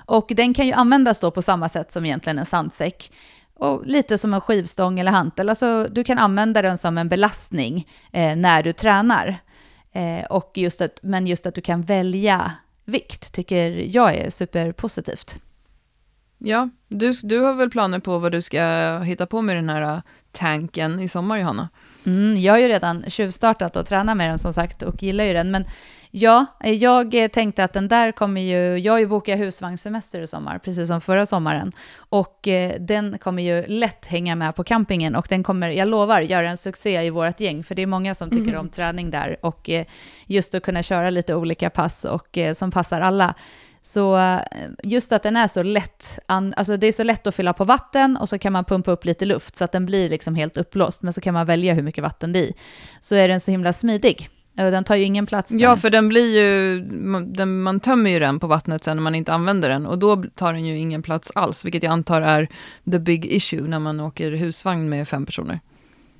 Och 0.06 0.32
den 0.36 0.54
kan 0.54 0.66
ju 0.66 0.72
användas 0.72 1.20
då 1.20 1.30
på 1.30 1.42
samma 1.42 1.68
sätt 1.68 1.92
som 1.92 2.04
egentligen 2.04 2.38
en 2.38 2.46
sandsäck. 2.46 3.12
Och 3.54 3.86
lite 3.86 4.18
som 4.18 4.34
en 4.34 4.40
skivstång 4.40 4.98
eller 4.98 5.12
hantel. 5.12 5.48
Alltså 5.48 5.88
du 5.90 6.04
kan 6.04 6.18
använda 6.18 6.62
den 6.62 6.78
som 6.78 6.98
en 6.98 7.08
belastning 7.08 7.88
eh, 8.12 8.36
när 8.36 8.62
du 8.62 8.72
tränar. 8.72 9.38
Eh, 9.92 10.24
och 10.24 10.52
just 10.54 10.80
att, 10.80 10.98
men 11.02 11.26
just 11.26 11.46
att 11.46 11.54
du 11.54 11.60
kan 11.60 11.82
välja 11.82 12.52
vikt 12.84 13.32
tycker 13.32 13.70
jag 13.96 14.14
är 14.14 14.30
superpositivt. 14.30 15.40
Ja, 16.38 16.68
du, 16.88 17.12
du 17.22 17.38
har 17.40 17.54
väl 17.54 17.70
planer 17.70 17.98
på 17.98 18.18
vad 18.18 18.32
du 18.32 18.42
ska 18.42 18.98
hitta 18.98 19.26
på 19.26 19.42
med 19.42 19.56
den 19.56 19.68
här 19.68 19.82
äh, 19.82 20.00
tanken 20.32 21.00
i 21.00 21.08
sommar, 21.08 21.38
Johanna? 21.38 21.68
Mm, 22.06 22.36
jag 22.36 22.52
har 22.52 22.58
ju 22.58 22.68
redan 22.68 23.04
tjuvstartat 23.10 23.76
och 23.76 23.86
tränat 23.86 24.16
med 24.16 24.28
den 24.28 24.38
som 24.38 24.52
sagt 24.52 24.82
och 24.82 25.02
gillar 25.02 25.24
ju 25.24 25.32
den. 25.32 25.50
Men 25.50 25.64
ja, 26.16 26.46
jag 26.62 27.32
tänkte 27.32 27.64
att 27.64 27.72
den 27.72 27.88
där 27.88 28.12
kommer 28.12 28.40
ju, 28.40 28.78
jag 28.78 28.92
har 28.92 28.98
ju 28.98 29.06
bokat 29.06 29.38
husvagnssemester 29.38 30.20
i 30.20 30.26
sommar, 30.26 30.58
precis 30.58 30.88
som 30.88 31.00
förra 31.00 31.26
sommaren. 31.26 31.72
Och 31.98 32.48
eh, 32.48 32.80
den 32.80 33.18
kommer 33.18 33.42
ju 33.42 33.66
lätt 33.66 34.06
hänga 34.06 34.36
med 34.36 34.54
på 34.54 34.64
campingen 34.64 35.14
och 35.14 35.26
den 35.28 35.42
kommer, 35.42 35.70
jag 35.70 35.88
lovar, 35.88 36.20
göra 36.20 36.50
en 36.50 36.56
succé 36.56 37.02
i 37.02 37.10
vårt 37.10 37.40
gäng. 37.40 37.64
För 37.64 37.74
det 37.74 37.82
är 37.82 37.86
många 37.86 38.14
som 38.14 38.30
tycker 38.30 38.56
om 38.56 38.68
träning 38.68 39.10
där 39.10 39.36
och 39.42 39.70
eh, 39.70 39.86
just 40.26 40.54
att 40.54 40.62
kunna 40.62 40.82
köra 40.82 41.10
lite 41.10 41.34
olika 41.34 41.70
pass 41.70 42.04
och 42.04 42.38
eh, 42.38 42.52
som 42.52 42.70
passar 42.70 43.00
alla. 43.00 43.34
Så 43.80 44.18
eh, 44.18 44.40
just 44.82 45.12
att 45.12 45.22
den 45.22 45.36
är 45.36 45.46
så 45.46 45.62
lätt, 45.62 46.18
alltså 46.26 46.76
det 46.76 46.86
är 46.86 46.92
så 46.92 47.02
lätt 47.02 47.26
att 47.26 47.34
fylla 47.34 47.52
på 47.52 47.64
vatten 47.64 48.16
och 48.16 48.28
så 48.28 48.38
kan 48.38 48.52
man 48.52 48.64
pumpa 48.64 48.90
upp 48.90 49.04
lite 49.04 49.24
luft 49.24 49.56
så 49.56 49.64
att 49.64 49.72
den 49.72 49.86
blir 49.86 50.08
liksom 50.08 50.34
helt 50.34 50.56
uppblåst, 50.56 51.02
men 51.02 51.12
så 51.12 51.20
kan 51.20 51.34
man 51.34 51.46
välja 51.46 51.74
hur 51.74 51.82
mycket 51.82 52.02
vatten 52.02 52.32
det 52.32 52.38
är 52.38 52.42
i. 52.42 52.54
Så 53.00 53.14
är 53.14 53.28
den 53.28 53.40
så 53.40 53.50
himla 53.50 53.72
smidig. 53.72 54.30
Den 54.56 54.84
tar 54.84 54.94
ju 54.96 55.04
ingen 55.04 55.26
plats. 55.26 55.52
Ja, 55.52 55.68
där. 55.68 55.76
för 55.76 55.90
den 55.90 56.08
blir 56.08 56.38
ju, 56.38 56.82
man, 56.92 57.32
den, 57.32 57.62
man 57.62 57.80
tömmer 57.80 58.10
ju 58.10 58.18
den 58.18 58.40
på 58.40 58.46
vattnet 58.46 58.84
sen 58.84 58.96
när 58.96 59.02
man 59.02 59.14
inte 59.14 59.32
använder 59.32 59.68
den 59.68 59.86
och 59.86 59.98
då 59.98 60.24
tar 60.34 60.52
den 60.52 60.66
ju 60.66 60.78
ingen 60.78 61.02
plats 61.02 61.32
alls, 61.34 61.64
vilket 61.64 61.82
jag 61.82 61.92
antar 61.92 62.22
är 62.22 62.48
the 62.90 62.98
big 62.98 63.26
issue 63.26 63.68
när 63.68 63.78
man 63.78 64.00
åker 64.00 64.30
husvagn 64.30 64.88
med 64.88 65.08
fem 65.08 65.26
personer. 65.26 65.60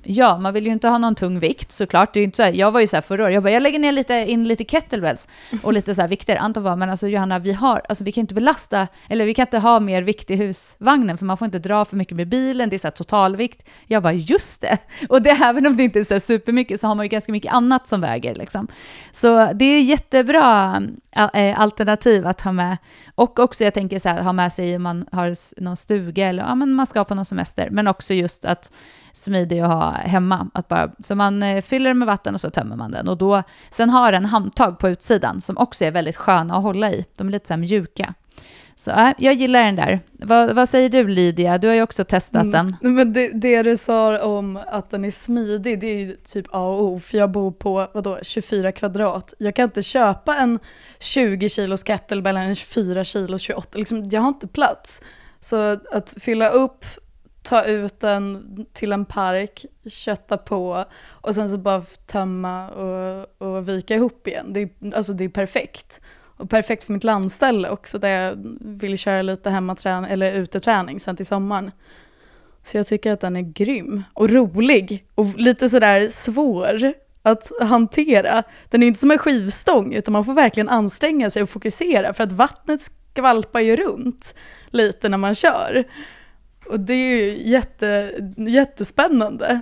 Ja, 0.09 0.37
man 0.37 0.53
vill 0.53 0.65
ju 0.65 0.71
inte 0.71 0.87
ha 0.87 0.97
någon 0.97 1.15
tung 1.15 1.39
vikt 1.39 1.71
såklart. 1.71 2.13
Det 2.13 2.19
är 2.19 2.23
inte 2.23 2.37
så 2.37 2.43
här, 2.43 2.51
jag 2.51 2.71
var 2.71 2.79
ju 2.79 2.87
så 2.87 2.95
här 2.95 3.01
förra 3.01 3.23
året, 3.23 3.33
jag 3.33 3.43
bara, 3.43 3.51
jag 3.51 3.63
lägger 3.63 3.79
ner 3.79 3.91
lite, 3.91 4.13
in 4.13 4.47
lite 4.47 4.63
kettlebells 4.63 5.27
och 5.63 5.73
lite 5.73 5.95
så 5.95 6.01
här 6.01 6.07
vikter. 6.07 6.35
Anton 6.35 6.63
bara, 6.63 6.75
men 6.75 6.89
alltså 6.89 7.07
Johanna, 7.07 7.39
vi 7.39 7.53
har, 7.53 7.81
alltså 7.89 8.03
vi 8.03 8.11
kan 8.11 8.21
inte 8.21 8.33
belasta, 8.33 8.87
eller 9.09 9.25
vi 9.25 9.33
kan 9.33 9.43
inte 9.43 9.59
ha 9.59 9.79
mer 9.79 10.01
vikt 10.01 10.31
i 10.31 10.35
husvagnen, 10.35 11.17
för 11.17 11.25
man 11.25 11.37
får 11.37 11.45
inte 11.45 11.59
dra 11.59 11.85
för 11.85 11.95
mycket 11.95 12.17
med 12.17 12.27
bilen, 12.27 12.69
det 12.69 12.75
är 12.75 12.77
så 12.77 12.87
här 12.87 12.91
totalvikt. 12.91 13.69
Jag 13.87 14.03
bara, 14.03 14.13
just 14.13 14.61
det! 14.61 14.77
Och 15.09 15.21
det, 15.21 15.29
även 15.29 15.65
om 15.67 15.77
det 15.77 15.83
inte 15.83 15.99
är 15.99 16.03
så 16.03 16.13
här 16.13 16.19
supermycket, 16.19 16.79
så 16.79 16.87
har 16.87 16.95
man 16.95 17.05
ju 17.05 17.09
ganska 17.09 17.31
mycket 17.31 17.53
annat 17.53 17.87
som 17.87 18.01
väger 18.01 18.35
liksom. 18.35 18.67
Så 19.11 19.51
det 19.53 19.65
är 19.65 19.81
jättebra 19.81 20.81
äh, 21.15 21.29
äh, 21.33 21.59
alternativ 21.59 22.27
att 22.27 22.41
ha 22.41 22.51
med. 22.51 22.77
Och 23.15 23.39
också, 23.39 23.63
jag 23.63 23.73
tänker 23.73 23.99
så 23.99 24.09
här, 24.09 24.21
ha 24.21 24.33
med 24.33 24.53
sig 24.53 24.75
om 24.75 24.83
man 24.83 25.05
har 25.11 25.61
någon 25.61 25.77
stuga 25.77 26.27
eller 26.27 26.43
ja, 26.43 26.55
men 26.55 26.73
man 26.73 26.87
ska 26.87 27.03
på 27.03 27.15
någon 27.15 27.25
semester, 27.25 27.69
men 27.71 27.87
också 27.87 28.13
just 28.13 28.45
att 28.45 28.71
smidig 29.17 29.59
att 29.59 29.67
ha 29.69 29.91
hemma. 29.91 30.47
Att 30.53 30.67
bara, 30.67 30.91
så 30.99 31.15
man 31.15 31.43
eh, 31.43 31.61
fyller 31.61 31.89
den 31.89 31.97
med 31.97 32.05
vatten 32.05 32.33
och 32.33 32.41
så 32.41 32.49
tömmer 32.49 32.75
man 32.75 32.91
den. 32.91 33.07
Och 33.07 33.17
då, 33.17 33.43
sen 33.71 33.89
har 33.89 34.11
den 34.11 34.25
handtag 34.25 34.79
på 34.79 34.89
utsidan 34.89 35.41
som 35.41 35.57
också 35.57 35.85
är 35.85 35.91
väldigt 35.91 36.15
sköna 36.17 36.55
att 36.57 36.63
hålla 36.63 36.91
i. 36.91 37.05
De 37.15 37.27
är 37.27 37.31
lite 37.31 37.47
så 37.47 37.53
här 37.53 37.59
mjuka. 37.59 38.13
Så 38.75 38.91
äh, 38.91 39.09
jag 39.17 39.33
gillar 39.33 39.63
den 39.63 39.75
där. 39.75 39.99
Vad, 40.11 40.55
vad 40.55 40.69
säger 40.69 40.89
du 40.89 41.07
Lydia? 41.07 41.57
Du 41.57 41.67
har 41.67 41.75
ju 41.75 41.81
också 41.81 42.03
testat 42.03 42.43
Mm. 42.43 42.51
den. 42.81 42.95
Men 42.95 43.13
det, 43.13 43.31
det 43.33 43.63
du 43.63 43.77
sa 43.77 44.19
om 44.23 44.59
att 44.67 44.89
den 44.91 45.05
är 45.05 45.11
smidig, 45.11 45.79
det 45.79 45.87
är 45.87 45.99
ju 45.99 46.15
typ 46.15 46.45
A 46.51 46.59
och 46.67 46.83
O, 46.83 46.99
för 46.99 47.17
jag 47.17 47.31
bor 47.31 47.51
på 47.51 47.87
vadå, 47.93 48.17
24 48.21 48.71
kvadrat. 48.71 49.33
Jag 49.39 49.55
kan 49.55 49.63
inte 49.63 49.83
köpa 49.83 50.35
en 50.35 50.59
20 50.99 51.49
kilos 51.49 51.83
kettlebell 51.83 52.37
eller 52.37 52.47
en 52.47 52.55
24 52.55 53.03
kilos 53.03 53.41
28, 53.41 53.77
liksom, 53.77 54.05
jag 54.05 54.21
har 54.21 54.27
inte 54.27 54.47
plats. 54.47 55.01
Så 55.41 55.77
att 55.91 56.13
fylla 56.19 56.49
upp, 56.49 56.85
ta 57.47 57.63
ut 57.63 57.99
den 57.99 58.65
till 58.73 58.91
en 58.91 59.05
park, 59.05 59.65
kötta 59.89 60.37
på 60.37 60.85
och 61.07 61.35
sen 61.35 61.49
så 61.49 61.57
bara 61.57 61.81
tömma 61.81 62.69
och, 62.69 63.25
och 63.47 63.69
vika 63.69 63.95
ihop 63.95 64.27
igen. 64.27 64.53
Det 64.53 64.61
är, 64.61 64.69
alltså 64.95 65.13
det 65.13 65.23
är 65.23 65.29
perfekt. 65.29 66.01
Och 66.37 66.49
perfekt 66.49 66.83
för 66.83 66.93
mitt 66.93 67.03
landställe 67.03 67.69
också 67.69 67.99
där 67.99 68.09
jag 68.09 68.37
vill 68.61 68.97
köra 68.97 69.21
lite 69.21 69.49
hemmaträning 69.49 70.11
eller 70.11 70.33
uteträning 70.33 70.99
sen 70.99 71.15
till 71.15 71.25
sommaren. 71.25 71.71
Så 72.63 72.77
jag 72.77 72.87
tycker 72.87 73.11
att 73.11 73.21
den 73.21 73.35
är 73.35 73.41
grym 73.41 74.03
och 74.13 74.29
rolig 74.29 75.05
och 75.15 75.25
lite 75.35 75.69
sådär 75.69 76.07
svår 76.07 76.93
att 77.21 77.51
hantera. 77.61 78.43
Den 78.69 78.83
är 78.83 78.87
inte 78.87 78.99
som 78.99 79.11
en 79.11 79.17
skivstång 79.17 79.93
utan 79.93 80.11
man 80.11 80.25
får 80.25 80.33
verkligen 80.33 80.69
anstränga 80.69 81.29
sig 81.29 81.43
och 81.43 81.49
fokusera 81.49 82.13
för 82.13 82.23
att 82.23 82.31
vattnet 82.31 82.81
skvalpar 82.81 83.59
ju 83.59 83.75
runt 83.75 84.35
lite 84.69 85.09
när 85.09 85.17
man 85.17 85.35
kör. 85.35 85.85
Och 86.69 86.79
det 86.79 86.93
är 86.93 87.17
ju 87.17 87.49
jätte, 87.49 88.13
jättespännande. 88.37 89.61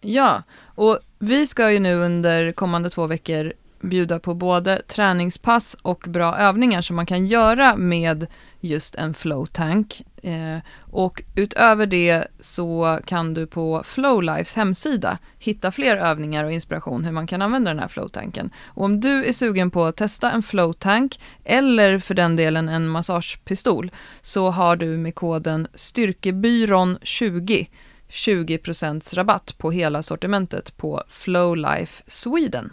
Ja, 0.00 0.42
och 0.64 0.98
vi 1.18 1.46
ska 1.46 1.70
ju 1.70 1.78
nu 1.78 1.94
under 1.94 2.52
kommande 2.52 2.90
två 2.90 3.06
veckor 3.06 3.52
bjuda 3.88 4.18
på 4.18 4.34
både 4.34 4.82
träningspass 4.82 5.76
och 5.82 6.04
bra 6.08 6.36
övningar 6.36 6.82
som 6.82 6.96
man 6.96 7.06
kan 7.06 7.26
göra 7.26 7.76
med 7.76 8.26
just 8.60 8.94
en 8.94 9.14
flow 9.14 9.46
tank. 9.46 10.02
Eh, 10.22 10.58
och 10.80 11.22
utöver 11.34 11.86
det 11.86 12.26
så 12.40 13.00
kan 13.06 13.34
du 13.34 13.46
på 13.46 13.82
Flowlifes 13.84 14.56
hemsida 14.56 15.18
hitta 15.38 15.72
fler 15.72 15.96
övningar 15.96 16.44
och 16.44 16.52
inspiration 16.52 17.04
hur 17.04 17.12
man 17.12 17.26
kan 17.26 17.42
använda 17.42 17.70
den 17.70 17.78
här 17.78 17.88
flowtanken. 17.88 18.50
Och 18.64 18.84
om 18.84 19.00
du 19.00 19.24
är 19.24 19.32
sugen 19.32 19.70
på 19.70 19.84
att 19.84 19.96
testa 19.96 20.30
en 20.30 20.42
flowtank 20.42 21.20
eller 21.44 21.98
för 21.98 22.14
den 22.14 22.36
delen 22.36 22.68
en 22.68 22.88
massagepistol 22.88 23.90
så 24.22 24.50
har 24.50 24.76
du 24.76 24.86
med 24.86 25.14
koden 25.14 25.66
styrkebyrån20 25.74 27.66
20% 28.08 29.14
rabatt 29.14 29.58
på 29.58 29.70
hela 29.70 30.02
sortimentet 30.02 30.76
på 30.76 31.02
Flowlife 31.08 32.02
Sweden. 32.06 32.72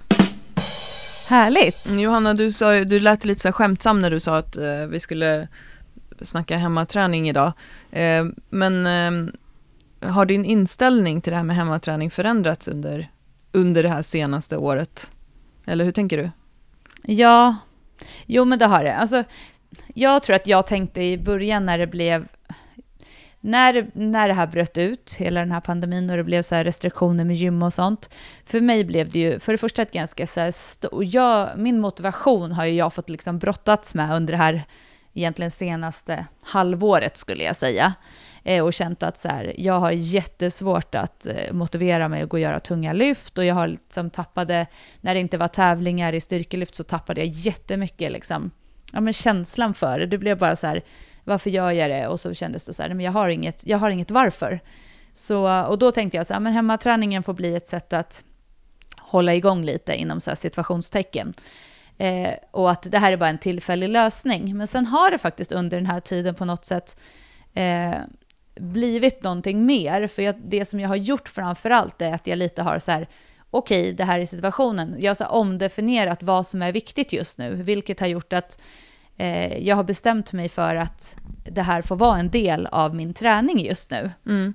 Härligt! 1.31 1.89
Johanna, 1.89 2.33
du, 2.33 2.51
sa, 2.51 2.71
du 2.71 2.99
lät 2.99 3.25
lite 3.25 3.41
så 3.41 3.51
skämtsam 3.51 4.01
när 4.01 4.11
du 4.11 4.19
sa 4.19 4.37
att 4.37 4.57
eh, 4.57 4.85
vi 4.89 4.99
skulle 4.99 5.47
snacka 6.21 6.57
hemmaträning 6.57 7.29
idag. 7.29 7.51
Eh, 7.91 8.25
men 8.49 8.85
eh, 8.85 10.09
har 10.09 10.25
din 10.25 10.45
inställning 10.45 11.21
till 11.21 11.31
det 11.31 11.37
här 11.37 11.43
med 11.43 11.55
hemmaträning 11.55 12.11
förändrats 12.11 12.67
under, 12.67 13.09
under 13.51 13.83
det 13.83 13.89
här 13.89 14.01
senaste 14.01 14.57
året? 14.57 15.11
Eller 15.65 15.85
hur 15.85 15.91
tänker 15.91 16.17
du? 16.17 16.29
Ja, 17.03 17.55
jo 18.25 18.45
men 18.45 18.59
det 18.59 18.65
har 18.65 18.83
det. 18.83 18.95
Alltså, 18.95 19.23
jag 19.93 20.23
tror 20.23 20.35
att 20.35 20.47
jag 20.47 20.67
tänkte 20.67 21.03
i 21.03 21.17
början 21.17 21.65
när 21.65 21.77
det 21.77 21.87
blev 21.87 22.27
när, 23.41 23.73
det- 23.73 23.87
när 23.93 24.27
det 24.27 24.33
här 24.33 24.47
bröt 24.47 24.77
ut, 24.77 25.15
hela 25.19 25.39
den 25.39 25.51
här 25.51 25.59
pandemin 25.61 26.09
och 26.09 26.17
det 26.17 26.23
blev 26.23 26.41
så 26.41 26.55
här 26.55 26.63
restriktioner 26.63 27.23
med 27.23 27.35
gym 27.35 27.63
och 27.63 27.73
sånt. 27.73 28.09
För 28.45 28.61
mig 28.61 28.83
blev 28.83 29.09
det 29.09 29.19
ju, 29.19 29.39
för 29.39 29.51
det 29.51 29.57
första 29.57 29.81
ett 29.81 29.91
ganska 29.93 30.27
så 30.27 30.39
här 30.39 30.51
stort... 30.51 30.91
jag, 31.05 31.49
min 31.57 31.79
motivation 31.79 32.51
har 32.51 32.65
ju 32.65 32.73
jag 32.73 32.93
fått 32.93 33.09
liksom 33.09 33.39
brottats 33.39 33.95
med 33.95 34.15
under 34.15 34.31
det 34.31 34.37
här 34.37 34.63
egentligen 35.13 35.51
senaste 35.51 36.25
halvåret 36.43 37.17
skulle 37.17 37.43
jag 37.43 37.55
säga. 37.55 37.93
eh, 38.43 38.63
och 38.63 38.73
känt 38.73 39.03
att 39.03 39.17
så 39.17 39.27
här, 39.27 39.53
jag 39.57 39.79
har 39.79 39.91
jättesvårt 39.91 40.95
att 40.95 41.25
eh, 41.25 41.53
motivera 41.53 42.07
mig 42.07 42.21
att 42.21 42.29
gå 42.29 42.37
och 42.37 42.41
göra 42.41 42.59
tunga 42.59 42.93
lyft 42.93 43.37
och 43.37 43.45
jag 43.45 43.55
har 43.55 43.67
liksom 43.67 44.09
tappade, 44.09 44.65
när 45.01 45.13
det 45.13 45.19
inte 45.19 45.37
var 45.37 45.47
tävlingar 45.47 46.13
i 46.13 46.21
styrkelyft 46.21 46.75
så 46.75 46.83
tappade 46.83 47.21
jag 47.21 47.27
jättemycket 47.29 48.11
liksom, 48.11 48.51
ja, 48.93 48.99
men 49.01 49.13
känslan 49.13 49.73
för 49.73 49.99
det. 49.99 50.05
Det 50.05 50.17
blev 50.17 50.37
bara 50.37 50.55
så 50.55 50.67
här, 50.67 50.81
varför 51.23 51.49
gör 51.49 51.71
jag 51.71 51.89
det? 51.89 52.07
Och 52.07 52.19
så 52.19 52.33
kändes 52.33 52.65
det 52.65 52.73
så 52.73 52.83
här, 52.83 52.89
men 52.89 53.05
jag 53.05 53.11
har 53.11 53.29
inget, 53.29 53.67
jag 53.67 53.77
har 53.77 53.89
inget 53.89 54.11
varför. 54.11 54.59
Så, 55.13 55.63
och 55.63 55.79
då 55.79 55.91
tänkte 55.91 56.17
jag 56.17 56.25
så 56.25 56.33
här, 56.33 56.39
men 56.39 56.53
hemmaträningen 56.53 57.23
får 57.23 57.33
bli 57.33 57.55
ett 57.55 57.67
sätt 57.67 57.93
att 57.93 58.23
hålla 58.97 59.35
igång 59.35 59.65
lite 59.65 59.95
inom 59.95 60.21
så 60.21 60.35
situationstecken. 60.35 61.33
Eh, 61.97 62.33
och 62.51 62.71
att 62.71 62.91
det 62.91 62.99
här 62.99 63.11
är 63.11 63.17
bara 63.17 63.29
en 63.29 63.37
tillfällig 63.37 63.89
lösning. 63.89 64.57
Men 64.57 64.67
sen 64.67 64.85
har 64.85 65.11
det 65.11 65.17
faktiskt 65.17 65.51
under 65.51 65.77
den 65.77 65.85
här 65.85 65.99
tiden 65.99 66.35
på 66.35 66.45
något 66.45 66.65
sätt 66.65 66.99
eh, 67.53 67.95
blivit 68.55 69.23
någonting 69.23 69.65
mer. 69.65 70.07
För 70.07 70.21
jag, 70.21 70.35
det 70.43 70.65
som 70.65 70.79
jag 70.79 70.89
har 70.89 70.95
gjort 70.95 71.29
framför 71.29 71.69
allt 71.69 72.01
är 72.01 72.13
att 72.13 72.27
jag 72.27 72.37
lite 72.37 72.61
har 72.61 72.79
så 72.79 72.91
här, 72.91 73.07
okej, 73.49 73.81
okay, 73.81 73.93
det 73.93 74.03
här 74.03 74.19
är 74.19 74.25
situationen. 74.25 74.95
Jag 74.99 75.09
har 75.09 75.15
så 75.15 75.25
omdefinierat 75.25 76.23
vad 76.23 76.47
som 76.47 76.61
är 76.61 76.71
viktigt 76.71 77.13
just 77.13 77.37
nu, 77.37 77.53
vilket 77.53 77.99
har 77.99 78.07
gjort 78.07 78.33
att 78.33 78.61
eh, 79.21 79.57
jag 79.57 79.75
har 79.75 79.83
bestämt 79.83 80.33
mig 80.33 80.49
för 80.49 80.75
att 80.75 81.15
det 81.51 81.61
här 81.61 81.81
får 81.81 81.95
vara 81.95 82.19
en 82.19 82.29
del 82.29 82.67
av 82.67 82.95
min 82.95 83.13
träning 83.13 83.59
just 83.59 83.91
nu. 83.91 84.11
Mm. 84.25 84.53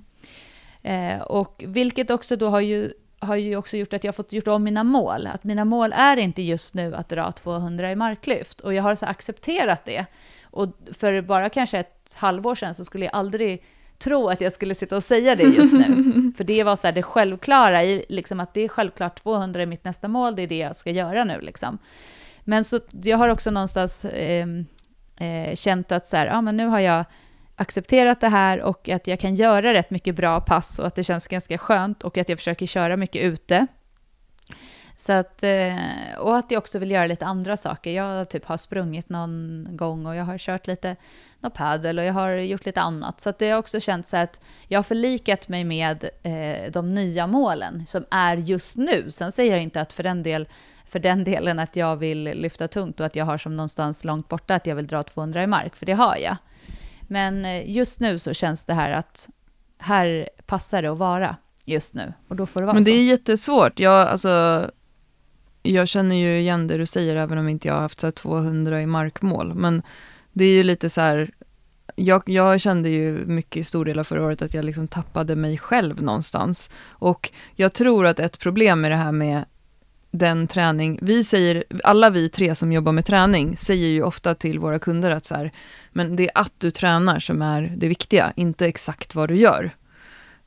Eh, 0.83 1.21
och 1.21 1.63
vilket 1.67 2.09
också 2.09 2.35
då 2.35 2.49
har 2.49 2.61
ju, 2.61 2.91
har 3.19 3.35
ju 3.35 3.55
också 3.55 3.77
gjort 3.77 3.93
att 3.93 4.03
jag 4.03 4.11
har 4.11 4.15
fått 4.15 4.33
gjort 4.33 4.47
om 4.47 4.63
mina 4.63 4.83
mål. 4.83 5.27
Att 5.27 5.43
mina 5.43 5.65
mål 5.65 5.93
är 5.93 6.17
inte 6.17 6.41
just 6.41 6.73
nu 6.73 6.95
att 6.95 7.09
dra 7.09 7.31
200 7.31 7.91
i 7.91 7.95
marklyft. 7.95 8.61
Och 8.61 8.73
jag 8.73 8.83
har 8.83 8.95
så 8.95 9.05
accepterat 9.05 9.85
det. 9.85 10.05
Och 10.43 10.69
för 10.99 11.21
bara 11.21 11.49
kanske 11.49 11.79
ett 11.79 12.15
halvår 12.15 12.55
sedan 12.55 12.73
så 12.73 12.85
skulle 12.85 13.05
jag 13.05 13.15
aldrig 13.15 13.63
tro 13.97 14.29
att 14.29 14.41
jag 14.41 14.53
skulle 14.53 14.75
sitta 14.75 14.95
och 14.95 15.03
säga 15.03 15.35
det 15.35 15.43
just 15.43 15.73
nu. 15.73 16.31
för 16.37 16.43
det 16.43 16.63
var 16.63 16.75
så 16.75 16.87
här 16.87 16.91
det 16.91 17.03
självklara, 17.03 17.83
i, 17.83 18.05
liksom 18.09 18.39
att 18.39 18.53
det 18.53 18.61
är 18.61 18.67
självklart 18.67 19.23
200 19.23 19.61
är 19.61 19.65
mitt 19.65 19.83
nästa 19.83 20.07
mål, 20.07 20.35
det 20.35 20.41
är 20.41 20.47
det 20.47 20.57
jag 20.57 20.75
ska 20.75 20.91
göra 20.91 21.23
nu. 21.23 21.41
Liksom. 21.41 21.77
Men 22.49 22.63
så 22.63 22.79
jag 22.91 23.17
har 23.17 23.29
också 23.29 23.51
någonstans 23.51 24.05
eh, 24.05 24.47
eh, 25.17 25.55
känt 25.55 25.91
att 25.91 26.05
så 26.05 26.17
här, 26.17 26.25
ja, 26.25 26.41
men 26.41 26.57
nu 26.57 26.67
har 26.67 26.79
jag 26.79 27.05
accepterat 27.55 28.21
det 28.21 28.29
här 28.29 28.61
och 28.61 28.89
att 28.89 29.07
jag 29.07 29.19
kan 29.19 29.35
göra 29.35 29.73
rätt 29.73 29.89
mycket 29.89 30.15
bra 30.15 30.41
pass 30.41 30.79
och 30.79 30.87
att 30.87 30.95
det 30.95 31.03
känns 31.03 31.27
ganska 31.27 31.57
skönt 31.57 32.03
och 32.03 32.17
att 32.17 32.29
jag 32.29 32.37
försöker 32.37 32.65
köra 32.65 32.97
mycket 32.97 33.21
ute. 33.21 33.67
Så 34.95 35.13
att, 35.13 35.43
eh, 35.43 35.75
och 36.17 36.37
att 36.37 36.51
jag 36.51 36.57
också 36.59 36.79
vill 36.79 36.91
göra 36.91 37.07
lite 37.07 37.25
andra 37.25 37.57
saker. 37.57 37.91
Jag 37.91 38.29
typ 38.29 38.45
har 38.45 38.57
sprungit 38.57 39.09
någon 39.09 39.67
gång 39.71 40.05
och 40.05 40.15
jag 40.15 40.23
har 40.23 40.37
kört 40.37 40.67
lite 40.67 40.95
någon 41.39 41.51
padel 41.51 41.99
och 41.99 42.05
jag 42.05 42.13
har 42.13 42.31
gjort 42.31 42.65
lite 42.65 42.81
annat. 42.81 43.21
Så 43.21 43.29
att 43.29 43.39
det 43.39 43.49
har 43.49 43.59
också 43.59 43.79
känts 43.79 44.09
så 44.09 44.17
att 44.17 44.41
jag 44.67 44.79
har 44.79 44.83
förlikat 44.83 45.47
mig 45.47 45.63
med 45.63 46.09
eh, 46.23 46.71
de 46.71 46.93
nya 46.93 47.27
målen 47.27 47.85
som 47.87 48.05
är 48.11 48.37
just 48.37 48.75
nu. 48.75 49.11
Sen 49.11 49.31
säger 49.31 49.51
jag 49.51 49.63
inte 49.63 49.81
att 49.81 49.93
för 49.93 50.03
den, 50.03 50.23
del, 50.23 50.47
för 50.97 51.01
den 51.01 51.23
delen 51.23 51.59
att 51.59 51.75
jag 51.75 51.95
vill 51.97 52.23
lyfta 52.23 52.67
tungt 52.67 52.99
och 52.99 53.05
att 53.05 53.15
jag 53.15 53.25
har 53.25 53.37
som 53.37 53.55
någonstans 53.55 54.03
långt 54.03 54.27
borta 54.27 54.55
att 54.55 54.67
jag 54.67 54.75
vill 54.75 54.87
dra 54.87 55.03
200 55.03 55.43
i 55.43 55.47
mark, 55.47 55.75
för 55.75 55.85
det 55.85 55.93
har 55.93 56.17
jag. 56.17 56.37
Men 57.01 57.45
eh, 57.45 57.69
just 57.69 57.99
nu 57.99 58.19
så 58.19 58.33
känns 58.33 58.65
det 58.65 58.73
här 58.73 58.91
att 58.91 59.29
här 59.77 60.29
passar 60.45 60.81
det 60.81 60.91
att 60.91 60.97
vara 60.97 61.35
just 61.65 61.93
nu 61.93 62.13
och 62.27 62.35
då 62.35 62.45
får 62.45 62.61
det 62.61 62.65
vara 62.65 62.73
Men 62.73 62.83
det 62.83 62.91
så. 62.91 62.97
är 62.97 63.01
jättesvårt. 63.01 63.79
Jag, 63.79 64.07
alltså, 64.07 64.71
jag 65.63 65.87
känner 65.87 66.15
ju 66.15 66.39
igen 66.39 66.67
det 66.67 66.77
du 66.77 66.85
säger, 66.85 67.15
även 67.15 67.37
om 67.37 67.49
inte 67.49 67.67
jag 67.67 67.75
har 67.75 67.81
haft 67.81 67.99
så 67.99 68.11
200 68.11 68.81
i 68.81 68.85
markmål. 68.85 69.53
Men 69.53 69.81
det 70.33 70.45
är 70.45 70.53
ju 70.53 70.63
lite 70.63 70.89
så 70.89 71.01
här, 71.01 71.31
jag, 71.95 72.23
jag 72.25 72.61
kände 72.61 72.89
ju 72.89 73.25
mycket 73.25 73.57
i 73.57 73.63
stor 73.63 73.85
del 73.85 73.99
av 73.99 74.03
förra 74.03 74.25
året 74.25 74.41
att 74.41 74.53
jag 74.53 74.65
liksom 74.65 74.87
tappade 74.87 75.35
mig 75.35 75.57
själv 75.57 76.01
någonstans. 76.01 76.69
Och 76.87 77.31
jag 77.55 77.73
tror 77.73 78.05
att 78.05 78.19
ett 78.19 78.39
problem 78.39 78.81
med 78.81 78.91
det 78.91 78.95
här 78.95 79.11
med 79.11 79.45
den 80.11 80.47
träning, 80.47 80.99
vi 81.01 81.23
säger, 81.23 81.63
alla 81.83 82.09
vi 82.09 82.29
tre 82.29 82.55
som 82.55 82.71
jobbar 82.71 82.91
med 82.91 83.05
träning 83.05 83.57
säger 83.57 83.87
ju 83.87 84.03
ofta 84.03 84.35
till 84.35 84.59
våra 84.59 84.79
kunder 84.79 85.11
att 85.11 85.25
så 85.25 85.35
här, 85.35 85.51
men 85.91 86.15
det 86.15 86.23
är 86.23 86.31
att 86.41 86.53
du 86.57 86.71
tränar 86.71 87.19
som 87.19 87.41
är 87.41 87.73
det 87.77 87.87
viktiga, 87.87 88.33
inte 88.35 88.65
exakt 88.65 89.15
vad 89.15 89.29
du 89.29 89.35
gör. 89.35 89.71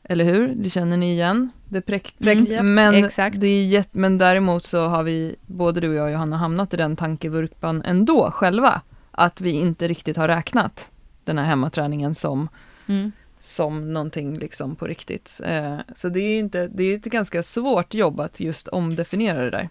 Eller 0.03 0.25
hur? 0.25 0.55
Det 0.55 0.71
känner 0.71 0.97
ni 0.97 1.13
igen? 1.13 1.51
Det 1.69 1.81
präkt, 1.81 2.19
präkt. 2.19 2.51
Mm, 2.51 2.75
men, 2.75 3.05
exakt. 3.05 3.41
Det 3.41 3.47
är 3.47 3.65
jätt, 3.65 3.89
men 3.93 4.19
däremot 4.19 4.65
så 4.65 4.87
har 4.87 5.03
vi, 5.03 5.37
både 5.47 5.81
du 5.81 5.89
och 5.89 5.95
jag 5.95 6.11
Johanna, 6.13 6.37
hamnat 6.37 6.75
i 6.75 6.77
den 6.77 6.97
tankevurpan 6.97 7.83
ändå 7.83 8.31
själva. 8.31 8.81
Att 9.11 9.41
vi 9.41 9.51
inte 9.51 9.89
riktigt 9.89 10.17
har 10.17 10.29
räknat 10.29 10.91
den 11.25 11.39
här 11.39 11.45
hemmaträningen 11.45 12.15
som, 12.15 12.49
Mm. 12.87 13.13
Som 13.41 13.93
någonting 13.93 14.39
liksom 14.39 14.77
på 14.77 14.87
riktigt. 14.87 15.41
Eh, 15.45 15.79
så 15.95 16.09
det 16.09 16.21
är, 16.21 16.39
inte, 16.39 16.69
det 16.69 16.85
är 16.85 16.97
ett 16.97 17.05
ganska 17.05 17.43
svårt 17.43 17.95
jobb 17.95 18.21
att 18.21 18.41
just 18.41 18.69
omdefiniera 18.69 19.45
det 19.45 19.51
där. 19.51 19.69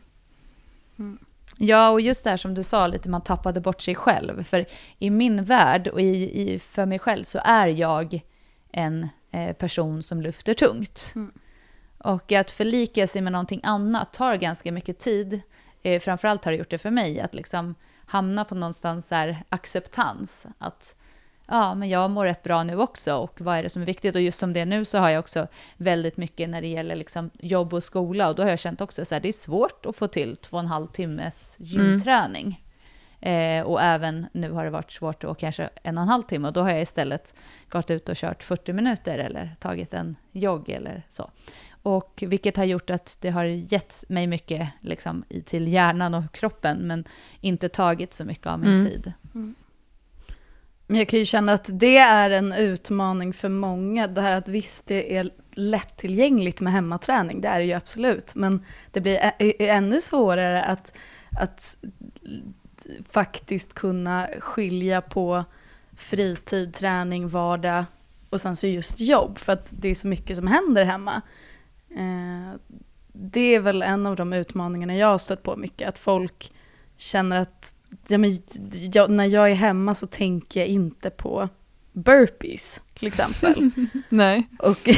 Ja, 1.58 1.90
och 1.90 2.02
just 2.02 2.24
det 2.24 2.30
här 2.30 2.38
som 2.38 2.54
du 2.54 2.64
sa, 2.64 2.88
lite 2.88 3.10
man 3.10 3.22
tappade 3.22 3.62
bort 3.62 3.82
sig 3.82 3.96
själv. 3.96 4.44
För 4.44 4.66
i 4.98 5.10
min 5.10 5.44
värld 5.44 5.88
och 5.88 6.02
i, 6.02 6.42
i, 6.42 6.60
för 6.60 6.86
mig 6.86 7.00
själv 7.00 7.24
så 7.24 7.40
är 7.44 7.68
jag 7.68 8.22
en 8.72 9.10
eh, 9.32 9.54
person 9.54 10.04
som 10.04 10.22
lyfter 10.22 10.54
tungt. 10.54 11.12
Mm. 11.16 11.32
Och 11.98 12.32
att 12.32 12.52
förlika 12.52 13.08
sig 13.08 13.22
med 13.22 13.32
någonting 13.32 13.62
annat 13.64 14.14
tar 14.14 14.36
ganska 14.36 14.72
mycket 14.72 15.00
tid. 15.00 15.42
Eh, 15.84 16.00
framförallt 16.00 16.46
har 16.46 16.52
det 16.52 16.58
gjort 16.58 16.70
det 16.70 16.78
för 16.78 16.92
mig, 16.92 17.20
att 17.20 17.34
liksom 17.36 17.76
hamna 18.06 18.46
på 18.46 18.56
någonstans 18.56 19.08
där 19.08 19.44
acceptans. 19.50 20.46
Att 20.58 20.96
ja, 21.50 21.76
men 21.76 21.90
jag 21.90 22.12
mår 22.12 22.26
rätt 22.26 22.44
bra 22.44 22.64
nu 22.64 22.76
också 22.80 23.16
och 23.16 23.42
vad 23.42 23.58
är 23.58 23.64
det 23.64 23.70
som 23.70 23.82
är 23.82 23.86
viktigt? 23.86 24.16
Och 24.16 24.22
just 24.22 24.40
som 24.40 24.54
det 24.54 24.60
är 24.60 24.66
nu 24.66 24.86
så 24.86 24.98
har 24.98 25.10
jag 25.10 25.20
också 25.20 25.48
väldigt 25.78 26.18
mycket 26.18 26.50
när 26.50 26.62
det 26.62 26.68
gäller 26.68 26.96
liksom 26.96 27.30
jobb 27.40 27.74
och 27.74 27.84
skola 27.84 28.30
och 28.30 28.36
då 28.36 28.44
har 28.44 28.50
jag 28.50 28.60
känt 28.60 28.82
också 28.82 29.06
så 29.06 29.16
här, 29.16 29.20
det 29.20 29.28
är 29.28 29.34
svårt 29.34 29.86
att 29.86 29.96
få 29.96 30.08
till 30.08 30.38
två 30.38 30.58
och 30.58 30.64
en 30.64 30.68
halv 30.68 30.88
timmes 30.88 31.58
gymträning. 31.60 32.64
Eh, 33.22 33.64
och 33.64 33.82
även 33.82 34.26
nu 34.32 34.52
har 34.52 34.64
det 34.66 34.70
varit 34.70 34.92
svårt 34.92 35.24
att 35.24 35.38
kanske 35.38 35.70
en 35.84 35.98
och 35.98 36.02
en 36.02 36.08
halv 36.10 36.24
timme 36.24 36.48
och 36.48 36.54
då 36.54 36.62
har 36.62 36.70
jag 36.70 36.82
istället 36.82 37.34
gått 37.70 37.92
ut 37.92 38.10
och 38.10 38.16
kört 38.16 38.44
40 38.44 38.74
minuter 38.74 39.18
eller 39.18 39.56
tagit 39.60 39.94
en 39.94 40.16
jogg 40.32 40.70
eller 40.70 41.04
så. 41.10 41.30
Och 41.84 42.24
vilket 42.28 42.58
har 42.58 42.64
gjort 42.64 42.90
att 42.90 43.18
det 43.22 43.30
har 43.30 43.44
gett 43.44 44.04
mig 44.10 44.28
mycket 44.28 44.70
liksom, 44.82 45.24
till 45.46 45.68
hjärnan 45.68 46.14
och 46.14 46.32
kroppen 46.32 46.78
men 46.78 47.04
inte 47.42 47.70
tagit 47.70 48.14
så 48.14 48.26
mycket 48.26 48.48
av 48.48 48.60
min 48.60 48.70
Mm. 48.78 48.86
tid. 48.86 49.14
Men 50.92 50.98
jag 50.98 51.08
kan 51.08 51.20
ju 51.20 51.26
känna 51.26 51.54
att 51.54 51.70
det 51.74 51.98
är 51.98 52.30
en 52.30 52.54
utmaning 52.54 53.34
för 53.34 53.50
många. 53.50 54.08
Det 54.08 54.22
här 54.22 54.32
att 54.32 54.48
visst, 54.48 54.86
det 54.86 55.18
är 55.18 55.30
lättillgängligt 55.54 56.62
med 56.62 56.74
hemmaträning, 56.74 57.42
det 57.42 57.48
är 57.48 57.60
det 57.60 57.66
ju 57.66 57.74
absolut. 57.74 58.36
Men 58.36 58.66
det 58.92 59.02
blir 59.02 59.20
ännu 59.60 60.02
svårare 60.02 60.64
att, 60.64 60.94
att 61.40 61.78
faktiskt 63.10 63.74
kunna 63.74 64.28
skilja 64.40 65.02
på 65.02 65.44
fritid, 65.98 66.74
träning, 66.74 67.28
vardag 67.28 67.86
och 68.30 68.42
sen 68.42 68.56
så 68.56 68.68
just 68.68 69.00
jobb. 69.00 69.38
För 69.38 69.54
att 69.54 69.74
det 69.78 69.90
är 69.90 69.96
så 69.96 70.08
mycket 70.08 70.38
som 70.38 70.48
händer 70.48 70.86
hemma. 70.86 71.22
Eh, 71.90 72.60
det 73.14 73.56
är 73.56 73.60
väl 73.60 73.82
en 73.82 74.06
av 74.06 74.16
de 74.16 74.34
utmaningarna 74.34 74.96
jag 74.96 75.08
har 75.08 75.18
stött 75.18 75.44
på 75.44 75.56
mycket. 75.56 75.90
Att 75.90 76.00
folk 76.00 76.52
känner 76.98 77.38
att 77.38 77.76
ja, 78.10 78.18
men, 78.18 78.42
jag, 78.94 79.10
när 79.10 79.26
jag 79.26 79.52
är 79.52 79.56
hemma 79.56 79.96
så 79.96 80.08
tänker 80.08 80.60
jag 80.60 80.70
inte 80.70 81.10
på 81.10 81.50
burpees 81.94 82.82
till 82.94 83.08
exempel. 83.08 83.72
Nej. 84.10 84.48
och, 84.60 84.90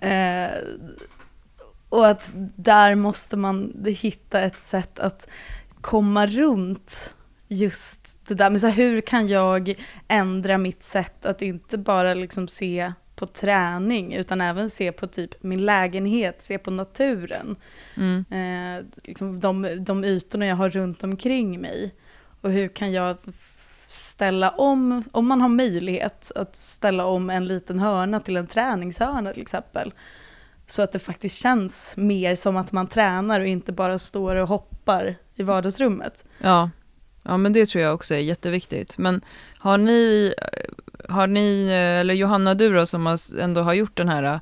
eh, 0.04 0.50
och 1.88 2.06
att 2.06 2.32
där 2.56 2.94
måste 2.94 3.36
man 3.36 3.84
hitta 3.86 4.40
ett 4.40 4.62
sätt 4.62 4.98
att 4.98 5.28
komma 5.80 6.26
runt 6.26 7.14
just 7.48 8.18
det 8.28 8.34
där. 8.34 8.50
Men 8.50 8.60
så 8.60 8.66
här, 8.66 8.74
hur 8.74 9.00
kan 9.00 9.28
jag 9.28 9.74
ändra 10.08 10.58
mitt 10.58 10.82
sätt 10.82 11.26
att 11.26 11.42
inte 11.42 11.78
bara 11.78 12.14
liksom 12.14 12.48
se 12.48 12.92
på 13.16 13.26
träning 13.26 14.14
utan 14.14 14.40
även 14.40 14.70
se 14.70 14.92
på 14.92 15.06
typ 15.06 15.42
min 15.42 15.64
lägenhet, 15.64 16.42
se 16.42 16.58
på 16.58 16.70
naturen 16.70 17.56
Mm. 17.94 18.24
eh, 18.30 18.84
liksom 19.04 19.40
de, 19.40 19.84
de 19.84 20.04
ytorna 20.04 20.46
jag 20.46 20.56
har 20.56 20.70
runt 20.70 21.04
omkring 21.04 21.60
mig. 21.60 21.94
Och 22.40 22.50
hur 22.50 22.68
kan 22.68 22.92
jag 22.92 23.16
ställa 23.86 24.50
om, 24.50 25.04
om 25.12 25.26
man 25.26 25.40
har 25.40 25.48
möjlighet 25.48 26.32
att 26.34 26.56
ställa 26.56 27.04
om 27.06 27.30
en 27.30 27.46
liten 27.46 27.78
hörna 27.78 28.20
till 28.20 28.36
en 28.36 28.46
träningshörna 28.46 29.32
till 29.32 29.42
exempel. 29.42 29.92
Så 30.66 30.82
att 30.82 30.92
det 30.92 30.98
faktiskt 30.98 31.38
känns 31.38 31.94
mer 31.96 32.34
som 32.34 32.56
att 32.56 32.72
man 32.72 32.86
tränar 32.86 33.40
och 33.40 33.46
inte 33.46 33.72
bara 33.72 33.98
står 33.98 34.36
och 34.36 34.48
hoppar 34.48 35.14
i 35.34 35.42
vardagsrummet. 35.42 36.24
Ja 36.38 36.70
ja, 37.26 37.36
men 37.36 37.52
det 37.52 37.66
tror 37.66 37.84
jag 37.84 37.94
också 37.94 38.14
är 38.14 38.18
jätteviktigt. 38.18 38.98
Men 38.98 39.20
har 39.58 39.78
ni, 39.78 40.34
eh, 40.42 41.14
har 41.14 41.26
ni 41.26 41.66
eh, 41.66 42.00
eller 42.00 42.14
Johanna 42.14 42.54
du 42.54 42.74
då 42.74 42.86
som 42.86 43.06
har- 43.06 43.40
ändå 43.40 43.60
har 43.60 43.74
gjort 43.74 43.96
den 43.96 44.08
här, 44.08 44.22
eh, 44.22 44.40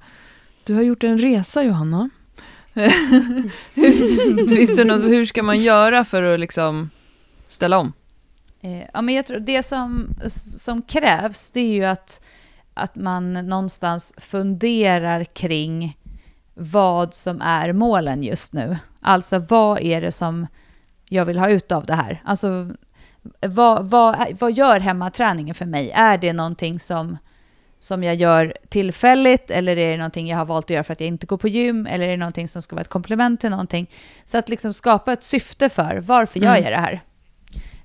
du 0.65 0.75
har 0.75 0.83
gjort 0.83 1.03
en 1.05 1.19
resa 1.19 1.63
Johanna. 1.63 2.11
hur, 3.75 4.85
något, 4.85 5.03
hur 5.05 5.27
ska 5.27 5.43
man 5.43 5.61
göra 5.61 6.05
för 6.05 6.23
att 6.23 6.41
liksom 6.41 6.91
ställa 7.49 7.79
om? 7.79 7.93
Ja, 8.93 9.03
men 9.03 9.15
jag 9.15 9.27
tror 9.27 9.41
det 9.41 9.63
som, 9.63 10.09
som 10.61 10.83
krävs, 10.83 11.51
det 11.51 11.61
är 11.61 11.73
ju 11.75 11.85
att, 11.85 12.21
att 12.75 12.97
man 12.97 13.33
någonstans 13.33 14.15
funderar 14.19 15.25
kring 15.25 15.99
vad 16.55 17.15
som 17.15 17.41
är 17.41 17.73
målen 17.73 18.23
just 18.23 18.53
nu. 18.53 18.77
Alltså 19.01 19.39
vad 19.39 19.81
är 19.81 20.01
det 20.01 20.13
som 20.13 20.47
jag 21.15 21.25
vill 21.25 21.39
ha 21.39 21.49
ut 21.49 21.73
av 21.73 21.87
det 21.87 21.95
här? 21.95 22.23
Alltså 22.25 22.71
vad, 23.41 23.87
vad, 23.91 24.27
vad 24.41 24.53
gör 24.53 24.81
hemmaträningen 24.81 25.55
för 25.55 25.67
mig? 25.67 25.91
Är 25.91 26.19
det 26.19 26.33
någonting 26.33 26.81
som, 26.81 27.19
som 27.79 28.03
jag 28.05 28.15
gör 28.15 28.57
tillfälligt 28.69 29.51
eller 29.51 29.77
är 29.79 29.91
det 29.91 29.97
någonting 29.97 30.27
jag 30.29 30.39
har 30.39 30.45
valt 30.45 30.67
att 30.67 30.71
göra 30.71 30.85
för 30.85 30.93
att 30.93 31.01
jag 31.01 31.09
inte 31.09 31.27
går 31.27 31.37
på 31.37 31.49
gym 31.49 31.87
eller 31.87 32.07
är 32.07 32.11
det 32.11 32.17
någonting 32.17 32.49
som 32.49 32.63
ska 32.63 32.77
vara 32.77 32.81
ett 32.83 32.89
komplement 32.89 33.41
till 33.41 33.51
någonting? 33.51 33.91
Så 34.25 34.39
att 34.39 34.49
liksom 34.49 34.73
skapa 34.73 35.13
ett 35.13 35.23
syfte 35.23 35.69
för 35.69 35.97
varför 35.97 36.41
gör 36.41 36.49
Mm. 36.51 36.63
jag 36.65 36.73
det 36.73 36.81
här? 36.81 37.01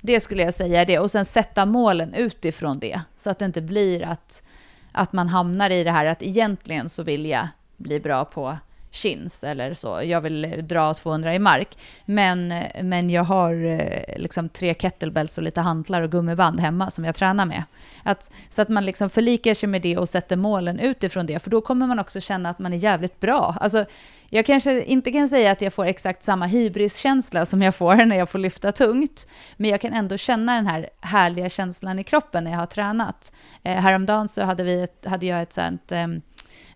Det 0.01 0.19
skulle 0.19 0.43
jag 0.43 0.53
säga 0.53 0.81
är 0.81 0.85
det. 0.85 0.99
Och 0.99 1.11
sen 1.11 1.25
sätta 1.25 1.65
målen 1.65 2.13
utifrån 2.13 2.79
det. 2.79 3.01
Så 3.17 3.29
att 3.29 3.39
det 3.39 3.45
inte 3.45 3.61
blir 3.61 4.03
att, 4.03 4.43
att 4.91 5.13
man 5.13 5.27
hamnar 5.27 5.69
i 5.69 5.83
det 5.83 5.91
här 5.91 6.05
att 6.05 6.23
egentligen 6.23 6.89
så 6.89 7.03
vill 7.03 7.25
jag 7.25 7.47
bli 7.77 7.99
bra 7.99 8.25
på 8.25 8.57
chins 8.91 9.43
eller 9.43 9.73
så. 9.73 10.01
Jag 10.03 10.21
vill 10.21 10.45
eh, 10.45 10.51
dra 10.51 10.93
200 10.93 11.35
i 11.35 11.39
mark. 11.39 11.77
Men, 12.05 12.51
eh, 12.51 12.83
men 12.83 13.09
jag 13.09 13.23
har 13.23 13.65
eh, 13.65 14.17
liksom 14.17 14.49
tre 14.49 14.73
kettlebells 14.73 15.37
och 15.37 15.43
lite 15.43 15.61
hantlar 15.61 16.01
och 16.01 16.11
gummiband 16.11 16.59
hemma 16.59 16.89
som 16.89 17.05
jag 17.05 17.15
tränar 17.15 17.45
med. 17.45 17.63
Att, 18.03 18.31
så 18.49 18.61
att 18.61 18.69
man 18.69 18.85
liksom 18.85 19.09
förlikar 19.09 19.53
sig 19.53 19.69
med 19.69 19.81
det 19.81 19.97
och 19.97 20.09
sätter 20.09 20.35
målen 20.35 20.79
utifrån 20.79 21.25
det. 21.25 21.39
För 21.39 21.49
då 21.49 21.61
kommer 21.61 21.87
man 21.87 21.99
också 21.99 22.19
känna 22.21 22.49
att 22.49 22.59
man 22.59 22.73
är 22.73 22.77
jävligt 22.77 23.19
bra. 23.19 23.55
Alltså, 23.61 23.85
jag 24.29 24.45
kanske 24.45 24.83
inte 24.83 25.11
kan 25.11 25.29
säga 25.29 25.51
att 25.51 25.61
jag 25.61 25.73
får 25.73 25.85
exakt 25.85 26.23
samma 26.23 26.45
hybriskänsla 26.45 27.45
som 27.45 27.61
jag 27.61 27.75
får 27.75 27.95
när 28.05 28.17
jag 28.17 28.29
får 28.29 28.39
lyfta 28.39 28.71
tungt. 28.71 29.27
Men 29.57 29.69
jag 29.69 29.81
kan 29.81 29.93
ändå 29.93 30.17
känna 30.17 30.55
den 30.55 30.67
här 30.67 30.89
härliga 31.01 31.49
känslan 31.49 31.99
i 31.99 32.03
kroppen 32.03 32.43
när 32.43 32.51
jag 32.51 32.57
har 32.57 32.65
tränat. 32.65 33.31
Eh, 33.63 33.75
häromdagen 33.75 34.27
så 34.27 34.43
hade, 34.43 34.63
vi 34.63 34.83
ett, 34.83 35.05
hade 35.05 35.25
jag 35.25 35.41
ett 35.41 35.53
sånt... 35.53 35.91
Eh, 35.91 36.07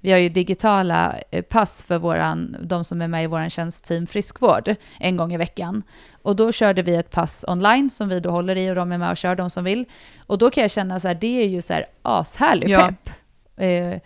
vi 0.03 0.11
har 0.11 0.19
ju 0.19 0.29
digitala 0.29 1.15
eh, 1.31 1.41
pass 1.41 1.83
för 1.83 1.97
våran, 1.97 2.55
de 2.61 2.83
som 2.83 3.01
är 3.01 3.07
med 3.07 3.23
i 3.23 3.27
vår 3.27 3.49
tjänst 3.49 3.85
Team 3.85 4.07
Friskvård 4.07 4.75
en 4.99 5.17
gång 5.17 5.33
i 5.33 5.37
veckan. 5.37 5.83
Och 6.21 6.35
då 6.35 6.51
körde 6.51 6.81
vi 6.81 6.95
ett 6.95 7.11
pass 7.11 7.45
online 7.47 7.89
som 7.89 8.09
vi 8.09 8.19
då 8.19 8.31
håller 8.31 8.55
i 8.55 8.71
och 8.71 8.75
de 8.75 8.91
är 8.91 8.97
med 8.97 9.11
och 9.11 9.17
kör, 9.17 9.35
de 9.35 9.49
som 9.49 9.63
vill. 9.63 9.85
Och 10.27 10.37
då 10.37 10.49
kan 10.51 10.61
jag 10.61 10.71
känna 10.71 10.99
så 10.99 11.07
här, 11.07 11.15
det 11.15 11.41
är 11.43 11.47
ju 11.47 11.61
så 11.61 11.73
här 11.73 11.85
ashärlig 12.01 12.69
Ja. 12.69 12.87
pepp. 12.87 13.09
Eh, 13.57 13.99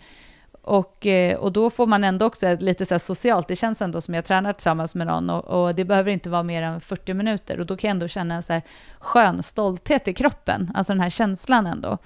och, 0.62 1.06
eh, 1.06 1.36
och 1.36 1.52
då 1.52 1.70
får 1.70 1.86
man 1.86 2.04
ändå 2.04 2.26
också 2.26 2.56
lite 2.60 2.86
så 2.86 2.94
här 2.94 2.98
socialt, 2.98 3.48
det 3.48 3.56
känns 3.56 3.82
ändå 3.82 4.00
som 4.00 4.14
jag 4.14 4.24
tränar 4.24 4.52
tillsammans 4.52 4.94
med 4.94 5.06
någon 5.06 5.30
och, 5.30 5.44
och 5.44 5.74
det 5.74 5.84
behöver 5.84 6.10
inte 6.10 6.30
vara 6.30 6.42
mer 6.42 6.62
än 6.62 6.80
40 6.80 7.14
minuter 7.14 7.60
och 7.60 7.66
då 7.66 7.76
kan 7.76 7.88
jag 7.88 7.94
ändå 7.94 8.08
känna 8.08 8.34
en 8.34 8.42
så 8.42 8.52
här 8.52 8.62
skön 8.98 9.42
stolthet 9.42 10.08
i 10.08 10.14
kroppen, 10.14 10.70
alltså 10.74 10.92
den 10.92 11.00
här 11.00 11.10
känslan 11.10 11.66
ändå. 11.66 11.98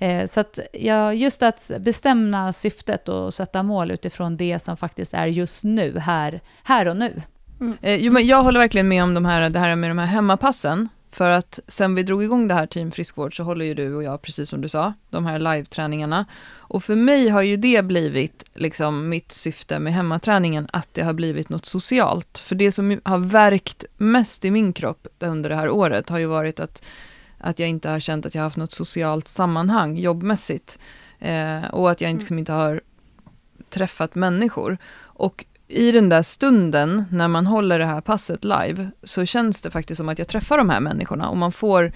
Eh, 0.00 0.26
så 0.26 0.40
att 0.40 0.58
ja, 0.72 1.14
just 1.14 1.42
att 1.42 1.70
bestämma 1.80 2.52
syftet 2.52 3.08
och 3.08 3.34
sätta 3.34 3.62
mål 3.62 3.90
utifrån 3.90 4.36
det 4.36 4.58
som 4.58 4.76
faktiskt 4.76 5.14
är 5.14 5.26
just 5.26 5.64
nu, 5.64 5.98
här, 5.98 6.40
här 6.62 6.88
och 6.88 6.96
nu. 6.96 7.22
Mm. 7.60 7.76
Eh, 7.82 7.94
jo, 7.96 8.12
men 8.12 8.26
jag 8.26 8.42
håller 8.42 8.60
verkligen 8.60 8.88
med 8.88 9.02
om 9.02 9.14
de 9.14 9.24
här, 9.24 9.50
det 9.50 9.58
här 9.58 9.76
med 9.76 9.90
de 9.90 9.98
här 9.98 10.06
hemmapassen. 10.06 10.88
För 11.12 11.30
att 11.30 11.60
sen 11.66 11.94
vi 11.94 12.02
drog 12.02 12.22
igång 12.24 12.48
det 12.48 12.54
här 12.54 12.66
Team 12.66 12.90
Friskvård 12.90 13.36
så 13.36 13.42
håller 13.42 13.64
ju 13.64 13.74
du 13.74 13.94
och 13.94 14.02
jag, 14.02 14.22
precis 14.22 14.48
som 14.48 14.60
du 14.60 14.68
sa, 14.68 14.92
de 15.10 15.26
här 15.26 15.38
live-träningarna. 15.38 16.26
Och 16.56 16.84
för 16.84 16.96
mig 16.96 17.28
har 17.28 17.42
ju 17.42 17.56
det 17.56 17.84
blivit 17.84 18.44
liksom 18.54 19.08
mitt 19.08 19.32
syfte 19.32 19.78
med 19.78 19.92
hemmaträningen, 19.92 20.68
att 20.72 20.88
det 20.92 21.02
har 21.02 21.12
blivit 21.12 21.48
något 21.48 21.66
socialt. 21.66 22.38
För 22.38 22.54
det 22.54 22.72
som 22.72 23.00
har 23.04 23.18
verkt 23.18 23.84
mest 23.96 24.44
i 24.44 24.50
min 24.50 24.72
kropp 24.72 25.06
under 25.18 25.50
det 25.50 25.56
här 25.56 25.70
året 25.70 26.08
har 26.08 26.18
ju 26.18 26.26
varit 26.26 26.60
att, 26.60 26.82
att 27.40 27.58
jag 27.58 27.68
inte 27.68 27.88
har 27.88 28.00
känt 28.00 28.26
att 28.26 28.34
jag 28.34 28.42
har 28.42 28.46
haft 28.46 28.56
något 28.56 28.72
socialt 28.72 29.28
sammanhang 29.28 29.96
jobbmässigt. 29.96 30.78
Eh, 31.18 31.64
och 31.64 31.90
att 31.90 32.00
jag 32.00 32.10
inte, 32.10 32.20
liksom 32.20 32.38
inte 32.38 32.52
har 32.52 32.80
träffat 33.70 34.14
människor. 34.14 34.78
Och 34.98 35.44
i 35.68 35.92
den 35.92 36.08
där 36.08 36.22
stunden 36.22 37.04
när 37.10 37.28
man 37.28 37.46
håller 37.46 37.78
det 37.78 37.86
här 37.86 38.00
passet 38.00 38.44
live 38.44 38.90
så 39.02 39.24
känns 39.24 39.60
det 39.60 39.70
faktiskt 39.70 39.96
som 39.96 40.08
att 40.08 40.18
jag 40.18 40.28
träffar 40.28 40.58
de 40.58 40.70
här 40.70 40.80
människorna 40.80 41.28
och 41.28 41.36
man 41.36 41.52
får 41.52 41.92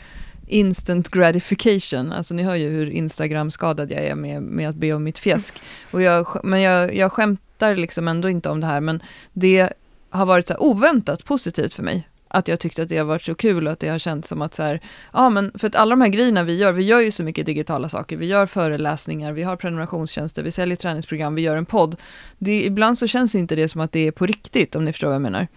instant 0.47 1.09
gratification. 1.09 2.13
Alltså 2.13 2.35
ni 2.35 2.43
hör 2.43 2.55
ju 2.55 2.69
hur 2.69 2.91
Instagram-skadad 2.91 3.91
jag 3.91 4.05
är 4.05 4.15
med, 4.15 4.43
med 4.43 4.69
att 4.69 4.75
be 4.75 4.93
om 4.93 5.05
mitt 5.05 5.19
fjäsk. 5.19 5.63
Och 5.91 6.03
jag, 6.03 6.41
men 6.45 6.61
jag, 6.61 6.97
jag 6.97 7.13
skämtar 7.13 7.77
liksom 7.77 8.09
ändå 8.09 8.29
inte 8.31 8.51
om 8.51 8.61
det 8.61 8.67
här 8.67 8.81
men 8.81 9.03
det 9.33 9.73
har 10.11 10.27
varit 10.27 10.49
så 10.49 10.57
oväntat 10.59 11.25
positivt 11.25 11.75
för 11.75 11.83
mig. 11.83 12.09
Att 12.35 12.49
jag 12.49 12.61
tyckte 12.61 12.83
att 12.83 12.89
det 12.89 12.97
har 12.99 13.05
varit 13.05 13.23
så 13.23 13.35
kul 13.35 13.67
och 13.67 13.73
att 13.73 13.81
det 13.81 13.89
har 13.89 13.99
känts 13.99 14.29
som 14.29 14.43
att 14.43 14.55
så 14.55 14.63
här, 14.63 14.81
ja 15.13 15.31
men 15.31 15.53
för 15.59 15.67
att 15.67 15.75
alla 15.77 15.91
de 15.91 16.01
här 16.01 16.09
grejerna 16.09 16.43
vi 16.43 16.57
gör, 16.59 16.73
vi 16.73 16.83
gör 16.85 17.01
ju 17.01 17.11
så 17.11 17.23
mycket 17.23 17.47
digitala 17.47 17.89
saker, 17.89 18.17
vi 18.17 18.27
gör 18.27 18.47
föreläsningar, 18.47 19.33
vi 19.33 19.43
har 19.43 19.57
prenumerationstjänster, 19.57 20.43
vi 20.43 20.51
säljer 20.53 20.77
träningsprogram, 20.77 21.35
vi 21.35 21.43
gör 21.43 21.57
en 21.57 21.67
podd. 21.67 21.97
Det, 22.39 22.65
ibland 22.65 22.99
så 22.99 23.07
känns 23.07 23.35
inte 23.35 23.57
det 23.57 23.69
som 23.69 23.81
att 23.81 23.93
det 23.93 24.07
är 24.07 24.11
på 24.13 24.27
riktigt, 24.27 24.77
om 24.77 24.85
ni 24.85 24.93
förstår 24.93 25.07
vad 25.09 25.15
jag 25.15 25.23
menar. 25.23 25.49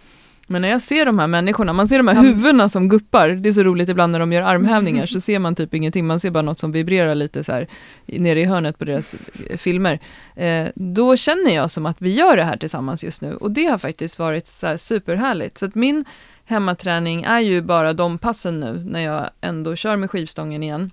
Men 0.50 0.62
när 0.62 0.70
jag 0.70 0.82
ser 0.82 1.06
de 1.06 1.20
här 1.20 1.28
människorna, 1.28 1.74
man 1.74 1.88
ser 1.88 1.98
de 1.98 2.08
här 2.08 2.16
Ja. 2.16 2.22
huvudena 2.22 2.70
som 2.70 2.90
guppar, 2.90 3.30
det 3.30 3.50
är 3.50 3.54
så 3.54 3.64
roligt 3.64 3.90
ibland 3.90 4.12
när 4.12 4.20
de 4.20 4.34
gör 4.34 4.42
armhävningar, 4.42 5.06
så 5.06 5.22
ser 5.22 5.40
man 5.40 5.56
typ 5.56 5.74
ingenting, 5.74 6.08
man 6.08 6.20
ser 6.20 6.32
bara 6.32 6.42
något 6.44 6.60
som 6.60 6.72
vibrerar 6.72 7.16
lite 7.16 7.44
så 7.44 7.52
här 7.52 7.68
i- 8.06 8.20
nere 8.20 8.40
i 8.42 8.44
hörnet 8.44 8.80
på 8.80 8.86
deras 8.86 9.16
eh, 9.50 9.58
filmer. 9.58 10.00
Eh, 10.36 10.68
då 10.76 11.16
känner 11.16 11.56
jag 11.56 11.72
som 11.72 11.86
att 11.86 12.02
vi 12.02 12.10
gör 12.14 12.38
det 12.38 12.44
här 12.44 12.58
tillsammans 12.58 13.04
just 13.04 13.22
nu, 13.22 13.34
och 13.36 13.52
det 13.52 13.66
har 13.66 13.78
faktiskt 13.78 14.20
varit 14.20 14.48
så 14.48 14.68
här 14.68 14.78
superhärligt. 14.78 15.58
Så 15.58 15.66
att 15.66 15.76
min 15.76 16.06
hemmaträning 16.48 17.24
är 17.24 17.40
ju 17.40 17.62
bara 17.62 17.94
de 17.94 18.18
passen 18.18 18.60
nu, 18.60 18.84
när 18.86 19.00
jag 19.00 19.30
ändå 19.42 19.76
kör 19.76 19.96
med 19.96 20.12
skivstången 20.12 20.64
igen. 20.64 20.92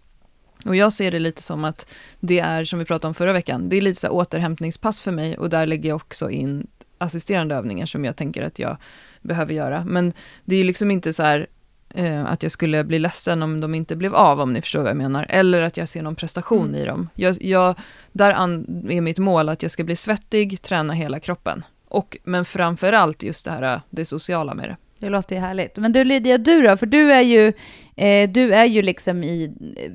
Och 0.64 0.76
jag 0.76 0.92
ser 0.92 1.10
det 1.10 1.18
lite 1.18 1.42
som 1.42 1.64
att 1.64 1.86
det 2.20 2.38
är, 2.38 2.64
som 2.64 2.78
vi 2.78 2.84
pratade 2.84 3.08
om 3.08 3.14
förra 3.14 3.32
veckan, 3.32 3.68
det 3.68 3.76
är 3.76 3.80
lite 3.80 4.00
så 4.00 4.08
återhämtningspass 4.08 5.00
för 5.00 5.12
mig 5.12 5.38
och 5.38 5.50
där 5.50 5.66
lägger 5.66 5.88
jag 5.88 5.96
också 5.96 6.30
in 6.30 6.66
assisterande 6.98 7.54
övningar 7.54 7.86
som 7.86 8.04
jag 8.04 8.16
tänker 8.16 8.42
att 8.42 8.58
jag 8.58 8.76
behöver 9.22 9.54
göra. 9.54 9.84
Men 9.84 10.12
det 10.44 10.56
är 10.56 10.64
liksom 10.64 10.90
inte 10.90 11.12
så 11.12 11.22
här 11.22 11.46
eh, 11.94 12.24
att 12.24 12.42
jag 12.42 12.52
skulle 12.52 12.84
bli 12.84 12.98
ledsen 12.98 13.42
om 13.42 13.60
de 13.60 13.74
inte 13.74 13.96
blev 13.96 14.14
av, 14.14 14.40
om 14.40 14.52
ni 14.52 14.60
förstår 14.60 14.80
vad 14.80 14.90
jag 14.90 14.96
menar. 14.96 15.26
Eller 15.28 15.62
att 15.62 15.76
jag 15.76 15.88
ser 15.88 16.02
någon 16.02 16.16
prestation 16.16 16.68
Mm. 16.68 16.80
i 16.80 16.84
dem. 16.84 17.08
Jag, 17.14 17.42
jag, 17.42 17.74
där 18.12 18.30
är 18.30 19.00
mitt 19.00 19.18
mål 19.18 19.48
att 19.48 19.62
jag 19.62 19.70
ska 19.70 19.84
bli 19.84 19.96
svettig, 19.96 20.62
träna 20.62 20.92
hela 20.92 21.20
kroppen. 21.20 21.64
Och, 21.88 22.16
men 22.24 22.44
framför 22.44 22.92
allt 22.92 23.22
just 23.22 23.44
det 23.44 23.50
här, 23.50 23.80
det 23.90 24.04
sociala 24.04 24.54
med 24.54 24.68
det. 24.68 24.76
Det 25.04 25.10
låter 25.10 25.36
ju 25.36 25.40
härligt. 25.40 25.76
Men 25.76 25.92
du 25.92 26.04
Lydia, 26.04 26.38
du 26.38 26.62
då? 26.62 26.76
För 26.76 26.86
du 26.86 27.12
är 27.12 27.20
ju, 27.20 27.52
eh, 27.96 28.30
du 28.30 28.54
är 28.54 28.64
ju 28.64 28.82
liksom 28.82 29.24
i, 29.24 29.52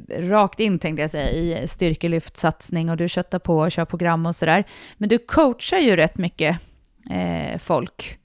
eh, 0.10 0.22
rakt 0.22 0.60
in 0.60 0.80
tänkte 0.80 1.02
jag 1.02 1.12
säga, 1.12 1.32
i 1.32 1.68
styrkelyftsatsning 1.68 2.90
och 2.90 2.98
du 2.98 3.10
köttar 3.10 3.40
på 3.40 3.58
och 3.58 3.72
kör 3.72 3.86
program 3.86 4.26
och 4.26 4.36
sådär. 4.36 4.64
Men 4.98 5.10
du 5.10 5.18
coachar 5.18 5.78
ju 5.78 5.96
rätt 5.96 6.18
mycket 6.18 6.58
eh, 7.10 7.58
folk 7.58 8.20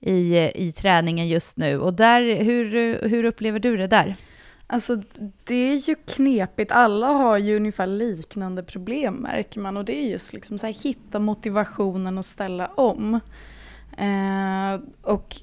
i, 0.00 0.36
i 0.54 0.72
träningen 0.72 1.28
just 1.28 1.56
nu. 1.56 1.78
Och 1.78 1.94
där, 1.94 2.42
hur, 2.42 2.98
hur 3.08 3.24
upplever 3.24 3.58
du 3.58 3.76
det 3.76 3.86
där? 3.86 4.16
Alltså 4.66 4.96
det 5.44 5.54
är 5.54 5.88
ju 5.88 5.94
knepigt, 5.94 6.72
alla 6.72 7.06
har 7.06 7.38
ju 7.38 7.56
ungefär 7.56 7.86
liknande 7.86 8.62
problem 8.62 9.14
märker 9.14 9.60
man 9.60 9.76
och 9.76 9.84
det 9.84 9.96
är 9.96 10.10
just 10.10 10.32
liksom 10.32 10.58
så 10.58 10.66
här 10.66 10.74
hitta 10.84 11.18
motivationen 11.18 12.18
och 12.18 12.24
ställa 12.24 12.66
om. 12.66 13.20
Eh, 13.98 14.80
och 15.02 15.36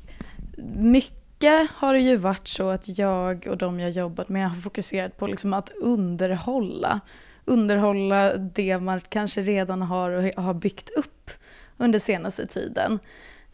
mycket 0.76 1.70
har 1.72 1.94
det 1.94 2.00
ju 2.00 2.16
varit 2.18 2.48
så 2.48 2.70
att 2.70 2.98
jag 2.98 3.48
och 3.48 3.58
de 3.58 3.80
jag 3.80 3.92
jobbat 3.92 4.30
med 4.30 4.50
har 4.50 4.56
fokuserat 4.56 5.18
på 5.18 5.28
liksom 5.28 5.54
att 5.54 5.70
underhålla. 5.82 7.00
Underhålla 7.46 8.38
det 8.38 8.80
man 8.80 9.02
kanske 9.10 9.42
redan 9.42 9.82
har 9.82 10.12
och 10.12 10.44
har 10.44 10.54
byggt 10.54 10.90
upp 10.90 11.32
under 11.78 12.00
senaste 12.00 12.48
tiden. 12.48 13.00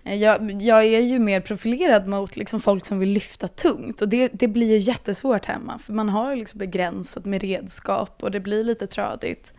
Eh, 0.04 0.16
Jag, 0.16 0.62
jag 0.62 0.84
är 0.86 1.00
ju 1.00 1.20
mer 1.20 1.40
profilerad 1.42 2.08
mot 2.08 2.36
liksom 2.38 2.60
folk 2.60 2.86
som 2.86 3.00
vill 3.00 3.10
lyfta 3.10 3.48
tungt 3.48 4.02
och 4.02 4.10
det, 4.10 4.30
det 4.34 4.48
blir 4.48 4.68
ju 4.72 4.78
jättesvårt 4.78 5.46
hemma 5.46 5.80
för 5.80 5.94
man 5.94 6.10
har 6.10 6.36
liksom 6.36 6.58
begränsat 6.58 7.26
med 7.26 7.42
redskap 7.42 8.24
och 8.24 8.32
det 8.32 8.40
blir 8.40 8.64
lite 8.64 8.88
tradigt. 8.88 9.54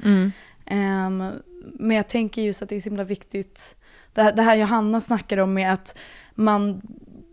Ehm, 0.66 1.30
men 1.74 1.97
jag 1.97 2.09
tänker 2.09 2.43
just 2.43 2.62
att 2.62 2.68
det 2.68 2.76
är 2.76 2.80
så 2.80 2.88
himla 2.88 3.05
viktigt, 3.05 3.74
det, 4.14 4.22
här- 4.22 4.32
det 4.32 4.43
här 4.43 4.57
Johanna 4.57 5.01
snackar 5.01 5.38
om 5.38 5.55
med 5.55 5.72
att 5.72 5.99
man 6.34 6.80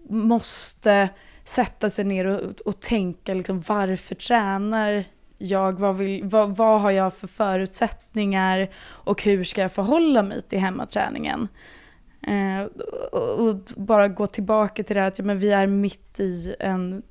måste 0.09 1.09
sätta 1.45 1.89
sig 1.89 2.05
ner 2.05 2.25
och, 2.25 2.59
och 2.59 2.79
tänka 2.79 3.33
liksom, 3.33 3.63
varför 3.67 4.15
tränar 4.15 5.05
jag, 5.37 5.79
vad, 5.79 5.97
vill, 5.97 6.23
vad, 6.23 6.57
vad 6.57 6.81
har 6.81 6.91
jag 6.91 7.13
för 7.13 7.27
förutsättningar 7.27 8.69
och 8.79 9.23
hur 9.23 9.43
ska 9.43 9.61
jag 9.61 9.71
förhålla 9.71 10.23
mig 10.23 10.41
till 10.41 10.59
hemmaträningen? 10.59 11.47
Eh, 12.27 12.63
och, 13.11 13.47
och 13.47 13.55
bara 13.75 14.07
gå 14.07 14.27
tillbaka 14.27 14.83
till 14.83 14.95
det 14.95 15.01
här 15.01 15.07
att 15.07 15.19
ja, 15.19 15.25
men 15.25 15.39
vi 15.39 15.51
är 15.51 15.67
mitt 15.67 16.19
i 16.19 16.55
en 16.59 17.03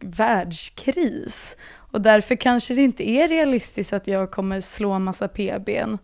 världskris. 0.00 1.56
Och 1.72 2.00
därför 2.00 2.36
kanske 2.36 2.74
det 2.74 2.82
inte 2.82 3.10
är 3.10 3.28
realistiskt 3.28 3.92
att 3.92 4.06
jag 4.06 4.30
kommer 4.30 4.60
slå 4.60 4.98
massa 4.98 5.28
PBn 5.28 5.98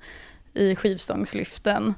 i 0.54 0.76
skivstångslyften. 0.76 1.94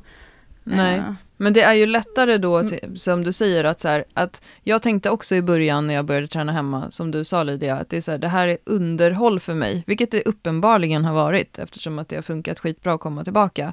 Nej. 0.65 0.99
Eh, 0.99 1.13
Men 1.41 1.53
det 1.53 1.63
är 1.63 1.75
ju 1.75 1.87
lättare 1.87 2.39
då, 2.39 2.63
till, 2.63 2.99
som 3.01 3.25
du 3.25 3.33
säger, 3.33 3.65
att, 3.65 3.81
så 3.81 3.89
här, 3.89 4.05
att 4.15 4.43
jag 4.63 4.83
tänkte 4.83 5.11
också 5.11 5.35
i 5.35 5.43
början 5.43 5.87
när 5.87 5.95
jag 5.95 6.05
började 6.05 6.29
träna 6.29 6.53
hemma, 6.53 6.91
som 6.91 7.11
du 7.11 7.25
sa 7.25 7.43
Lydia, 7.43 7.77
att 7.77 7.89
det, 7.89 7.97
är 7.97 8.01
så 8.01 8.11
här, 8.11 8.19
det 8.19 8.29
här 8.29 8.49
är 8.49 8.59
underhåll 8.65 9.41
för 9.41 9.55
mig, 9.55 9.85
vilket 9.87 10.11
det 10.11 10.23
uppenbarligen 10.23 11.05
har 11.05 11.15
varit, 11.15 11.59
eftersom 11.59 11.99
att 11.99 12.09
det 12.09 12.17
har 12.17 12.23
funkat 12.23 12.61
skitbra 12.61 12.95
att 12.95 13.01
komma 13.01 13.25
tillbaka. 13.25 13.73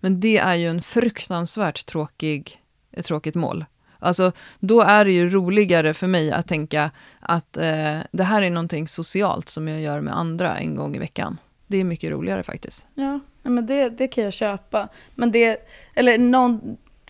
Men 0.00 0.20
det 0.20 0.38
är 0.38 0.54
ju 0.54 0.68
en 0.68 0.82
fruktansvärt 0.82 1.86
tråkig, 1.86 2.60
ett 2.92 3.06
tråkigt 3.06 3.34
mål. 3.34 3.64
Alltså, 3.98 4.32
då 4.60 4.80
är 4.80 5.04
det 5.04 5.12
ju 5.12 5.30
roligare 5.30 5.94
för 5.94 6.06
mig 6.06 6.32
att 6.32 6.48
tänka 6.48 6.90
att 7.20 7.56
eh, 7.56 7.98
det 8.12 8.24
här 8.24 8.42
är 8.42 8.50
någonting 8.50 8.88
socialt 8.88 9.48
som 9.48 9.68
jag 9.68 9.80
gör 9.80 10.00
med 10.00 10.16
andra 10.16 10.58
en 10.58 10.76
gång 10.76 10.96
i 10.96 10.98
veckan. 10.98 11.38
Det 11.66 11.76
är 11.76 11.84
mycket 11.84 12.10
roligare 12.10 12.42
faktiskt. 12.42 12.86
Ja, 12.94 13.20
men 13.42 13.66
det, 13.66 13.88
det 13.88 14.08
kan 14.08 14.24
jag 14.24 14.32
köpa. 14.32 14.88
Men 15.14 15.32
det, 15.32 15.68
eller 15.94 16.18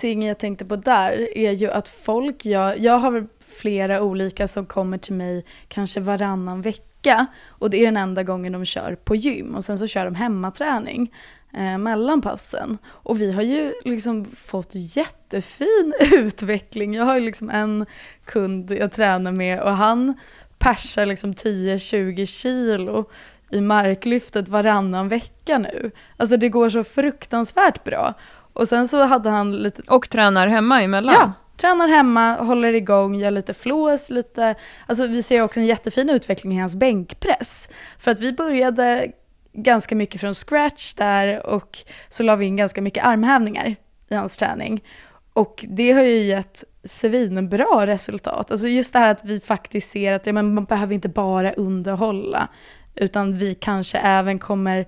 någonting 0.04 0.28
jag 0.28 0.38
tänkte 0.38 0.64
på 0.64 0.76
där 0.76 1.38
är 1.38 1.52
ju 1.52 1.70
att 1.70 1.88
folk, 1.88 2.46
jag, 2.46 2.78
jag 2.78 2.98
har 2.98 3.26
flera 3.40 4.02
olika 4.02 4.48
som 4.48 4.66
kommer 4.66 4.98
till 4.98 5.14
mig 5.14 5.44
kanske 5.68 6.00
varannan 6.00 6.62
vecka 6.62 7.26
och 7.48 7.70
det 7.70 7.76
är 7.80 7.84
den 7.84 7.96
enda 7.96 8.22
gången 8.22 8.52
de 8.52 8.64
kör 8.64 8.94
på 8.94 9.14
gym 9.14 9.54
och 9.54 9.64
sen 9.64 9.78
så 9.78 9.86
kör 9.86 10.04
de 10.04 10.14
hemmaträning 10.14 11.12
eh, 11.54 11.78
mellan 11.78 12.20
passen. 12.20 12.78
Och 12.86 13.20
vi 13.20 13.32
har 13.32 13.42
ju 13.42 13.72
liksom 13.84 14.24
fått 14.24 14.70
jättefin 14.74 15.94
utveckling. 16.12 16.94
Jag 16.94 17.04
har 17.04 17.14
ju 17.14 17.20
liksom 17.20 17.50
en 17.50 17.86
kund 18.24 18.70
jag 18.70 18.92
tränar 18.92 19.32
med 19.32 19.60
och 19.60 19.72
han 19.72 20.14
persar 20.58 21.06
liksom 21.06 21.34
10-20 21.34 22.26
kilo 22.26 23.04
i 23.50 23.60
marklyftet 23.60 24.48
varannan 24.48 25.08
vecka 25.08 25.58
nu. 25.58 25.90
Alltså 26.16 26.36
det 26.36 26.48
går 26.48 26.70
så 26.70 26.84
fruktansvärt 26.84 27.84
bra. 27.84 28.14
Och 28.52 28.68
sen 28.68 28.88
så 28.88 29.04
hade 29.04 29.30
han 29.30 29.52
lite, 29.62 29.82
Och 29.82 30.10
tränar 30.10 30.46
hemma 30.46 30.82
emellan. 30.82 31.14
ja, 31.14 31.32
tränar 31.56 31.88
hemma, 31.88 32.34
håller 32.34 32.72
igång, 32.72 33.14
gör 33.14 33.30
lite 33.30 33.54
flås, 33.54 34.10
lite, 34.10 34.54
alltså 34.86 35.06
vi 35.06 35.22
ser 35.22 35.42
också 35.42 35.60
en 35.60 35.66
jättefin 35.66 36.10
utveckling 36.10 36.56
i 36.56 36.60
hans 36.60 36.76
bänkpress. 36.76 37.68
För 37.98 38.10
att 38.10 38.18
vi 38.18 38.32
började 38.32 39.12
ganska 39.52 39.94
mycket 39.96 40.20
från 40.20 40.34
scratch 40.34 40.94
där 40.94 41.46
och 41.46 41.78
så 42.08 42.22
la 42.22 42.36
vi 42.36 42.46
in 42.46 42.56
ganska 42.56 42.82
mycket 42.82 43.04
armhävningar 43.04 43.76
i 44.08 44.14
hans 44.14 44.38
träning. 44.38 44.84
Och 45.32 45.64
det 45.68 45.92
har 45.92 46.02
ju 46.02 46.18
gett 46.18 46.64
svinbra 46.84 47.86
resultat. 47.86 48.50
Alltså 48.50 48.68
just 48.68 48.92
det 48.92 48.98
här 48.98 49.10
att 49.10 49.24
vi 49.24 49.40
faktiskt 49.40 49.90
ser 49.90 50.12
att 50.12 50.26
ja, 50.26 50.32
men 50.32 50.54
man 50.54 50.64
behöver 50.64 50.94
inte 50.94 51.08
bara 51.08 51.52
underhålla, 51.52 52.48
utan 52.94 53.38
vi 53.38 53.54
kanske 53.54 53.98
även 53.98 54.38
kommer 54.38 54.86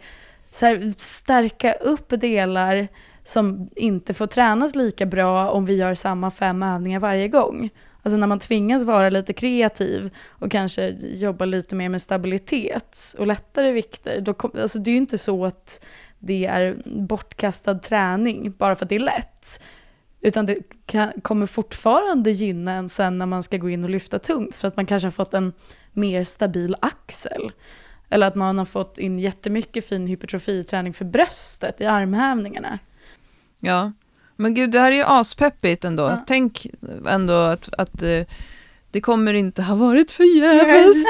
här, 0.61 0.95
stärka 0.97 1.73
upp 1.73 2.21
delar 2.21 2.89
som 3.25 3.69
inte 3.77 4.15
får 4.15 4.27
tränas 4.27 4.75
lika 4.75 5.07
bra 5.07 5.51
om 5.51 5.65
vi 5.65 5.77
gör 5.77 5.95
samma 5.95 6.31
fem 6.31 6.63
övningar 6.63 7.01
varje 7.01 7.29
gång. 7.29 7.71
Alltså 8.03 8.17
när 8.17 8.27
man 8.27 8.39
tvingas 8.39 8.85
vara 8.85 9.11
lite 9.11 9.33
kreativ 9.33 10.11
och 10.29 10.51
kanske 10.51 10.89
jobba 11.01 11.45
lite 11.45 11.75
mer 11.75 11.89
med 11.89 12.03
stabilitet 12.03 13.15
och 13.19 13.27
lättare 13.27 13.73
vikter, 13.73 14.21
då 14.21 14.35
kom, 14.35 14.51
alltså 14.61 14.79
det 14.79 14.91
är 14.91 14.93
ju 14.93 14.99
inte 14.99 15.19
så 15.19 15.45
att 15.45 15.85
det 16.19 16.47
är 16.47 16.83
bortkastad 16.85 17.75
träning 17.75 18.53
bara 18.59 18.77
för 18.77 18.85
att 18.85 18.89
det 18.89 18.95
är 18.95 19.01
lätt. 19.01 19.61
Utan 20.21 20.47
det 20.47 20.59
kan, 20.87 21.13
kommer 21.23 21.47
fortfarande 21.47 22.31
gynna 22.31 22.73
en 22.73 22.89
sen 22.89 23.19
när 23.19 23.27
man 23.27 23.43
ska 23.43 23.57
gå 23.57 23.71
in 23.71 23.85
och 23.85 23.91
lyfta 23.91 24.19
tungt 24.19 24.57
för 24.57 24.69
att 24.69 24.77
man 24.77 24.87
kanske 24.87 25.07
har 25.07 25.13
fått 25.13 25.35
en 25.35 25.53
mer 25.93 26.25
stabil 26.25 26.77
axel. 26.81 27.53
Eller 28.09 28.27
att 28.27 28.35
man 28.35 28.59
har 28.59 28.65
fått 28.65 28.99
in 28.99 29.19
jättemycket 29.19 29.89
fin 29.89 30.07
hypertrofiträning 30.07 30.95
för 30.95 31.05
bröstet 31.05 31.81
i 31.81 31.87
armhävningarna. 31.87 32.79
Ja, 33.65 33.93
men 34.37 34.55
gud, 34.55 34.71
det 34.71 34.81
här 34.81 34.93
är 34.93 34.97
ju 34.97 35.05
aspeppigt 35.07 35.85
ändå. 35.85 36.03
Ja. 36.03 36.25
Tänk 36.27 36.67
ändå 37.09 37.33
att, 37.33 37.75
att 37.79 38.03
eh, 38.03 38.23
det 38.91 39.01
kommer 39.01 39.35
inte 39.35 39.63
ha 39.63 39.75
varit 39.75 40.11
förgäves. 40.11 40.97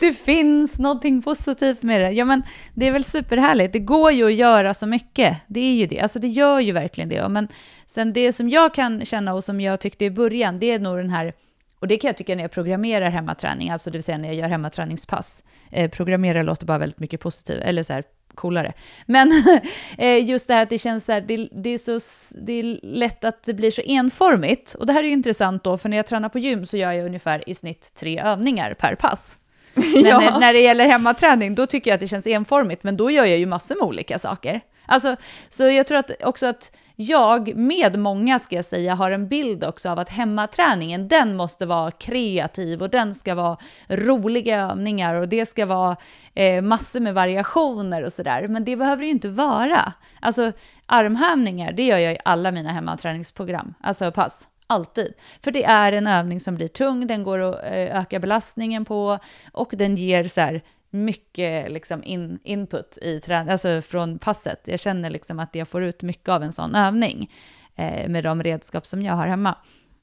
Det 0.00 0.12
finns 0.12 0.78
någonting 0.78 1.22
positivt 1.22 1.82
med 1.82 2.00
det. 2.00 2.10
Ja, 2.10 2.24
men 2.24 2.42
det 2.74 2.86
är 2.86 2.92
väl 2.92 3.04
superhärligt. 3.04 3.72
Det 3.72 3.78
går 3.78 4.12
ju 4.12 4.26
att 4.26 4.34
göra 4.34 4.74
så 4.74 4.86
mycket. 4.86 5.36
Det 5.46 5.60
är 5.60 5.74
ju 5.74 5.86
det. 5.86 6.00
Alltså 6.00 6.18
det 6.18 6.28
gör 6.28 6.60
ju 6.60 6.72
verkligen 6.72 7.08
det. 7.08 7.28
Men 7.28 7.48
sen 7.86 8.12
det 8.12 8.32
som 8.32 8.48
jag 8.48 8.74
kan 8.74 9.04
känna 9.04 9.34
och 9.34 9.44
som 9.44 9.60
jag 9.60 9.80
tyckte 9.80 10.04
i 10.04 10.10
början, 10.10 10.58
det 10.58 10.70
är 10.70 10.78
nog 10.78 10.96
den 10.96 11.10
här 11.10 11.32
och 11.78 11.88
det 11.88 11.96
kan 11.96 12.08
jag 12.08 12.16
tycka 12.16 12.34
när 12.34 12.42
jag 12.42 12.50
programmerar 12.50 13.10
hemmaträning, 13.10 13.70
alltså 13.70 13.90
det 13.90 13.98
vill 13.98 14.02
säga 14.02 14.18
när 14.18 14.28
jag 14.28 14.36
gör 14.36 14.48
hemmaträningspass. 14.48 15.44
Eh, 15.70 15.90
programmera 15.90 16.42
låter 16.42 16.66
bara 16.66 16.78
väldigt 16.78 17.00
mycket 17.00 17.20
positivt, 17.20 17.62
eller 17.62 17.82
så 17.82 17.92
här 17.92 18.04
coolare. 18.34 18.72
Men 19.06 19.44
eh, 19.98 20.24
just 20.30 20.48
det 20.48 20.54
här 20.54 20.62
att 20.62 20.70
det 20.70 20.78
känns 20.78 21.04
så 21.04 21.12
här, 21.12 21.20
det, 21.20 21.48
det, 21.52 21.70
är 21.70 21.78
så, 21.78 22.00
det 22.34 22.52
är 22.52 22.78
lätt 22.82 23.24
att 23.24 23.42
det 23.42 23.54
blir 23.54 23.70
så 23.70 23.82
enformigt. 23.84 24.74
Och 24.74 24.86
det 24.86 24.92
här 24.92 25.04
är 25.04 25.08
intressant 25.08 25.64
då, 25.64 25.78
för 25.78 25.88
när 25.88 25.96
jag 25.96 26.06
tränar 26.06 26.28
på 26.28 26.38
gym 26.38 26.66
så 26.66 26.76
gör 26.76 26.92
jag 26.92 27.06
ungefär 27.06 27.48
i 27.48 27.54
snitt 27.54 27.94
tre 27.94 28.20
övningar 28.20 28.74
per 28.74 28.94
pass. 28.94 29.38
Men 29.74 30.04
Ja. 30.04 30.18
när, 30.20 30.40
när 30.40 30.52
det 30.52 30.60
gäller 30.60 30.86
hemmaträning, 30.86 31.54
då 31.54 31.66
tycker 31.66 31.90
jag 31.90 31.94
att 31.94 32.00
det 32.00 32.08
känns 32.08 32.26
enformigt, 32.26 32.84
men 32.84 32.96
då 32.96 33.10
gör 33.10 33.24
jag 33.24 33.38
ju 33.38 33.46
massor 33.46 33.74
med 33.74 33.84
olika 33.84 34.18
saker. 34.18 34.60
Alltså, 34.86 35.16
så 35.48 35.68
jag 35.68 35.86
tror 35.86 35.98
att 35.98 36.10
också 36.24 36.46
att 36.46 36.72
jag, 37.02 37.56
med 37.56 37.98
många 37.98 38.38
ska 38.38 38.56
jag 38.56 38.64
säga, 38.64 38.94
har 38.94 39.10
en 39.10 39.28
bild 39.28 39.64
också 39.64 39.90
av 39.90 39.98
att 39.98 40.08
hemmaträningen, 40.08 41.08
den 41.08 41.36
måste 41.36 41.66
vara 41.66 41.90
kreativ 41.90 42.82
och 42.82 42.90
den 42.90 43.14
ska 43.14 43.34
vara 43.34 43.56
roliga 43.88 44.60
övningar 44.70 45.14
och 45.14 45.28
det 45.28 45.46
ska 45.46 45.66
vara 45.66 45.96
eh, 46.34 46.62
massor 46.62 47.00
med 47.00 47.14
variationer 47.14 48.02
och 48.02 48.12
sådär. 48.12 48.46
Men 48.48 48.64
det 48.64 48.76
behöver 48.76 49.00
det 49.00 49.06
ju 49.06 49.12
inte 49.12 49.28
vara. 49.28 49.92
Alltså 50.20 50.52
armhävningar, 50.86 51.72
det 51.72 51.82
gör 51.82 51.98
jag 51.98 52.12
i 52.12 52.18
alla 52.24 52.50
mina 52.50 52.72
hemmaträningsprogram, 52.72 53.74
alltså 53.80 54.12
pass. 54.12 54.48
Alltid. 54.66 55.14
För 55.44 55.50
det 55.50 55.64
är 55.64 55.92
en 55.92 56.06
övning 56.06 56.40
som 56.40 56.54
blir 56.54 56.68
tung, 56.68 57.06
den 57.06 57.22
går 57.22 57.38
att 57.38 57.64
eh, 57.64 58.00
öka 58.00 58.18
belastningen 58.18 58.84
på 58.84 59.18
och 59.52 59.72
den 59.76 59.96
ger 59.96 60.28
så 60.28 60.40
här 60.40 60.62
mycket 60.92 61.72
liksom 61.72 62.04
in, 62.04 62.38
input 62.44 62.98
i 63.02 63.20
trän- 63.20 63.52
alltså 63.52 63.82
från 63.82 64.18
passet. 64.18 64.60
Jag 64.64 64.80
känner 64.80 65.10
liksom 65.10 65.38
att 65.38 65.54
jag 65.54 65.68
får 65.68 65.82
ut 65.82 66.02
mycket 66.02 66.28
av 66.28 66.42
en 66.42 66.52
sån 66.52 66.74
övning 66.74 67.30
eh, 67.76 68.08
med 68.08 68.24
de 68.24 68.42
redskap 68.42 68.86
som 68.86 69.02
jag 69.02 69.14
har 69.14 69.26
hemma. 69.26 69.56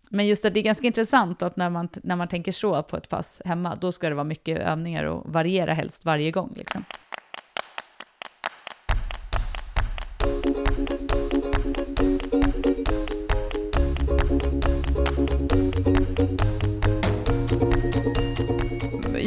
Men 0.09 0.27
just 0.27 0.45
att 0.45 0.53
det 0.53 0.59
är 0.59 0.63
ganska 0.63 0.87
intressant 0.87 1.41
att 1.41 1.55
när 1.55 1.69
man, 1.69 1.89
när 2.03 2.15
man 2.15 2.27
tänker 2.27 2.51
så 2.51 2.83
på 2.83 2.97
ett 2.97 3.09
pass 3.09 3.41
hemma, 3.45 3.75
då 3.75 3.91
ska 3.91 4.09
det 4.09 4.15
vara 4.15 4.23
mycket 4.23 4.59
övningar 4.59 5.03
och 5.03 5.33
variera 5.33 5.73
helst 5.73 6.05
varje 6.05 6.31
gång. 6.31 6.53
Liksom. 6.55 6.83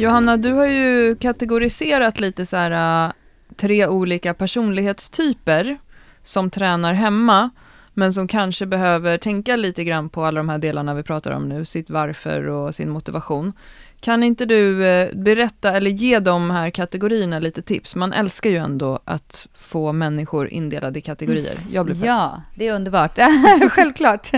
Johanna, 0.03 0.37
du 0.37 0.53
har 0.53 0.65
ju 0.65 1.15
kategoriserat 1.15 2.19
lite 2.19 2.45
så 2.45 2.57
här 2.57 3.05
äh, 3.07 3.13
tre 3.55 3.87
olika 3.87 4.33
personlighetstyper 4.33 5.77
som 6.23 6.49
tränar 6.49 6.93
hemma, 6.93 7.49
men 7.93 8.13
som 8.13 8.27
kanske 8.27 8.65
behöver 8.65 9.17
tänka 9.17 9.55
lite 9.55 9.83
grann 9.83 10.09
på 10.09 10.25
alla 10.25 10.39
de 10.39 10.49
här 10.49 10.57
delarna 10.57 10.93
vi 10.93 11.03
pratar 11.03 11.31
om 11.31 11.49
nu, 11.49 11.65
sitt 11.65 11.89
varför 11.89 12.47
och 12.47 12.75
sin 12.75 12.89
motivation. 12.89 13.53
Kan 14.03 14.23
inte 14.23 14.45
du 14.45 14.85
eh, 14.85 15.15
berätta 15.15 15.71
eller 15.71 15.91
ge 15.91 16.19
de 16.19 16.51
här 16.51 16.69
kategorierna 16.69 17.39
lite 17.39 17.61
tips? 17.61 17.95
Man 17.95 18.13
älskar 18.13 18.49
ju 18.49 18.57
ändå 18.57 18.99
att 19.05 19.47
få 19.53 19.91
människor 19.91 20.47
indelade 20.47 20.99
i 20.99 21.01
kategorier. 21.01 21.57
Jag 21.71 21.85
blir. 21.85 22.05
Ja, 22.05 22.41
det 22.55 22.67
är 22.67 22.73
underbart. 22.73 23.19
Självklart. 23.71 24.31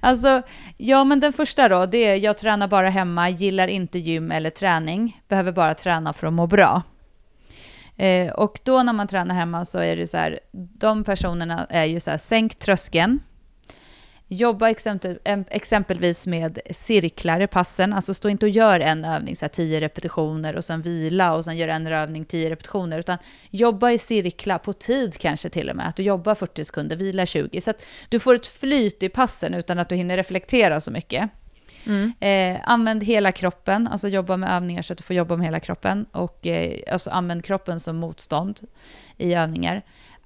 Alltså, 0.00 0.42
ja, 0.76 1.04
men 1.04 1.20
den 1.20 1.32
första 1.32 1.68
då, 1.68 1.86
det 1.86 2.04
är 2.04 2.16
jag 2.16 2.38
tränar 2.38 2.68
bara 2.68 2.90
hemma, 2.90 3.28
gillar 3.30 3.68
inte 3.68 3.98
gym 3.98 4.30
eller 4.32 4.50
träning, 4.50 5.20
behöver 5.28 5.52
bara 5.52 5.74
träna 5.74 6.12
för 6.12 6.26
att 6.26 6.32
må 6.32 6.46
bra. 6.46 6.82
Eh, 7.96 8.32
och 8.32 8.60
då 8.64 8.82
när 8.82 8.92
man 8.92 9.08
tränar 9.08 9.34
hemma 9.34 9.64
så 9.64 9.78
är 9.78 9.96
det 9.96 10.06
så 10.06 10.16
här, 10.16 10.40
de 10.52 11.04
personerna 11.04 11.66
är 11.70 11.84
ju 11.84 12.00
så 12.00 12.10
här, 12.10 12.18
sänk 12.18 12.58
tröskeln, 12.58 13.20
jobba 14.28 14.70
exempel, 14.70 15.18
em- 15.24 15.44
exempelvis 15.50 16.26
med 16.26 16.58
cirklar 16.70 17.40
i 17.40 17.46
passen, 17.46 17.92
alltså 17.92 18.14
stå 18.14 18.28
inte 18.28 18.46
och 18.46 18.50
gör 18.50 18.80
en 18.80 19.04
övning, 19.04 19.36
så 19.36 19.44
här 19.44 19.50
10 19.50 19.80
repetitioner 19.80 20.56
och 20.56 20.64
sen 20.64 20.82
vila 20.82 21.34
och 21.34 21.44
sen 21.44 21.56
gör 21.56 21.68
en 21.68 21.86
övning 21.86 22.24
10 22.24 22.50
repetitioner, 22.50 22.98
utan 22.98 23.18
jobba 23.50 23.90
i 23.90 23.98
cirklar 23.98 24.58
på 24.58 24.72
tid 24.72 25.18
kanske 25.18 25.48
till 25.48 25.70
och 25.70 25.76
med, 25.76 25.88
att 25.88 25.96
du 25.96 26.02
jobbar 26.02 26.34
40 26.34 26.64
sekunder, 26.64 26.96
vila 26.96 27.26
20, 27.26 27.60
så 27.60 27.70
att 27.70 27.86
du 28.08 28.20
får 28.20 28.34
ett 28.34 28.46
flyt 28.46 29.02
i 29.02 29.08
passen 29.08 29.54
utan 29.54 29.78
att 29.78 29.88
du 29.88 29.94
hinner 29.94 30.16
reflektera 30.16 30.80
så 30.80 30.90
mycket. 30.90 31.30
Mm. 31.86 32.12
Eh, 32.20 32.60
använd 32.64 33.02
hela 33.04 33.32
kroppen, 33.32 33.88
alltså 33.88 34.08
jobba 34.08 34.36
med 34.36 34.50
övningar 34.56 34.82
så 34.82 34.92
att 34.92 34.98
du 34.98 35.02
får 35.02 35.16
jobba 35.16 35.36
med 35.36 35.46
hela 35.46 35.60
kroppen. 35.60 36.06
Och 36.12 36.46
eh, 36.46 36.92
alltså 36.92 37.10
använd 37.10 37.44
kroppen 37.44 37.80
som 37.80 37.96
motstånd 37.96 38.60
i 39.16 39.34
övningar. 39.34 39.82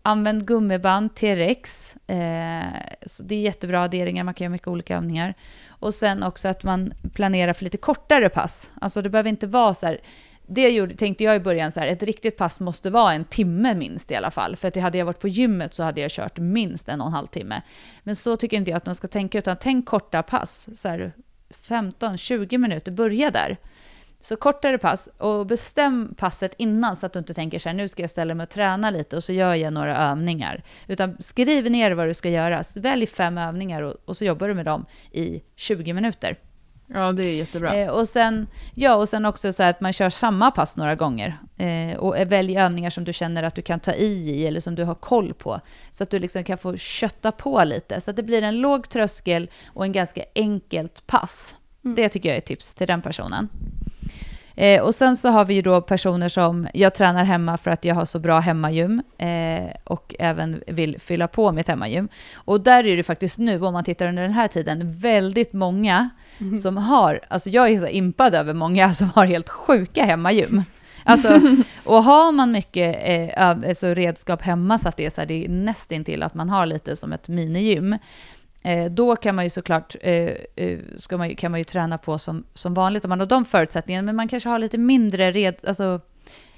Använd 0.09 0.47
gummiband, 0.47 1.15
T-rex. 1.15 1.97
Eh, 2.07 2.65
så 3.07 3.23
det 3.23 3.35
är 3.35 3.41
jättebra 3.41 3.83
adderingar, 3.83 4.25
man 4.25 4.35
kan 4.35 4.45
göra 4.45 4.53
mycket 4.53 4.69
olika 4.69 4.97
övningar. 4.97 5.35
Och 5.69 5.95
sen 5.95 6.23
också 6.23 6.49
att 6.49 6.65
man 6.65 6.93
planerar 7.15 7.53
för 7.53 7.65
lite 7.65 7.77
kortare 7.77 8.29
pass. 8.29 8.71
Alltså 8.81 9.03
det 9.03 9.11
behöver 9.11 9.31
inte 9.31 9.47
vara 9.47 9.75
så 9.75 9.87
här 9.87 10.01
det 10.47 10.69
gjorde, 10.69 10.95
tänkte 10.95 11.25
jag 11.25 11.37
i 11.37 11.41
början 11.41 11.73
så 11.73 11.81
här, 11.81 11.87
ett 11.87 12.03
riktigt 12.03 12.37
pass 12.37 12.61
måste 12.61 12.91
vara 12.91 13.15
en 13.15 13.25
timme 13.25 13.75
minst 13.75 14.11
i 14.11 14.15
alla 14.15 14.31
fall. 14.31 14.57
För 14.57 14.69
att 14.69 14.77
hade 14.77 14.99
jag 14.99 15.05
varit 15.05 15.21
på 15.21 15.29
gymmet 15.29 15.75
så 15.75 15.83
hade 15.83 16.01
jag 16.01 16.11
kört 16.11 16.39
minst 16.39 16.89
en 16.89 17.01
och 17.01 17.07
en 17.07 17.13
halv 17.13 17.27
timme. 17.27 17.63
Men 18.03 18.17
så 18.17 18.37
tycker 18.37 18.57
inte 18.57 18.71
jag 18.71 18.77
att 18.77 18.87
man 18.87 18.95
ska 18.95 19.09
tänka, 19.09 19.39
utan 19.39 19.57
tänk 19.61 19.87
korta 19.87 20.23
pass. 20.23 20.69
Så 20.75 20.89
här 20.89 21.13
15-20 21.51 22.59
minuter, 22.59 22.93
börja 22.93 23.31
där. 23.31 23.57
Så 24.21 24.37
kortare 24.37 24.79
pass 24.79 25.09
och 25.19 25.47
bestäm 25.47 26.15
passet 26.17 26.55
innan 26.57 26.97
så 26.97 27.07
att 27.07 27.13
du 27.13 27.19
inte 27.19 27.35
tänker 27.35 27.59
så 27.59 27.69
här, 27.69 27.77
nu 27.77 27.89
ska 27.89 28.03
jag 28.03 28.11
ställa 28.11 28.35
mig 28.35 28.45
och 28.45 28.51
träna 28.51 28.91
lite 28.91 29.17
och 29.17 29.25
så 29.25 29.33
gör 29.33 29.55
jag 29.55 29.73
några 29.73 29.97
övningar. 29.97 30.63
Utan 30.87 31.17
skriv 31.21 31.71
ner 31.71 31.91
vad 31.91 32.09
du 32.09 32.15
ska 32.15 32.29
göra, 32.29 32.63
välj 32.77 33.07
fem 33.07 33.39
övningar 33.39 33.83
och, 33.83 33.95
och 34.05 34.17
så 34.17 34.25
jobbar 34.25 34.49
du 34.49 34.55
med 34.55 34.65
dem 34.65 34.87
i 35.11 35.43
20 35.57 35.93
minuter. 35.93 36.39
Ja, 36.95 37.13
det 37.13 37.25
är 37.25 37.35
jättebra. 37.35 37.75
Eh, 37.75 37.89
och, 37.89 38.09
sen, 38.09 38.47
ja, 38.75 38.95
och 38.95 39.09
sen 39.09 39.25
också 39.25 39.53
så 39.53 39.63
att 39.63 39.81
man 39.81 39.93
kör 39.93 40.11
samma 40.11 40.51
pass 40.51 40.77
några 40.77 40.95
gånger. 40.95 41.39
Eh, 41.57 41.99
och 41.99 42.17
välj 42.33 42.59
övningar 42.59 42.91
som 42.91 43.05
du 43.05 43.13
känner 43.13 43.43
att 43.43 43.55
du 43.55 43.63
kan 43.63 43.81
ta 43.81 43.93
i 43.93 44.47
eller 44.47 44.61
som 44.61 44.75
du 44.75 44.85
har 44.85 44.95
koll 44.95 45.35
på. 45.35 45.61
Så 45.91 46.03
att 46.03 46.11
du 46.11 46.19
liksom 46.19 46.45
kan 46.45 46.59
få 46.59 46.77
kötta 46.77 47.33
på 47.33 47.65
lite. 47.65 48.01
Så 48.01 48.11
att 48.11 48.17
det 48.17 48.23
blir 48.23 48.43
en 48.43 48.57
låg 48.57 48.89
tröskel 48.89 49.51
och 49.67 49.85
en 49.85 49.93
ganska 49.93 50.25
enkelt 50.35 51.07
pass. 51.07 51.57
Mm. 51.85 51.95
Det 51.95 52.09
tycker 52.09 52.29
jag 52.29 52.37
är 52.37 52.41
tips 52.41 52.75
till 52.75 52.87
den 52.87 53.03
personen. 53.03 53.49
Eh, 54.61 54.83
och 54.83 54.95
sen 54.95 55.17
så 55.17 55.29
har 55.29 55.45
vi 55.45 55.55
ju 55.55 55.63
då 55.63 55.81
personer 55.81 56.29
som, 56.29 56.69
jag 56.75 56.95
tränar 56.95 57.25
hemma 57.25 57.57
för 57.57 57.71
att 57.71 57.85
jag 57.85 57.95
har 57.95 58.05
så 58.05 58.19
bra 58.19 58.41
hemmagym 58.41 59.03
eh, 59.19 59.71
och 59.85 60.15
även 60.19 60.63
vill 60.67 61.01
fylla 61.01 61.29
på 61.29 61.53
mitt 61.53 61.69
hemmagym. 61.69 62.09
Och 62.35 62.61
där 62.61 62.87
är 62.87 62.97
det 62.97 63.03
faktiskt 63.03 63.39
nu, 63.39 63.61
om 63.63 63.73
man 63.73 63.85
tittar 63.85 64.09
under 64.09 64.23
den 64.23 64.33
här 64.33 64.49
tiden, 64.49 64.99
väldigt 64.99 65.53
många 65.53 66.11
Mm. 66.41 66.57
som 66.57 66.77
har, 66.77 67.21
alltså 67.29 67.51
jag 67.51 67.69
är 67.69 67.81
så 67.81 67.87
impad 67.87 68.35
över 68.35 68.55
många 68.55 68.95
som 68.95 69.11
har 69.15 69.27
helt 69.27 69.49
sjuka 69.49 70.05
hemmagym. 70.05 70.63
Alltså, 71.05 71.41
och 71.85 72.05
har 72.05 72.33
man 72.33 72.53
mycket 72.53 72.97
eh, 73.03 73.51
alltså 73.51 73.87
redskap 73.87 74.43
hemma 74.43 74.79
så 74.79 74.89
att 74.89 74.97
det 74.97 75.07
är, 75.07 75.11
så 75.11 75.21
här, 75.21 75.27
det 75.27 75.45
är 75.45 75.49
nästintill 75.49 76.23
att 76.23 76.35
man 76.35 76.51
har 76.51 76.67
lite 76.67 76.97
som 76.97 77.13
ett 77.13 77.29
minigym, 77.29 77.99
Eh, 78.63 78.91
då 78.91 79.17
kan 79.17 79.35
man 79.35 79.45
ju 79.45 79.51
såklart 79.51 79.97
eh, 80.01 80.33
eh, 80.57 80.79
ska 80.97 81.17
man 81.17 81.29
ju, 81.29 81.35
kan 81.35 81.51
man 81.51 81.61
ju 81.61 81.65
träna 81.65 81.99
på 81.99 82.19
som, 82.19 82.45
som 82.55 82.75
vanligt 82.75 83.05
om 83.05 83.09
man 83.09 83.21
har 83.21 83.27
de 83.27 83.45
förutsättningarna, 83.45 84.07
men 84.07 84.17
man 84.17 84.29
kanske 84.29 84.49
har 84.49 84.59
lite 84.59 84.79
mindre, 84.79 85.33
red, 85.33 85.55
alltså, 85.67 86.01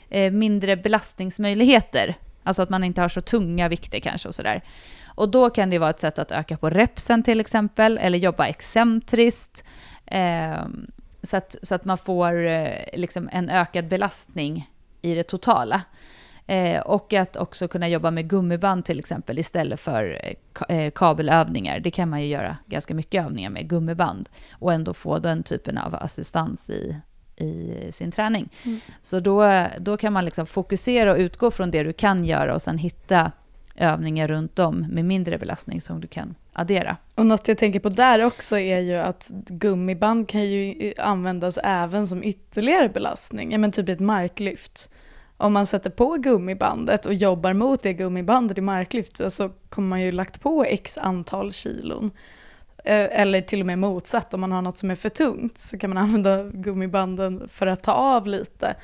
eh, 0.09 0.33
mindre 0.33 0.77
belastningsmöjligheter. 0.77 2.17
Alltså 2.43 2.63
att 2.63 2.71
man 2.71 2.85
inte 2.85 3.01
har 3.01 3.09
så 3.09 3.21
tunga 3.21 3.69
vikter 3.69 4.01
kanske 4.01 4.29
och 4.29 4.35
sådär. 4.35 4.63
Och 5.07 5.29
då 5.29 5.51
kan 5.51 5.71
det 5.71 5.79
vara 5.79 5.91
ett 5.91 6.01
sätt 6.01 6.19
att 6.19 6.33
öka 6.33 6.57
på 6.57 6.71
repsen 6.71 7.23
till 7.23 7.41
exempel, 7.41 7.99
eller 7.99 8.19
jobba 8.19 8.47
excentriskt. 8.47 9.65
Eh, 10.07 10.65
så, 11.23 11.37
att, 11.37 11.57
så 11.63 11.75
att 11.75 11.85
man 11.85 11.99
får 11.99 12.47
eh, 12.47 12.75
liksom 12.93 13.29
en 13.33 13.49
ökad 13.49 13.89
belastning 13.89 14.71
i 15.03 15.15
det 15.15 15.23
totala. 15.23 15.83
Eh, 16.51 16.81
och 16.81 17.13
att 17.13 17.37
också 17.37 17.69
kunna 17.69 17.89
jobba 17.89 18.11
med 18.11 18.29
gummiband 18.29 18.85
till 18.85 18.99
exempel 18.99 19.39
istället 19.39 19.81
för 19.81 20.21
eh, 20.69 20.77
eh, 20.77 20.91
kabelövningar. 20.91 21.81
Det 21.81 21.91
kan 21.91 22.09
man 22.09 22.21
ju 22.21 22.27
göra 22.27 22.57
ganska 22.67 22.95
mycket 22.95 23.25
övningar 23.25 23.51
med 23.51 23.69
gummiband 23.69 24.29
och 24.53 24.73
ändå 24.73 24.95
få 24.95 25.19
den 25.19 25.43
typen 25.43 25.79
av 25.79 25.95
assistans 25.95 26.71
i, 26.71 26.97
i 27.37 27.93
sin 27.93 28.11
träning. 28.11 28.49
Mm. 28.65 28.81
Så 29.01 29.21
då, 29.21 29.67
då 29.79 29.97
kan 29.97 30.13
man 30.13 30.25
liksom 30.25 30.47
fokusera 30.47 31.13
och 31.13 31.19
utgå 31.19 31.51
från 31.51 31.71
det 31.71 31.83
du 31.83 31.93
kan 31.93 32.25
göra 32.25 32.55
och 32.55 32.63
sen 32.63 32.79
hitta 32.79 33.33
övningar 33.77 34.29
runt 34.29 34.59
om 34.59 34.87
med 34.91 35.05
mindre 35.05 35.39
belastning 35.39 35.81
som 35.81 36.01
du 36.01 36.07
kan 36.09 36.35
addera. 36.53 36.97
Och 37.15 37.27
något 37.27 37.49
jag 37.49 37.59
tänker 37.59 37.81
på 37.81 37.89
där 37.89 38.25
också 38.25 38.59
är 38.59 38.79
ju 38.79 38.95
att 38.95 39.31
gummiband 39.49 40.29
kan 40.29 40.45
ju 40.45 40.95
användas 40.99 41.59
även 41.65 42.07
som 42.07 42.25
ytterligare 42.25 42.89
belastning, 42.89 43.53
ja 43.53 43.59
men 43.59 43.73
typ 43.73 43.89
ett 43.89 44.01
marklyft. 44.01 44.91
Om 45.41 45.53
man 45.53 45.67
sätter 45.67 45.91
på 45.91 46.17
gummibandet 46.17 47.07
och 47.07 47.15
jobbar 47.15 47.53
mot 47.53 47.83
det 47.83 47.93
gummibandet 47.93 48.59
i 48.59 48.61
marklyft 48.61 49.21
så 49.33 49.51
kommer 49.69 49.89
man 49.89 50.01
ju 50.03 50.13
lagt 50.13 50.41
på 50.41 50.65
x 50.65 50.99
antal 50.99 51.53
kilon. 51.53 52.11
Eh, 52.85 53.21
Eller 53.21 53.41
till 53.41 53.61
och 53.61 53.67
med 53.67 53.79
motsatt, 53.79 54.35
om 54.35 54.41
man 54.41 54.53
har 54.53 54.63
något 54.63 54.79
som 54.79 54.91
är 54.91 54.95
för 54.95 55.09
tungt 55.09 55.59
så 55.59 55.79
kan 55.79 55.91
man 55.91 55.99
använda 56.05 56.43
gummibanden 56.45 57.49
för 57.49 57.67
att 57.67 57.83
ta 57.83 57.93
av 57.93 58.27
lite 58.27 58.75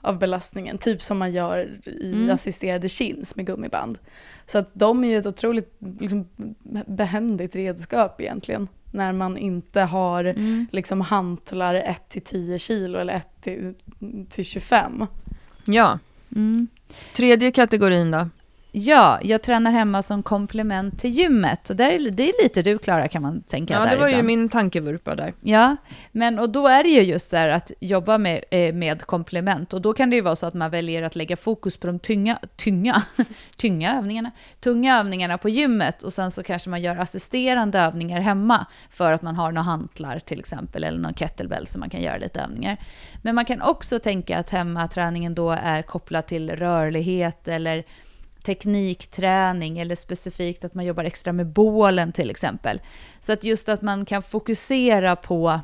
av 0.00 0.18
belastningen, 0.18 0.78
typ 0.78 1.02
som 1.02 1.18
man 1.18 1.32
gör 1.32 1.70
i 1.86 2.12
Mm. 2.14 2.30
assisterade 2.34 2.88
chins 2.88 3.36
med 3.36 3.46
gummiband. 3.46 3.98
Så 4.46 4.58
att 4.58 4.70
de 4.74 5.04
är 5.04 5.08
ju 5.08 5.18
ett 5.18 5.26
otroligt 5.26 5.76
liksom, 6.00 6.28
behändigt 6.86 7.56
redskap 7.56 8.20
egentligen, 8.20 8.68
när 8.90 9.12
man 9.12 9.36
inte 9.36 9.80
har 9.80 10.24
Mm. 10.24 10.66
liksom 10.72 11.00
hantlar 11.00 11.74
1 11.74 12.08
till 12.08 12.22
10 12.22 12.58
kilo 12.58 12.98
eller 12.98 13.14
1 13.14 13.28
till, 13.40 13.74
till 14.30 14.44
25. 14.44 15.06
Ja, 15.64 15.98
Mm. 16.36 16.68
tredje 17.16 17.50
kategorin 17.50 18.10
då. 18.10 18.28
Ja, 18.76 19.18
jag 19.22 19.42
tränar 19.42 19.70
hemma 19.70 20.02
som 20.02 20.22
komplement 20.22 20.98
till 20.98 21.10
gymmet. 21.10 21.70
Och 21.70 21.76
där 21.76 21.90
är, 21.90 22.10
det 22.10 22.28
är 22.28 22.42
lite 22.42 22.62
du, 22.62 22.78
Klara, 22.78 23.08
kan 23.08 23.22
man 23.22 23.42
tänka. 23.42 23.74
Ja, 23.74 23.90
det 23.90 23.96
var 23.96 24.06
ju 24.06 24.12
ibland. 24.12 24.26
min 24.26 24.48
tankevurpa 24.48 25.14
där. 25.14 25.34
Ja, 25.40 25.76
men 26.12 26.38
och 26.38 26.50
då 26.50 26.68
är 26.68 26.82
det 26.82 26.88
ju 26.88 27.00
just 27.00 27.30
så 27.30 27.36
här 27.36 27.48
att 27.48 27.72
jobba 27.80 28.18
med, 28.18 28.44
eh, 28.50 28.74
med 28.74 29.02
komplement. 29.02 29.72
Och 29.72 29.82
då 29.82 29.94
kan 29.94 30.10
det 30.10 30.16
ju 30.16 30.22
vara 30.22 30.36
så 30.36 30.46
att 30.46 30.54
man 30.54 30.70
väljer 30.70 31.02
att 31.02 31.16
lägga 31.16 31.36
fokus 31.36 31.76
på 31.76 31.86
de 31.86 31.98
tynga, 31.98 32.38
tynga, 32.56 33.02
tynga 33.56 33.98
övningarna, 33.98 34.30
tunga 34.60 34.98
övningarna 34.98 35.38
på 35.38 35.48
gymmet. 35.48 36.02
Och 36.02 36.12
sen 36.12 36.30
så 36.30 36.42
kanske 36.42 36.70
man 36.70 36.82
gör 36.82 36.96
assisterande 36.96 37.78
övningar 37.78 38.20
hemma 38.20 38.66
för 38.90 39.12
att 39.12 39.22
man 39.22 39.36
har 39.36 39.52
några 39.52 39.62
hantlar 39.62 40.18
till 40.18 40.38
exempel, 40.38 40.84
eller 40.84 40.98
någon 40.98 41.14
kettlebell 41.14 41.66
så 41.66 41.78
man 41.78 41.90
kan 41.90 42.02
göra 42.02 42.16
lite 42.16 42.40
övningar. 42.40 42.76
Men 43.22 43.34
man 43.34 43.44
kan 43.44 43.62
också 43.62 43.98
tänka 43.98 44.38
att 44.38 44.50
hemmaträningen 44.50 45.34
då 45.34 45.50
är 45.50 45.82
kopplad 45.82 46.26
till 46.26 46.50
rörlighet 46.50 47.48
eller 47.48 47.84
teknikträning 48.44 49.78
eller 49.78 49.94
specifikt 49.94 50.64
att 50.64 50.74
man 50.74 50.84
jobbar 50.84 51.04
extra 51.04 51.32
med 51.32 51.46
bålen 51.46 52.12
till 52.12 52.30
exempel. 52.30 52.80
Så 53.20 53.32
att 53.32 53.44
just 53.44 53.68
att 53.68 53.82
man 53.82 54.04
kan 54.04 54.22
fokusera 54.22 55.16
på 55.16 55.60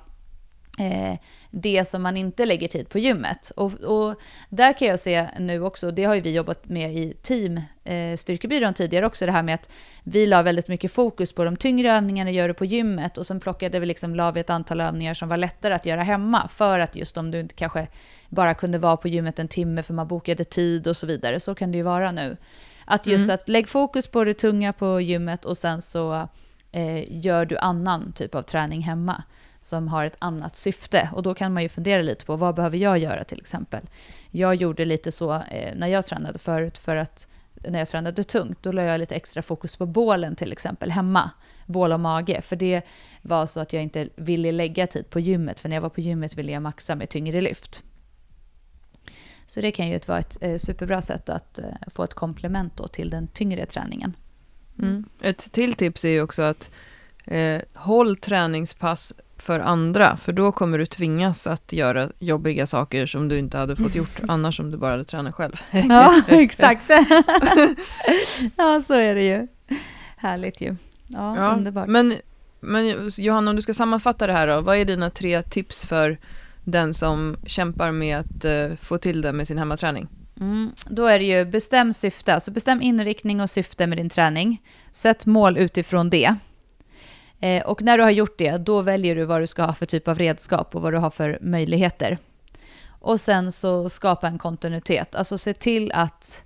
eh, 0.78 1.18
det 1.50 1.88
som 1.88 2.02
man 2.02 2.16
inte 2.16 2.46
lägger 2.46 2.68
tid 2.68 2.88
på 2.88 2.98
gymmet. 2.98 3.52
Och, 3.56 3.72
och 3.72 4.14
där 4.48 4.72
kan 4.78 4.88
jag 4.88 5.00
se 5.00 5.28
nu 5.38 5.62
också, 5.62 5.90
det 5.90 6.04
har 6.04 6.14
ju 6.14 6.20
vi 6.20 6.32
jobbat 6.32 6.68
med 6.68 6.94
i 6.94 7.12
team 7.22 7.60
eh, 7.84 8.16
Styrkebyrån 8.16 8.74
tidigare 8.74 9.06
också, 9.06 9.26
det 9.26 9.32
här 9.32 9.42
med 9.42 9.54
att 9.54 9.68
vi 10.02 10.26
la 10.26 10.42
väldigt 10.42 10.68
mycket 10.68 10.92
fokus 10.92 11.32
på 11.32 11.44
de 11.44 11.56
tyngre 11.56 11.92
övningarna, 11.92 12.30
gör 12.30 12.48
det 12.48 12.54
på 12.54 12.64
gymmet 12.64 13.18
och 13.18 13.26
sen 13.26 13.40
plockade 13.40 13.78
vi 13.80 13.86
liksom, 13.86 14.14
la 14.14 14.30
vi 14.30 14.40
ett 14.40 14.50
antal 14.50 14.80
övningar 14.80 15.14
som 15.14 15.28
var 15.28 15.36
lättare 15.36 15.74
att 15.74 15.86
göra 15.86 16.02
hemma 16.02 16.48
för 16.48 16.78
att 16.78 16.96
just 16.96 17.16
om 17.16 17.30
du 17.30 17.40
inte 17.40 17.54
kanske 17.54 17.86
bara 18.28 18.54
kunde 18.54 18.78
vara 18.78 18.96
på 18.96 19.08
gymmet 19.08 19.38
en 19.38 19.48
timme 19.48 19.82
för 19.82 19.94
man 19.94 20.08
bokade 20.08 20.44
tid 20.44 20.88
och 20.88 20.96
så 20.96 21.06
vidare, 21.06 21.40
så 21.40 21.54
kan 21.54 21.72
det 21.72 21.78
ju 21.78 21.84
vara 21.84 22.12
nu. 22.12 22.36
Att 22.90 23.06
just 23.06 23.24
Mm. 23.24 23.34
att 23.34 23.48
lägg 23.48 23.68
fokus 23.68 24.06
på 24.06 24.24
det 24.24 24.34
tunga 24.34 24.72
på 24.72 25.00
gymmet 25.00 25.44
och 25.44 25.58
sen 25.58 25.80
så 25.82 26.28
eh, 26.72 27.24
gör 27.24 27.44
du 27.44 27.58
annan 27.58 28.12
typ 28.12 28.34
av 28.34 28.42
träning 28.42 28.82
hemma 28.82 29.22
som 29.60 29.88
har 29.88 30.04
ett 30.04 30.16
annat 30.18 30.56
syfte. 30.56 31.10
Och 31.14 31.22
då 31.22 31.34
kan 31.34 31.52
man 31.52 31.62
ju 31.62 31.68
fundera 31.68 32.02
lite 32.02 32.24
på 32.24 32.36
vad 32.36 32.54
behöver 32.54 32.78
jag 32.78 32.98
göra 32.98 33.24
till 33.24 33.40
exempel. 33.40 33.80
Jag 34.30 34.54
gjorde 34.54 34.84
lite 34.84 35.12
så 35.12 35.34
eh, 35.34 35.74
när 35.76 35.86
jag 35.86 36.06
tränade 36.06 36.38
förut 36.38 36.78
för 36.78 36.96
att 36.96 37.28
när 37.68 37.78
jag 37.78 37.88
tränade 37.88 38.24
tungt, 38.24 38.62
då 38.62 38.72
la 38.72 38.82
jag 38.82 38.98
lite 38.98 39.14
extra 39.14 39.42
fokus 39.42 39.76
på 39.76 39.86
bålen 39.86 40.36
till 40.36 40.52
exempel 40.52 40.90
hemma. 40.90 41.30
Bål 41.66 41.92
och 41.92 42.00
mage, 42.00 42.42
för 42.42 42.56
det 42.56 42.82
var 43.22 43.46
så 43.46 43.60
att 43.60 43.72
jag 43.72 43.82
inte 43.82 44.08
ville 44.16 44.52
lägga 44.52 44.86
tid 44.86 45.10
på 45.10 45.20
gymmet, 45.20 45.60
för 45.60 45.68
när 45.68 45.76
jag 45.76 45.80
var 45.82 45.88
på 45.88 46.00
gymmet 46.00 46.38
ville 46.38 46.52
jag 46.52 46.62
maxa 46.62 46.94
med 46.94 47.08
tyngre 47.08 47.40
lyft. 47.40 47.82
Så 49.50 49.60
det 49.60 49.70
kan 49.70 49.88
ju 49.88 50.00
vara 50.06 50.18
ett 50.18 50.38
eh, 50.40 50.56
superbra 50.56 51.02
sätt 51.02 51.28
att 51.28 51.58
eh, 51.58 51.64
få 51.94 52.04
ett 52.04 52.14
komplement 52.14 52.76
då 52.76 52.88
till 52.88 53.10
den 53.10 53.26
tyngre 53.26 53.66
träningen. 53.66 54.16
Mm. 54.78 55.04
Ett 55.20 55.52
till 55.52 55.74
tips 55.74 56.04
är 56.04 56.08
ju 56.08 56.22
också 56.22 56.42
att 56.42 56.70
eh, 57.24 57.62
håll 57.74 58.16
träningspass 58.16 59.12
för 59.36 59.60
andra, 59.60 60.16
för 60.16 60.32
då 60.32 60.52
kommer 60.52 60.78
du 60.78 60.86
tvingas 60.86 61.46
att 61.46 61.72
göra 61.72 62.08
jobbiga 62.18 62.66
saker 62.66 63.06
som 63.06 63.28
du 63.28 63.38
inte 63.38 63.58
hade 63.58 63.76
fått 63.76 63.94
gjort 63.94 64.20
annars 64.28 64.60
om 64.60 64.70
du 64.70 64.76
bara 64.76 64.90
hade 64.90 65.04
tränat 65.04 65.34
själv. 65.34 65.60
Ja, 65.70 66.22
exakt. 66.28 66.82
ja, 68.56 68.80
så 68.80 68.94
är 68.94 69.14
det 69.14 69.22
ju. 69.22 69.46
Härligt 70.16 70.60
ju. 70.60 70.76
Ja, 71.06 71.54
underbart. 71.56 71.88
Men, 71.88 72.14
men 72.60 73.10
Johanna, 73.16 73.50
om 73.50 73.56
du 73.56 73.62
ska 73.62 73.74
sammanfatta 73.74 74.26
det 74.26 74.32
här 74.32 74.46
då, 74.46 74.60
vad 74.60 74.76
är 74.76 74.84
dina 74.84 75.10
tre 75.10 75.42
tips 75.42 75.84
för 75.84 76.18
den 76.64 76.94
som 76.94 77.36
kämpar 77.46 77.92
med 77.92 78.18
att 78.18 78.44
uh, 78.44 78.76
få 78.76 78.98
till 78.98 79.22
det 79.22 79.32
med 79.32 79.46
sin 79.46 79.58
hemmaträning? 79.58 80.08
Mm, 80.40 80.72
då 80.88 81.06
är 81.06 81.18
det 81.18 81.24
ju 81.24 81.44
bestäm 81.44 81.92
syfte, 81.92 82.34
alltså 82.34 82.50
bestäm 82.50 82.82
inriktning 82.82 83.40
och 83.40 83.50
syfte 83.50 83.86
med 83.86 83.98
din 83.98 84.08
träning. 84.08 84.62
Sätt 84.90 85.26
mål 85.26 85.58
utifrån 85.58 86.10
det. 86.10 86.34
Eh, 87.40 87.64
och 87.64 87.82
när 87.82 87.98
du 87.98 88.04
har 88.04 88.10
gjort 88.10 88.38
det, 88.38 88.56
då 88.56 88.82
väljer 88.82 89.16
du 89.16 89.24
vad 89.24 89.42
du 89.42 89.46
ska 89.46 89.62
ha 89.62 89.74
för 89.74 89.86
typ 89.86 90.08
av 90.08 90.18
redskap 90.18 90.74
och 90.74 90.82
vad 90.82 90.92
du 90.92 90.98
har 90.98 91.10
för 91.10 91.38
möjligheter. 91.40 92.18
Och 92.88 93.20
sen 93.20 93.52
så 93.52 93.88
skapa 93.88 94.28
en 94.28 94.38
kontinuitet, 94.38 95.14
alltså 95.14 95.38
se 95.38 95.52
till 95.52 95.92
att 95.92 96.42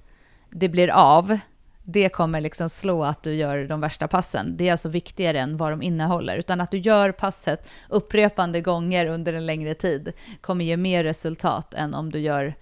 det 0.50 0.68
blir 0.68 0.90
av 0.90 1.38
det 1.85 2.09
kommer 2.09 2.41
liksom 2.41 2.68
slå 2.68 3.05
att 3.05 3.22
du 3.22 3.35
gör 3.35 3.64
de 3.64 3.80
värsta 3.80 4.09
passen. 4.09 4.57
Det 4.57 4.68
är 4.68 4.72
alltså 4.72 4.89
viktigare 4.89 5.41
än 5.41 5.57
vad 5.57 5.72
de 5.72 5.82
innehåller, 5.82 6.37
utan 6.37 6.61
att 6.61 6.70
du 6.70 6.78
gör 6.78 7.12
passet 7.12 7.70
upprepande 7.89 8.61
gånger 8.61 9.07
under 9.07 9.32
en 9.32 9.47
längre 9.47 9.74
tid 9.74 10.12
kommer 10.41 10.64
ge 10.64 10.76
mer 10.76 11.05
resultat 11.05 11.74
än 11.74 11.95
om 11.95 12.12
du 12.12 12.18
gör 12.18 12.55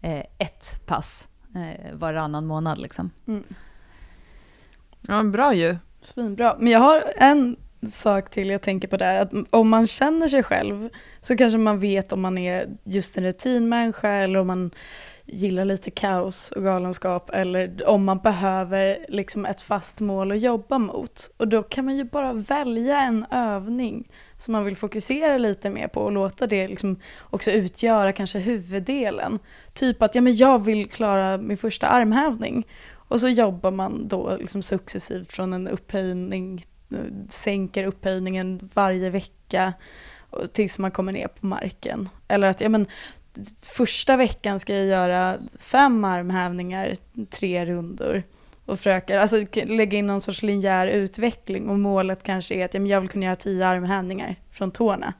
eh, 0.00 0.24
ett 0.38 0.86
pass 0.86 1.28
eh, 1.54 1.94
varannan 1.94 2.46
månad. 2.46 2.78
Liksom. 2.78 3.10
Mm. 3.26 3.44
Ja, 5.00 5.22
bra 5.22 5.54
ju. 5.54 5.76
Svinbra. 6.00 6.56
Men 6.58 6.72
jag 6.72 6.80
har 6.80 7.04
en 7.16 7.56
sak 7.86 8.30
till 8.30 8.50
jag 8.50 8.62
tänker 8.62 8.88
på 8.88 8.96
där, 8.96 9.20
att 9.20 9.32
om 9.50 9.68
man 9.68 9.86
känner 9.86 10.28
sig 10.28 10.42
själv 10.42 10.88
så 11.20 11.36
kanske 11.36 11.58
man 11.58 11.78
vet 11.78 12.12
om 12.12 12.20
man 12.20 12.38
är 12.38 12.66
just 12.84 13.18
en 13.18 13.24
rutinmänniska 13.24 14.10
eller 14.10 14.38
om 14.38 14.46
man 14.46 14.70
gillar 15.28 15.64
lite 15.64 15.90
kaos 15.90 16.50
och 16.50 16.62
galenskap 16.62 17.30
eller 17.30 17.88
om 17.88 18.04
man 18.04 18.18
behöver 18.18 18.98
liksom 19.08 19.46
ett 19.46 19.62
fast 19.62 20.00
mål 20.00 20.32
att 20.32 20.40
jobba 20.40 20.78
mot. 20.78 21.30
Och 21.36 21.48
då 21.48 21.62
kan 21.62 21.84
man 21.84 21.96
ju 21.96 22.04
bara 22.04 22.32
välja 22.32 23.00
en 23.00 23.26
övning 23.30 24.08
som 24.38 24.52
man 24.52 24.64
vill 24.64 24.76
fokusera 24.76 25.38
lite 25.38 25.70
mer 25.70 25.88
på 25.88 26.00
och 26.00 26.12
låta 26.12 26.46
det 26.46 26.68
liksom 26.68 26.96
också 27.30 27.50
utgöra 27.50 28.12
kanske 28.12 28.38
huvuddelen. 28.38 29.38
Typ 29.72 30.02
att 30.02 30.14
ja, 30.14 30.20
men 30.20 30.36
jag 30.36 30.64
vill 30.64 30.90
klara 30.90 31.38
min 31.38 31.56
första 31.56 31.86
armhävning 31.86 32.66
och 32.92 33.20
så 33.20 33.28
jobbar 33.28 33.70
man 33.70 34.08
då 34.08 34.36
liksom 34.40 34.62
successivt 34.62 35.32
från 35.32 35.52
en 35.52 35.68
upphöjning, 35.68 36.64
sänker 37.28 37.84
upphöjningen 37.84 38.70
varje 38.74 39.10
vecka 39.10 39.72
tills 40.52 40.78
man 40.78 40.90
kommer 40.90 41.12
ner 41.12 41.28
på 41.28 41.46
marken. 41.46 42.08
Eller 42.28 42.48
att 42.48 42.60
ja, 42.60 42.68
men, 42.68 42.86
första 43.70 44.16
veckan 44.16 44.60
ska 44.60 44.74
jag 44.74 44.86
göra 44.86 45.36
fem 45.58 46.04
armhävningar, 46.04 46.96
tre 47.30 47.66
rundor 47.66 48.22
och 48.66 48.78
försöka, 48.78 49.20
alltså 49.20 49.44
lägga 49.66 49.98
in 49.98 50.06
någon 50.06 50.20
sorts 50.20 50.42
linjär 50.42 50.86
utveckling 50.86 51.68
och 51.68 51.78
målet 51.78 52.22
kanske 52.22 52.54
är 52.54 52.64
att 52.64 52.74
ja, 52.74 52.80
men 52.80 52.90
jag 52.90 53.00
vill 53.00 53.10
kunna 53.10 53.24
göra 53.24 53.36
tio 53.36 53.66
armhävningar 53.66 54.36
från 54.50 54.70
tårna. 54.70 55.12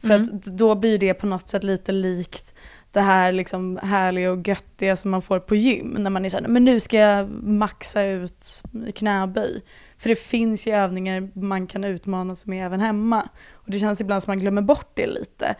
För 0.00 0.10
Mm. 0.10 0.22
att 0.22 0.44
då 0.44 0.74
blir 0.74 0.98
det 0.98 1.14
på 1.14 1.26
något 1.26 1.48
sätt 1.48 1.64
lite 1.64 1.92
likt 1.92 2.54
det 2.92 3.00
här 3.00 3.32
liksom 3.32 3.78
härliga 3.82 4.32
och 4.32 4.48
göttiga 4.48 4.96
som 4.96 5.10
man 5.10 5.22
får 5.22 5.38
på 5.38 5.54
gym 5.54 5.96
när 5.98 6.10
man 6.10 6.24
är 6.24 6.30
såhär, 6.30 6.48
men 6.48 6.64
nu 6.64 6.80
ska 6.80 6.96
jag 6.96 7.30
maxa 7.42 8.02
ut 8.02 8.62
knäböj. 8.94 9.62
För 9.98 10.08
det 10.08 10.16
finns 10.16 10.66
ju 10.66 10.72
övningar 10.72 11.30
man 11.34 11.66
kan 11.66 11.84
utmana 11.84 12.36
sig 12.36 12.50
med 12.50 12.66
även 12.66 12.80
hemma. 12.80 13.28
Och 13.52 13.70
det 13.70 13.78
känns 13.78 14.00
ibland 14.00 14.22
som 14.22 14.30
man 14.30 14.38
glömmer 14.38 14.62
bort 14.62 14.90
det 14.94 15.06
lite. 15.06 15.54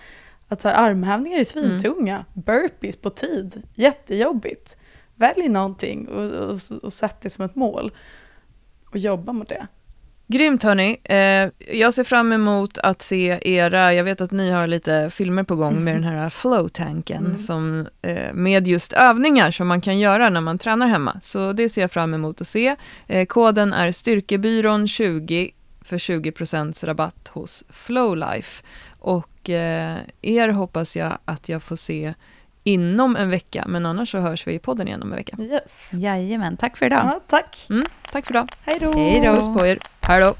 Att 0.51 0.61
så 0.61 0.69
här, 0.69 0.91
armhävningar 0.91 1.39
är 1.39 1.45
svintunga, 1.45 2.25
burpees 2.35 2.97
på 2.97 3.11
tid, 3.11 3.63
jättejobbigt. 3.75 4.77
Välj 5.15 5.49
någonting 5.49 6.09
och, 6.09 6.31
och, 6.31 6.59
och 6.83 6.93
sätt 6.93 7.17
det 7.23 7.31
som 7.31 7.45
ett 7.45 7.55
mål. 7.57 7.93
Och 8.91 8.99
jobba 8.99 9.33
mot 9.33 9.49
det. 9.49 9.67
Grymt 10.27 10.63
hörni. 10.63 11.01
Eh, 11.05 11.77
jag 11.79 11.95
ser 11.95 12.05
fram 12.05 12.33
emot 12.33 12.79
att 12.79 13.03
se 13.03 13.39
era, 13.43 13.95
jag 13.95 14.05
vet 14.05 14.21
att 14.21 14.31
ni 14.31 14.51
har 14.51 14.67
lite 14.67 15.11
filmer 15.11 15.43
på 15.43 15.57
gång 15.57 15.85
med 15.85 15.95
den 15.95 16.05
här 16.05 16.31
flow-tanken 16.31 17.27
Mm. 17.27 17.39
som, 17.39 17.87
eh, 18.03 18.33
med 18.35 18.69
just 18.69 18.93
övningar 18.93 19.51
som 19.51 19.67
man 19.69 19.81
kan 19.81 19.99
göra 19.99 20.31
när 20.31 20.41
man 20.41 20.59
tränar 20.59 20.87
hemma. 20.87 21.21
Så 21.23 21.53
det 21.53 21.69
ser 21.69 21.81
jag 21.81 21.93
fram 21.93 22.15
emot 22.15 22.41
att 22.41 22.49
se. 22.49 22.77
Eh, 23.07 23.27
koden 23.27 23.73
är 23.73 23.93
styrkebyrån 23.93 24.89
20 24.89 25.51
för 25.85 25.99
20% 25.99 26.85
rabatt 26.85 27.29
hos 27.29 27.65
Flowlife. 27.71 28.63
Och 29.01 29.51
eh, 29.51 29.99
er 30.23 30.49
hoppas 30.49 30.97
jag 30.97 31.19
att 31.25 31.49
jag 31.49 31.63
får 31.63 31.77
se 31.77 32.15
inom 32.65 33.17
en 33.17 33.31
vecka, 33.31 33.65
men 33.69 33.87
annars 33.87 34.11
så 34.11 34.19
hörs 34.19 34.47
vi 34.47 34.55
i 34.55 34.59
podden 34.59 34.89
igen 34.89 35.03
om 35.03 35.13
en 35.13 35.17
vecka. 35.17 35.37
Yes. 35.41 35.91
Jajamän, 35.93 36.57
tack 36.57 36.77
för 36.77 36.87
idag. 36.87 37.03
Ja, 37.05 37.21
tack. 37.29 37.67
Mm, 37.71 37.85
tack 38.13 38.27
för 38.27 38.33
idag. 38.33 38.49
Hej 38.65 38.79
då. 38.81 38.93
Hej 38.93 39.21
då. 39.21 39.35
Puss 39.35 39.49
på 39.59 39.67
er. 39.67 39.79
Hej 40.01 40.21
då. 40.21 40.35